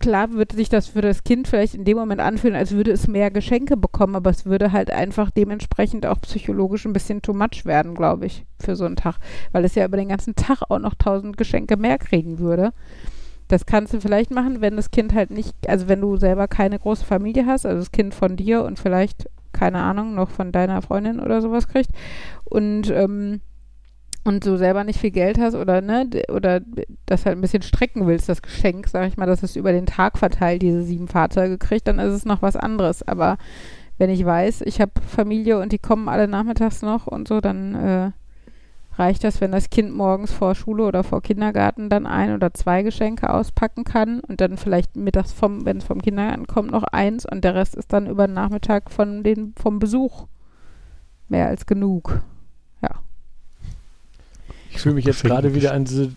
[0.00, 3.06] klar würde sich das für das Kind vielleicht in dem Moment anfühlen, als würde es
[3.06, 7.64] mehr Geschenke bekommen, aber es würde halt einfach dementsprechend auch psychologisch ein bisschen too much
[7.64, 9.16] werden, glaube ich, für so einen Tag.
[9.52, 12.72] Weil es ja über den ganzen Tag auch noch tausend Geschenke mehr kriegen würde.
[13.50, 16.78] Das kannst du vielleicht machen, wenn das Kind halt nicht, also wenn du selber keine
[16.78, 20.80] große Familie hast, also das Kind von dir und vielleicht, keine Ahnung, noch von deiner
[20.82, 21.90] Freundin oder sowas kriegt
[22.44, 23.40] und, ähm,
[24.22, 26.60] und du selber nicht viel Geld hast oder ne, oder
[27.06, 29.86] das halt ein bisschen strecken willst, das Geschenk, sag ich mal, dass es über den
[29.86, 33.02] Tag verteilt, diese sieben Fahrzeuge kriegt, dann ist es noch was anderes.
[33.02, 33.36] Aber
[33.98, 37.74] wenn ich weiß, ich habe Familie und die kommen alle nachmittags noch und so, dann
[37.74, 38.10] äh,
[39.00, 42.82] reicht das, wenn das Kind morgens vor Schule oder vor Kindergarten dann ein oder zwei
[42.82, 47.26] Geschenke auspacken kann und dann vielleicht mittags vom, wenn es vom Kindergarten kommt, noch eins
[47.26, 50.26] und der Rest ist dann über den Nachmittag von den, vom Besuch.
[51.28, 52.20] Mehr als genug.
[54.70, 56.12] Ich fühle mich jetzt gerade wieder an diese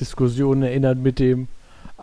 [0.00, 1.48] Diskussion erinnert mit dem,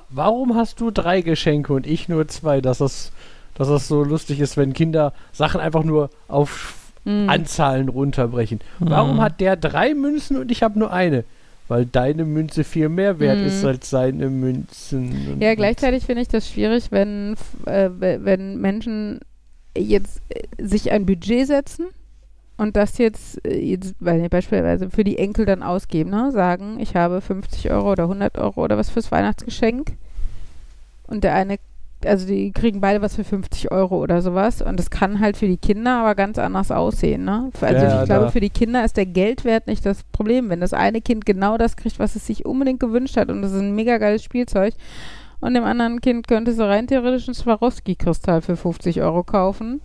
[0.10, 2.62] warum hast du drei Geschenke und ich nur zwei?
[2.62, 3.12] Dass das,
[3.56, 6.76] dass das so lustig ist, wenn Kinder Sachen einfach nur auf
[7.10, 7.30] Mhm.
[7.30, 8.60] Anzahlen runterbrechen.
[8.80, 9.22] Warum Mhm.
[9.22, 11.24] hat der drei Münzen und ich habe nur eine?
[11.68, 13.46] Weil deine Münze viel mehr wert Mhm.
[13.48, 15.40] ist als seine Münzen.
[15.42, 19.20] Ja, gleichzeitig finde ich das schwierig, wenn, äh, we- wenn Menschen
[19.78, 21.86] jetzt äh, sich ein Budget setzen
[22.58, 26.32] und das jetzt, äh, jetzt weil beispielsweise für die Enkel dann ausgeben, ne?
[26.32, 29.92] sagen, ich habe 50 Euro oder 100 Euro oder was fürs Weihnachtsgeschenk
[31.08, 31.58] und der eine,
[32.06, 35.48] also die kriegen beide was für 50 Euro oder sowas und das kann halt für
[35.48, 37.26] die Kinder aber ganz anders aussehen.
[37.26, 37.50] Ne?
[37.62, 40.50] Also Ja, ich glaube, da- für die Kinder ist der Geldwert nicht das Problem.
[40.50, 43.52] Wenn das eine Kind genau das kriegt, was es sich unbedingt gewünscht hat und das
[43.52, 44.74] ist ein mega geiles Spielzeug,
[45.42, 49.80] und dem anderen Kind könnte sie rein theoretisch einen Swarovski-Kristall für 50 Euro kaufen.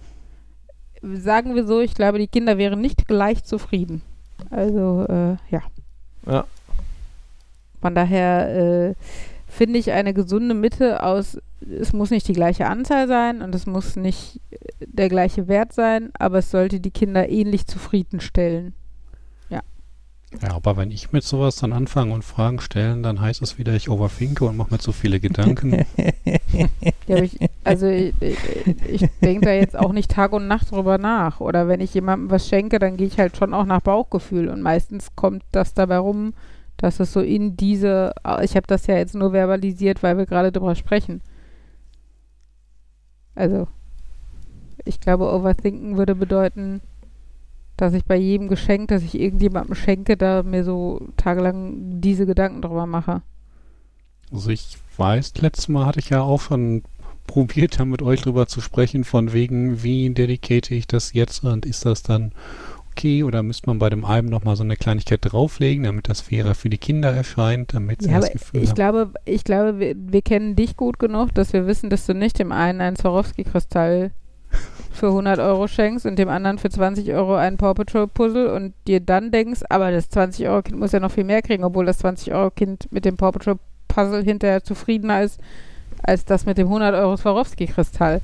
[1.03, 4.03] Sagen wir so, ich glaube, die Kinder wären nicht gleich zufrieden.
[4.51, 5.63] Also, äh, ja.
[6.27, 6.45] Ja.
[7.81, 8.95] Von daher äh,
[9.55, 13.67] finde ich eine gesunde Mitte aus, es muss nicht die gleiche Anzahl sein und es
[13.67, 14.41] muss nicht
[14.81, 18.75] der gleiche Wert sein, aber es sollte die Kinder ähnlich zufriedenstellen.
[20.43, 23.75] Ja, aber wenn ich mit sowas dann anfange und Fragen stellen, dann heißt es wieder,
[23.75, 25.85] ich overthinke und mache mir zu viele Gedanken.
[27.09, 28.39] Ja, ich, also ich, ich,
[28.87, 31.41] ich denke da jetzt auch nicht Tag und Nacht drüber nach.
[31.41, 34.49] Oder wenn ich jemandem was schenke, dann gehe ich halt schon auch nach Bauchgefühl.
[34.49, 36.33] Und meistens kommt das dabei rum,
[36.77, 40.53] dass es so in diese, ich habe das ja jetzt nur verbalisiert, weil wir gerade
[40.53, 41.21] drüber sprechen.
[43.35, 43.69] Also,
[44.85, 46.81] ich glaube, overthinken würde bedeuten,
[47.77, 52.63] dass ich bei jedem Geschenk, das ich irgendjemandem schenke, da mir so tagelang diese Gedanken
[52.63, 53.23] drüber mache.
[54.33, 56.83] Also ich weiß, letztes Mal hatte ich ja auch schon
[57.27, 61.67] probiert, da mit euch drüber zu sprechen, von wegen, wie dedicate ich das jetzt und
[61.67, 62.33] ist das dann
[62.97, 66.55] okay oder müsste man bei dem Album nochmal so eine Kleinigkeit drauflegen, damit das fairer
[66.55, 68.75] für die Kinder erscheint, damit sie Ja, das Gefühl ich haben.
[68.77, 72.39] glaube, ich glaube, wir, wir kennen dich gut genug, dass wir wissen, dass du nicht
[72.39, 74.13] dem einen einen Swarovski-Kristall
[74.93, 78.73] für 100 Euro schenkst und dem anderen für 20 Euro ein Paw Patrol Puzzle und
[78.87, 81.87] dir dann denkst, aber das 20 Euro Kind muss ja noch viel mehr kriegen, obwohl
[81.87, 83.59] das 20 Euro Kind mit dem Paw Patrol
[83.89, 85.41] Puzzle hinterher zufriedener ist
[86.03, 88.21] als das mit dem 100 Euro Swarovski Kristall.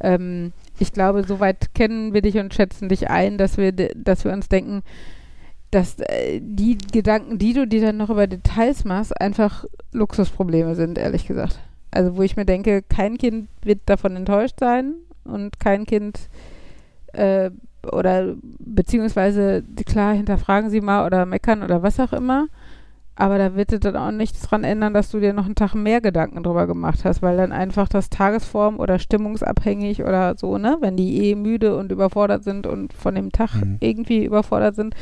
[0.00, 4.32] Ähm, ich glaube, soweit kennen wir dich und schätzen dich ein, dass wir, dass wir
[4.32, 4.82] uns denken,
[5.70, 10.98] dass äh, die Gedanken, die du dir dann noch über Details machst, einfach Luxusprobleme sind,
[10.98, 11.58] ehrlich gesagt.
[11.90, 14.94] Also wo ich mir denke, kein Kind wird davon enttäuscht sein
[15.24, 16.28] und kein Kind
[17.12, 17.50] äh,
[17.90, 22.48] oder beziehungsweise klar hinterfragen sie mal oder meckern oder was auch immer.
[23.16, 25.74] Aber da wird es dann auch nichts dran ändern, dass du dir noch einen Tag
[25.74, 30.78] mehr Gedanken drüber gemacht hast, weil dann einfach das Tagesform oder stimmungsabhängig oder so, ne,
[30.80, 33.76] wenn die eh müde und überfordert sind und von dem Tag Mhm.
[33.80, 34.94] irgendwie überfordert sind,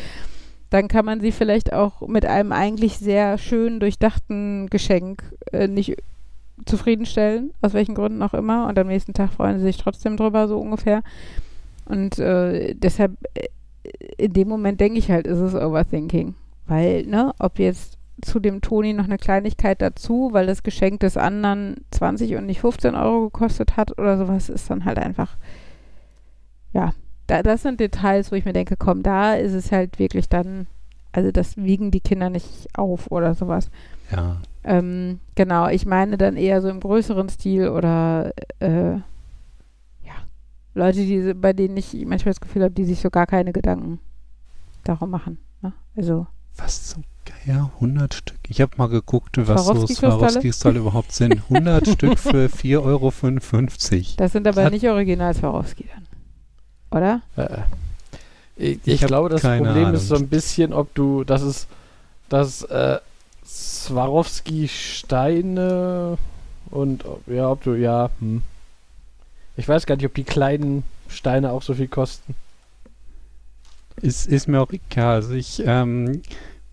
[0.68, 5.22] dann kann man sie vielleicht auch mit einem eigentlich sehr schön durchdachten Geschenk
[5.52, 5.96] äh, nicht
[6.66, 8.68] zufriedenstellen, aus welchen Gründen auch immer.
[8.68, 11.02] Und am nächsten Tag freuen sie sich trotzdem drüber, so ungefähr.
[11.86, 13.48] Und äh, deshalb, äh,
[14.18, 16.34] in dem Moment denke ich halt, ist es Overthinking.
[16.66, 21.16] Weil, ne, ob jetzt zu dem Toni noch eine Kleinigkeit dazu, weil das Geschenk des
[21.16, 25.36] anderen 20 und nicht 15 Euro gekostet hat oder sowas, ist dann halt einfach,
[26.72, 26.92] ja,
[27.26, 30.66] da, das sind Details, wo ich mir denke, komm, da ist es halt wirklich dann,
[31.10, 33.70] also das wiegen die Kinder nicht auf oder sowas.
[34.10, 40.14] Ja, Ähm, genau, ich meine dann eher so im größeren Stil oder äh, ja,
[40.74, 43.98] Leute, die, bei denen ich manchmal das Gefühl habe, die sich so gar keine Gedanken
[44.84, 45.38] darum machen.
[45.62, 45.72] Ne?
[45.96, 46.26] Also,
[46.56, 47.70] was zum Geier?
[47.76, 48.38] 100 Stück?
[48.48, 50.78] Ich habe mal geguckt, was so Swarovski-Kristalle?
[50.80, 51.34] Überhaupt sind.
[51.50, 53.12] 100 Stück für 4,55 Euro.
[54.16, 56.06] das sind aber Hat- nicht original Swarovski dann.
[56.98, 57.22] Oder?
[57.36, 57.58] Äh,
[58.56, 59.94] ich Ich ich hab glaube, das Problem Ahnung.
[59.94, 61.66] ist so ein bisschen, ob du, das ist,
[62.28, 62.98] dass äh,
[63.46, 66.18] Swarovski-Steine
[66.70, 68.42] und ja, ob du, ja, hm.
[69.56, 72.34] Ich weiß gar nicht, ob die kleinen Steine auch so viel kosten.
[74.00, 75.16] Ist, ist mir auch egal.
[75.16, 76.22] Also ich ähm,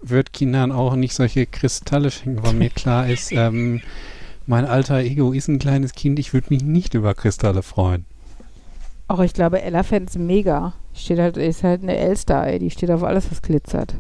[0.02, 3.82] würde Kindern auch nicht solche Kristalle schenken, weil mir klar ist, ähm,
[4.48, 8.06] mein alter Ego ist ein kleines Kind, ich würde mich nicht über Kristalle freuen.
[9.08, 10.74] Auch ich glaube, Ella fände es mega.
[10.94, 12.60] Steht halt, ist halt eine Elster, ey.
[12.60, 13.96] Die steht auf alles, was glitzert.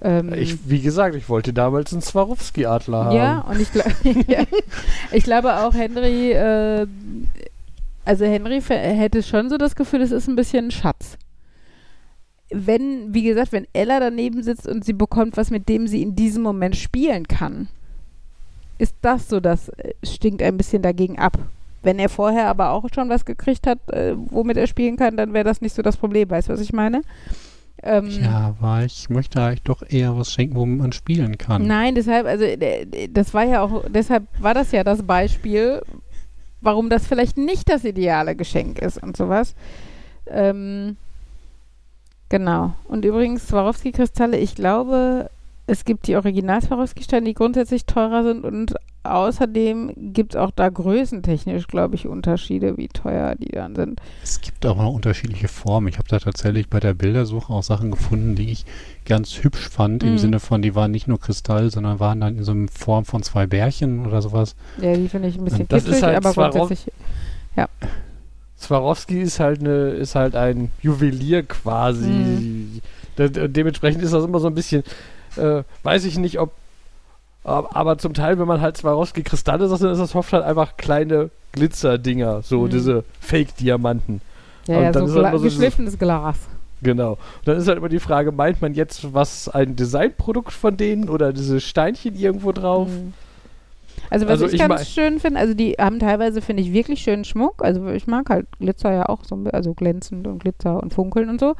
[0.00, 3.16] Ähm, Ich, wie gesagt, ich wollte damals einen Swarovski-Adler haben.
[3.16, 3.86] Ja, und ich, glaub,
[4.26, 4.44] ja,
[5.12, 6.86] ich glaube auch Henry, äh,
[8.04, 11.18] also Henry hätte schon so das Gefühl, es ist ein bisschen ein Schatz.
[12.52, 16.14] Wenn, wie gesagt, wenn Ella daneben sitzt und sie bekommt was, mit dem sie in
[16.14, 17.68] diesem Moment spielen kann,
[18.78, 21.38] ist das so, das äh, stinkt ein bisschen dagegen ab.
[21.82, 25.32] Wenn er vorher aber auch schon was gekriegt hat, äh, womit er spielen kann, dann
[25.32, 26.30] wäre das nicht so das Problem.
[26.30, 27.02] Weißt du, was ich meine?
[27.82, 31.66] Ähm, Ja, aber ich möchte eigentlich doch eher was schenken, womit man spielen kann.
[31.66, 35.82] Nein, deshalb, also äh, das war ja auch, deshalb war das ja das Beispiel,
[36.60, 39.54] warum das vielleicht nicht das ideale Geschenk ist und sowas.
[40.28, 40.96] Ähm,
[42.32, 42.72] genau.
[42.88, 45.30] Und übrigens, Swarovski-Kristalle, ich glaube,
[45.68, 51.66] es gibt die Original-Swarovski-Steine, die grundsätzlich teurer sind und außerdem gibt es auch da größentechnisch,
[51.66, 54.00] glaube ich, Unterschiede, wie teuer die dann sind.
[54.22, 55.88] Es gibt auch noch unterschiedliche Formen.
[55.88, 58.64] Ich habe da tatsächlich bei der Bildersuche auch Sachen gefunden, die ich
[59.04, 60.08] ganz hübsch fand, Mhm.
[60.10, 63.04] im Sinne von, die waren nicht nur Kristall, sondern waren dann in so einer Form
[63.04, 64.54] von zwei Bärchen oder sowas.
[64.80, 66.92] Ja, die finde ich ein bisschen Das ist kitschig, halt aber grundsätzlich.
[68.62, 72.06] Swarovski ist halt eine, ist halt ein Juwelier quasi.
[72.08, 72.80] Mhm.
[73.18, 74.82] De de dementsprechend ist das immer so ein bisschen,
[75.36, 76.52] äh, weiß ich nicht, ob,
[77.44, 80.76] ab- aber zum Teil, wenn man halt Swarovski-Kristalle sagt, dann ist das oft halt einfach
[80.76, 82.70] kleine Glitzerdinger, so Mhm.
[82.70, 84.20] diese Fake-Diamanten.
[84.66, 86.36] Ja, ja, dann so ist halt gla so geschliffenes Glas.
[86.82, 87.12] Genau.
[87.12, 91.08] Und dann ist halt immer die Frage, meint man jetzt was, ein Designprodukt von denen
[91.08, 92.88] oder diese Steinchen irgendwo drauf?
[92.88, 93.12] Mhm.
[94.12, 97.00] Also was Also ich, ich ganz schön finde, also die haben teilweise, finde ich, wirklich
[97.00, 97.64] schönen Schmuck.
[97.64, 101.40] Also ich mag halt Glitzer ja auch so, also glänzend und Glitzer und Funkeln und
[101.40, 101.54] so.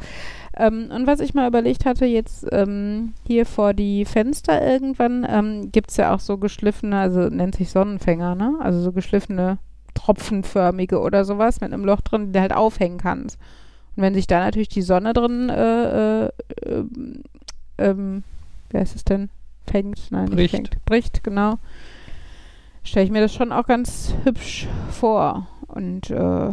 [0.59, 5.73] Ähm, und was ich mal überlegt hatte, jetzt ähm, hier vor die Fenster irgendwann, ähm,
[5.73, 8.59] gibt es ja auch so geschliffene, also nennt sich Sonnenfänger, ne?
[8.61, 9.57] Also so geschliffene
[9.95, 13.39] tropfenförmige oder sowas mit einem Loch drin, die du halt aufhängen kannst.
[13.97, 16.31] Und wenn sich da natürlich die Sonne drin, äh, äh,
[16.67, 17.23] ähm,
[17.79, 18.25] ähm,
[18.69, 19.31] wie heißt es denn?
[19.67, 20.11] Fängt?
[20.11, 20.55] Nein, nicht Bricht.
[20.55, 20.85] fängt.
[20.85, 21.59] Bricht, genau.
[22.85, 25.47] Stelle ich mir das schon auch ganz hübsch vor.
[25.69, 26.53] Und äh,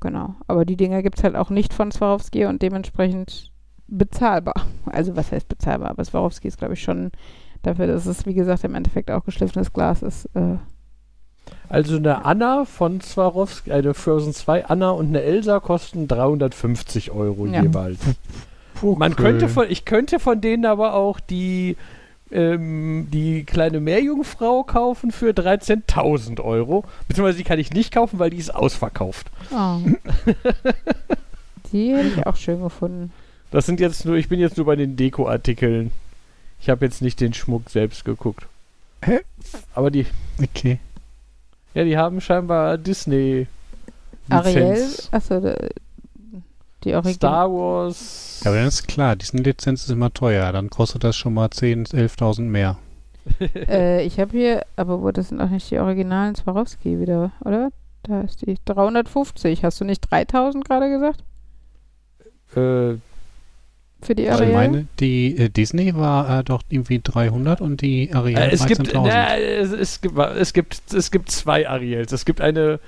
[0.00, 0.34] genau.
[0.46, 3.50] Aber die Dinger gibt es halt auch nicht von Swarovski und dementsprechend
[3.88, 4.54] bezahlbar.
[4.86, 5.90] Also was heißt bezahlbar?
[5.90, 7.10] Aber Swarovski ist, glaube ich, schon
[7.62, 10.26] dafür, dass es, wie gesagt, im Endeffekt auch geschliffenes Glas ist.
[10.34, 10.56] Äh,
[11.68, 17.46] Also eine Anna von Swarovski, eine Frozen 2 Anna und eine Elsa kosten 350 Euro
[17.46, 17.62] Ja.
[17.62, 17.98] jeweils.
[18.82, 21.76] Man könnte von, ich könnte von denen aber auch die,
[22.30, 26.84] ähm, die kleine Meerjungfrau kaufen für 13.000 Euro.
[27.08, 29.30] Beziehungsweise die kann ich nicht kaufen, weil die ist ausverkauft.
[29.52, 29.78] oh.
[31.72, 33.12] die hätte ich auch schön gefunden.
[33.50, 35.92] Das sind jetzt nur, ich bin jetzt nur bei den Deko-Artikeln.
[36.60, 38.46] Ich habe jetzt nicht den Schmuck selbst geguckt.
[39.02, 39.20] Hä?
[39.74, 40.06] Aber die,
[40.42, 40.78] Okay.
[41.74, 43.46] ja, die haben scheinbar Disney.
[44.28, 45.08] Ariel, Lizenz.
[45.12, 45.54] achso, da-
[46.86, 47.14] die Original.
[47.14, 48.40] Star Wars.
[48.44, 50.50] Ja, aber dann ist klar, diesen Lizenz ist immer teuer.
[50.52, 52.78] Dann kostet das schon mal 10.000, 11.000 mehr.
[53.68, 57.70] Äh, ich habe hier, aber wo, das sind auch nicht die originalen Swarovski wieder, oder?
[58.04, 59.64] Da ist die 350.
[59.64, 61.24] Hast du nicht 3000 gerade gesagt?
[62.54, 62.94] äh,
[64.02, 64.52] Für die Ich Ariel?
[64.52, 68.82] meine, die äh, Disney war äh, doch irgendwie 300 und die Ariel Äh, es, gibt,
[68.82, 69.02] 13.000.
[69.08, 72.12] na, es, es, gibt, es, gibt, es gibt zwei Ariels.
[72.12, 72.78] Es gibt eine,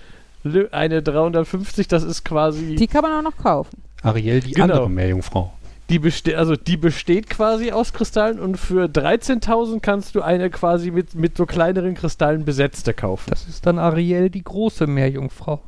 [0.70, 2.76] eine 350, das ist quasi.
[2.76, 3.82] die kann man auch noch kaufen.
[4.02, 4.74] Ariel, die Genau.
[4.74, 5.52] andere Meerjungfrau.
[5.88, 10.90] Die, beste also die besteht quasi aus Kristallen und für 13.000 kannst du eine quasi
[10.90, 13.30] mit, mit so kleineren Kristallen besetzte kaufen.
[13.30, 15.60] Das ist dann Ariel, die große Meerjungfrau.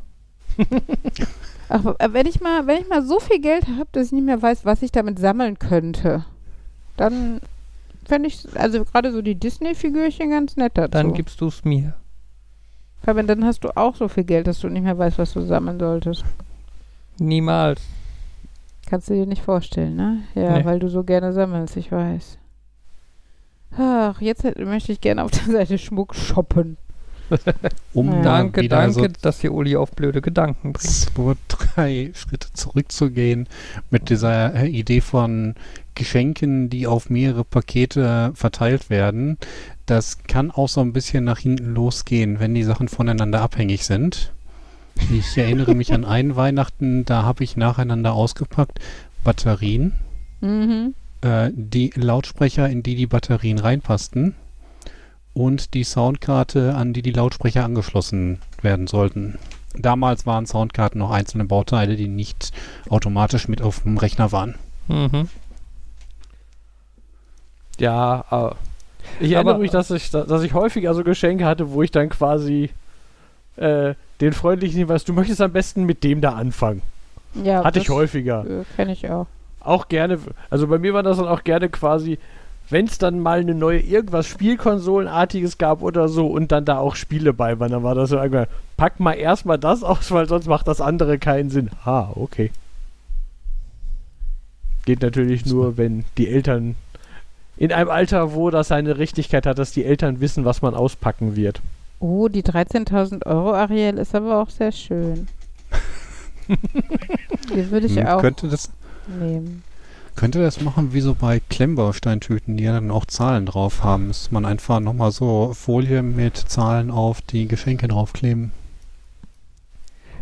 [1.71, 4.27] Ach, äh, wenn ich mal, wenn ich mal so viel Geld habe, dass ich nicht
[4.27, 6.27] mehr weiß, was ich damit sammeln könnte,
[6.99, 7.41] dann
[8.05, 10.91] fände ich, also gerade so die Disney-Figürchen ganz nett dazu.
[10.91, 11.95] Dann gibst du es mir.
[13.03, 15.41] Fabian, dann hast du auch so viel Geld, dass du nicht mehr weißt, was du
[15.41, 16.25] sammeln solltest.
[17.19, 17.81] Niemals.
[18.91, 20.23] Kannst du dir nicht vorstellen, ne?
[20.35, 20.65] Ja, Nee.
[20.65, 22.39] weil du so gerne sammelst, ich weiß.
[23.79, 26.77] Ach, jetzt hätte- möchte ich gerne auf der Seite Schmuck shoppen.
[27.95, 28.23] Um Ja.
[28.23, 30.83] Danke, wieder danke, dass ihr Uli auf blöde Gedanken bringt.
[30.91, 33.49] so zwei Schritte zurückzugehen
[33.91, 35.55] mit dieser äh, Idee von
[35.95, 39.39] Geschenken, die auf mehrere Pakete verteilt werden.
[39.87, 44.33] Das kann auch so ein bisschen nach hinten losgehen, wenn die Sachen voneinander abhängig sind.
[45.09, 48.79] Ich erinnere mich an einen Weihnachten, da habe ich nacheinander ausgepackt
[49.25, 49.93] Batterien,
[50.41, 50.95] Mhm.
[51.23, 54.35] äh, die Lautsprecher, in die die Batterien reinpassten
[55.35, 59.39] und die Soundkarte, an die die Lautsprecher angeschlossen werden sollten.
[59.77, 62.53] Damals waren Soundkarten noch einzelne Bauteile, die nicht
[62.89, 64.55] automatisch mit auf dem Rechner waren.
[64.89, 65.29] Mhm.
[67.79, 68.57] Ja, aber
[69.21, 72.09] ich erinnere Aber- mich, dass ich, dass ich häufig also Geschenke hatte, wo ich dann
[72.09, 72.71] quasi
[73.61, 76.83] äh, den freundlichen Hinweis, du möchtest am besten mit dem da anfangen.
[77.43, 78.45] Ja, Hatte ich häufiger.
[78.45, 79.27] Äh, Kenn ich auch.
[79.61, 80.19] Auch gerne,
[80.49, 82.19] also bei mir war das dann auch gerne quasi,
[82.71, 86.97] wenn es dann mal eine neue irgendwas Spielkonsolenartiges gab oder so und dann da auch
[86.97, 88.47] Spiele bei waren, dann war das so irgendwann,
[88.77, 91.71] pack mal erstmal das aus, weil sonst macht das andere keinen Sinn.
[91.85, 92.51] Ah, okay.
[94.87, 96.75] Geht natürlich nur, wenn die Eltern
[97.59, 101.37] in einem Alter, wo das seine Richtigkeit hat, dass die Eltern wissen, was man auspacken
[101.37, 101.61] wird.
[102.01, 105.29] Oh, die 13.000 Euro Ariel ist aber auch sehr schön.
[106.49, 108.71] die würde ich Hm, auch Könnte das,
[109.21, 109.63] nehmen.
[110.17, 114.09] könnte das machen wie so bei Klemmbausteintüten, die ja dann auch Zahlen drauf haben.
[114.09, 118.53] Müsste man einfach nochmal so Folie mit Zahlen auf die Geschenke draufkleben.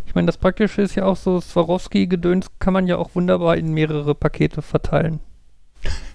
[0.06, 3.72] Ich meine, das Praktische ist ja auch so, Swarovski-Gedöns kann man ja auch wunderbar in
[3.72, 5.20] mehrere Pakete verteilen.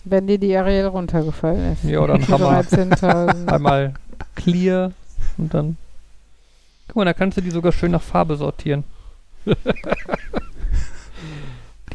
[0.03, 1.83] Wenn dir die Ariel runtergefallen ist.
[1.85, 2.59] Ja, oder ein Hammer.
[2.59, 3.47] 13.000.
[3.47, 3.93] Einmal
[4.35, 4.91] clear
[5.37, 5.77] und dann.
[6.87, 8.83] Guck mal, da kannst du die sogar schön nach Farbe sortieren.
[9.45, 9.53] Die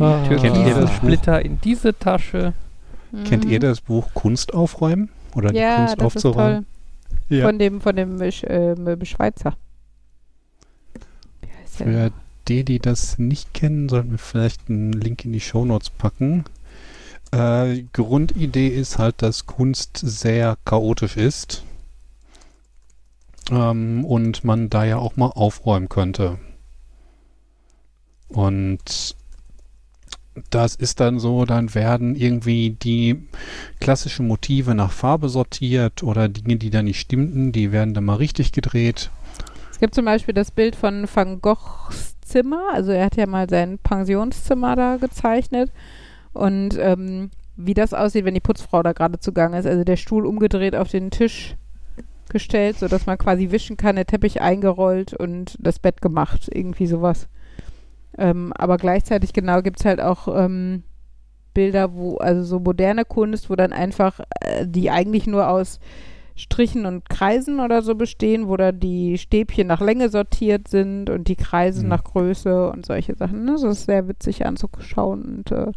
[0.03, 0.25] Ah.
[0.29, 0.97] Kennt ihr türkisen das Buch?
[0.97, 2.53] Splitter in diese Tasche.
[3.25, 3.51] Kennt Mhm.
[3.51, 5.09] ihr das Buch Kunst aufräumen?
[5.35, 6.67] Oder die Ja, Kunst das ist aufzuräumen?
[7.29, 7.39] toll.
[7.39, 7.47] Ja.
[7.47, 9.57] Von dem, von dem Sch- äh, Möbel Schweizer.
[11.67, 12.11] Für
[12.49, 16.45] die, die das nicht kennen, sollten wir vielleicht einen Link in die Shownotes packen.
[17.33, 21.63] Äh, Grundidee ist halt, dass Kunst sehr chaotisch ist.
[23.51, 26.39] Ähm, und man da ja auch mal aufräumen könnte.
[28.29, 29.17] Und
[30.51, 33.29] Das ist dann so, dann werden irgendwie die
[33.81, 38.15] klassischen Motive nach Farbe sortiert oder Dinge, die da nicht stimmten, die werden dann mal
[38.17, 39.11] richtig gedreht.
[39.71, 42.63] Es gibt zum Beispiel das Bild von Van Goghs Zimmer.
[42.73, 45.73] Also er hat ja mal sein Pensionszimmer da gezeichnet.
[46.33, 49.67] Und ähm, wie das aussieht, wenn die Putzfrau da gerade zugange ist.
[49.67, 51.57] Also der Stuhl umgedreht auf den Tisch
[52.29, 56.49] gestellt, sodass man quasi wischen kann, der Teppich eingerollt und das Bett gemacht.
[56.53, 57.29] Irgendwie sowas.
[58.17, 60.83] Ähm, aber gleichzeitig genau gibt es halt auch ähm,
[61.55, 65.79] Bilder, wo, also so moderne Kunst, wo dann einfach, äh, die eigentlich nur aus
[66.37, 71.27] Strichen und Kreisen oder so bestehen, wo da die Stäbchen nach Länge sortiert sind und
[71.27, 71.89] die Kreise Mhm.
[71.89, 73.45] nach Größe und solche Sachen.
[73.45, 73.53] ne?
[73.53, 75.73] Das ist sehr witzig anzuschauen und äh,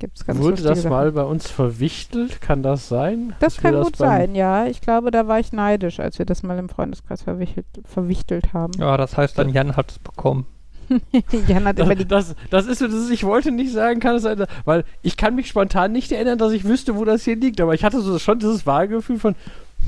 [0.00, 0.90] ja, gibt es ganz Wurde lustige das Sachen.
[0.90, 2.40] mal bei uns verwichtelt?
[2.40, 3.34] Kann das sein?
[3.40, 4.66] Das kann gut beim- sein, ja.
[4.66, 8.72] Ich glaube, da war ich neidisch, als wir das mal im Freundeskreis verwichtelt, verwichtelt haben.
[8.78, 10.46] Ja, das heißt dann, Jan hat es bekommen.
[11.46, 14.00] Jan hat immer Das, die das, das ist so, das ist, ich wollte nicht sagen,
[14.00, 17.22] kann es sein, weil ich kann mich spontan nicht erinnern, dass ich wüsste, wo das
[17.22, 19.36] hier liegt, aber ich hatte so schon dieses vage Gefühl von,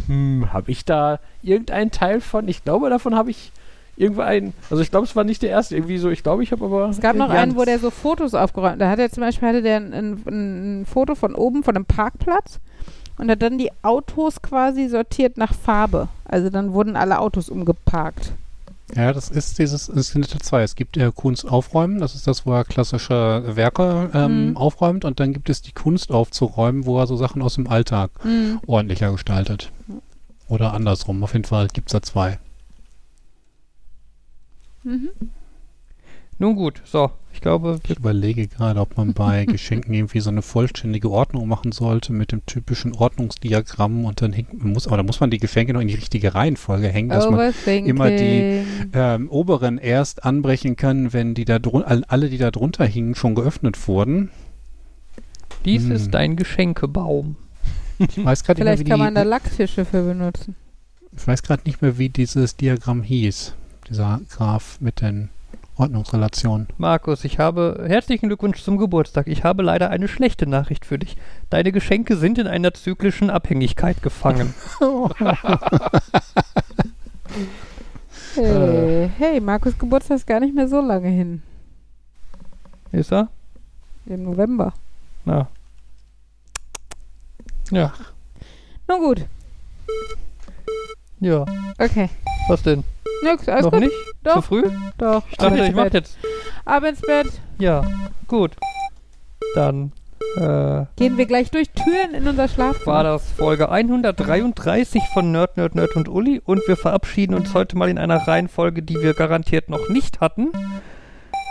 [0.06, 2.46] hm, habe ich da irgendeinen Teil von?
[2.46, 3.50] Ich glaube, davon habe ich
[4.02, 6.52] irgendwo einen, also ich glaube, es war nicht der erste, irgendwie so, ich glaube, ich
[6.52, 6.88] habe aber...
[6.90, 8.80] Es gab noch einen, wo der so Fotos aufgeräumt hat.
[8.80, 11.84] Da hat er zum Beispiel hatte der ein, ein, ein Foto von oben von einem
[11.84, 12.58] Parkplatz
[13.18, 16.08] und hat dann die Autos quasi sortiert nach Farbe.
[16.24, 18.32] Also dann wurden alle Autos umgeparkt.
[18.94, 20.62] Ja, das ist dieses, es sind zwei.
[20.62, 24.56] Es gibt äh, Kunst aufräumen, das ist das, wo er klassische Werke ähm, Mhm.
[24.58, 28.10] aufräumt und dann gibt es die Kunst aufzuräumen, wo er so Sachen aus dem Alltag
[28.24, 28.60] Mhm.
[28.66, 29.70] ordentlicher gestaltet.
[30.48, 32.38] Oder andersrum, auf jeden Fall gibt es da zwei.
[34.84, 35.10] Mhm.
[36.38, 37.10] Nun gut, so.
[37.34, 41.72] Ich glaube, Ich überlege gerade, ob man bei Geschenken irgendwie so eine vollständige Ordnung machen
[41.72, 45.72] sollte mit dem typischen Ordnungsdiagramm und dann hängt, muss, aber da muss man die Geschenke
[45.72, 51.12] noch in die richtige Reihenfolge hängen, dass man immer die- ähm, oberen erst anbrechen kann,
[51.12, 51.58] wenn die da
[52.08, 54.30] alle, die da drunter hingen, schon geöffnet wurden.
[55.64, 55.92] dies Hm.
[55.92, 57.36] ist dein Geschenkebaum.
[57.98, 60.56] Ich weiß gerade nicht mehr, Vielleicht wie kann man da die, Lacktische für benutzen.
[61.16, 63.54] ich weiß gerade nicht mehr, wie dieses Diagramm hieß.
[63.92, 65.28] Dieser Graph mit den
[65.76, 66.66] Ordnungsrelationen.
[66.78, 69.26] Markus, ich habe herzlichen Glückwunsch zum Geburtstag.
[69.26, 71.18] Ich habe leider eine schlechte Nachricht für dich.
[71.50, 74.54] Deine Geschenke sind in einer zyklischen Abhängigkeit gefangen.
[78.34, 81.42] Hey, hey, Markus Geburtstag ist gar nicht mehr so lange hin.
[82.90, 83.28] Ist er?
[84.06, 84.72] Im November.
[85.26, 85.48] Na.
[87.70, 87.92] Ja.
[88.88, 89.26] Nun gut.
[91.22, 91.44] Ja.
[91.78, 92.08] Okay.
[92.48, 92.82] Was denn?
[93.22, 93.80] Nix, alles Noch gut?
[93.80, 93.92] nicht?
[94.24, 94.34] Doch.
[94.34, 94.62] Zu früh?
[94.98, 95.22] Doch.
[95.30, 96.18] Ich dachte, ich mach jetzt.
[96.64, 97.28] Ab ins Bett.
[97.58, 97.84] Ja.
[98.26, 98.56] Gut.
[99.54, 99.92] Dann
[100.36, 102.86] äh, Gehen wir gleich durch Türen in unser Schlafzimmer.
[102.94, 107.76] war das Folge 133 von Nerd, Nerd, Nerd und Uli und wir verabschieden uns heute
[107.76, 110.48] mal in einer Reihenfolge, die wir garantiert noch nicht hatten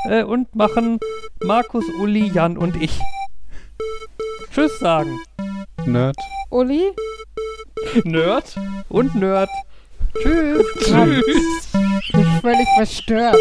[0.09, 0.99] äh, und machen
[1.43, 2.99] Markus, Uli, Jan und ich.
[4.53, 5.17] Tschüss sagen.
[5.85, 6.17] Nerd.
[6.49, 6.91] Uli?
[8.03, 8.55] Nerd
[8.89, 9.49] und Nerd.
[10.21, 10.65] Tschüss.
[10.79, 11.69] Tschüss.
[12.01, 13.37] Ich bin völlig verstört.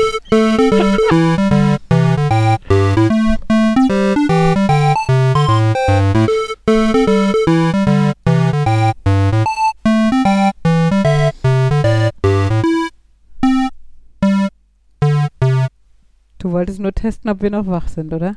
[16.38, 18.36] Du wolltest nur testen, ob wir noch wach sind, oder?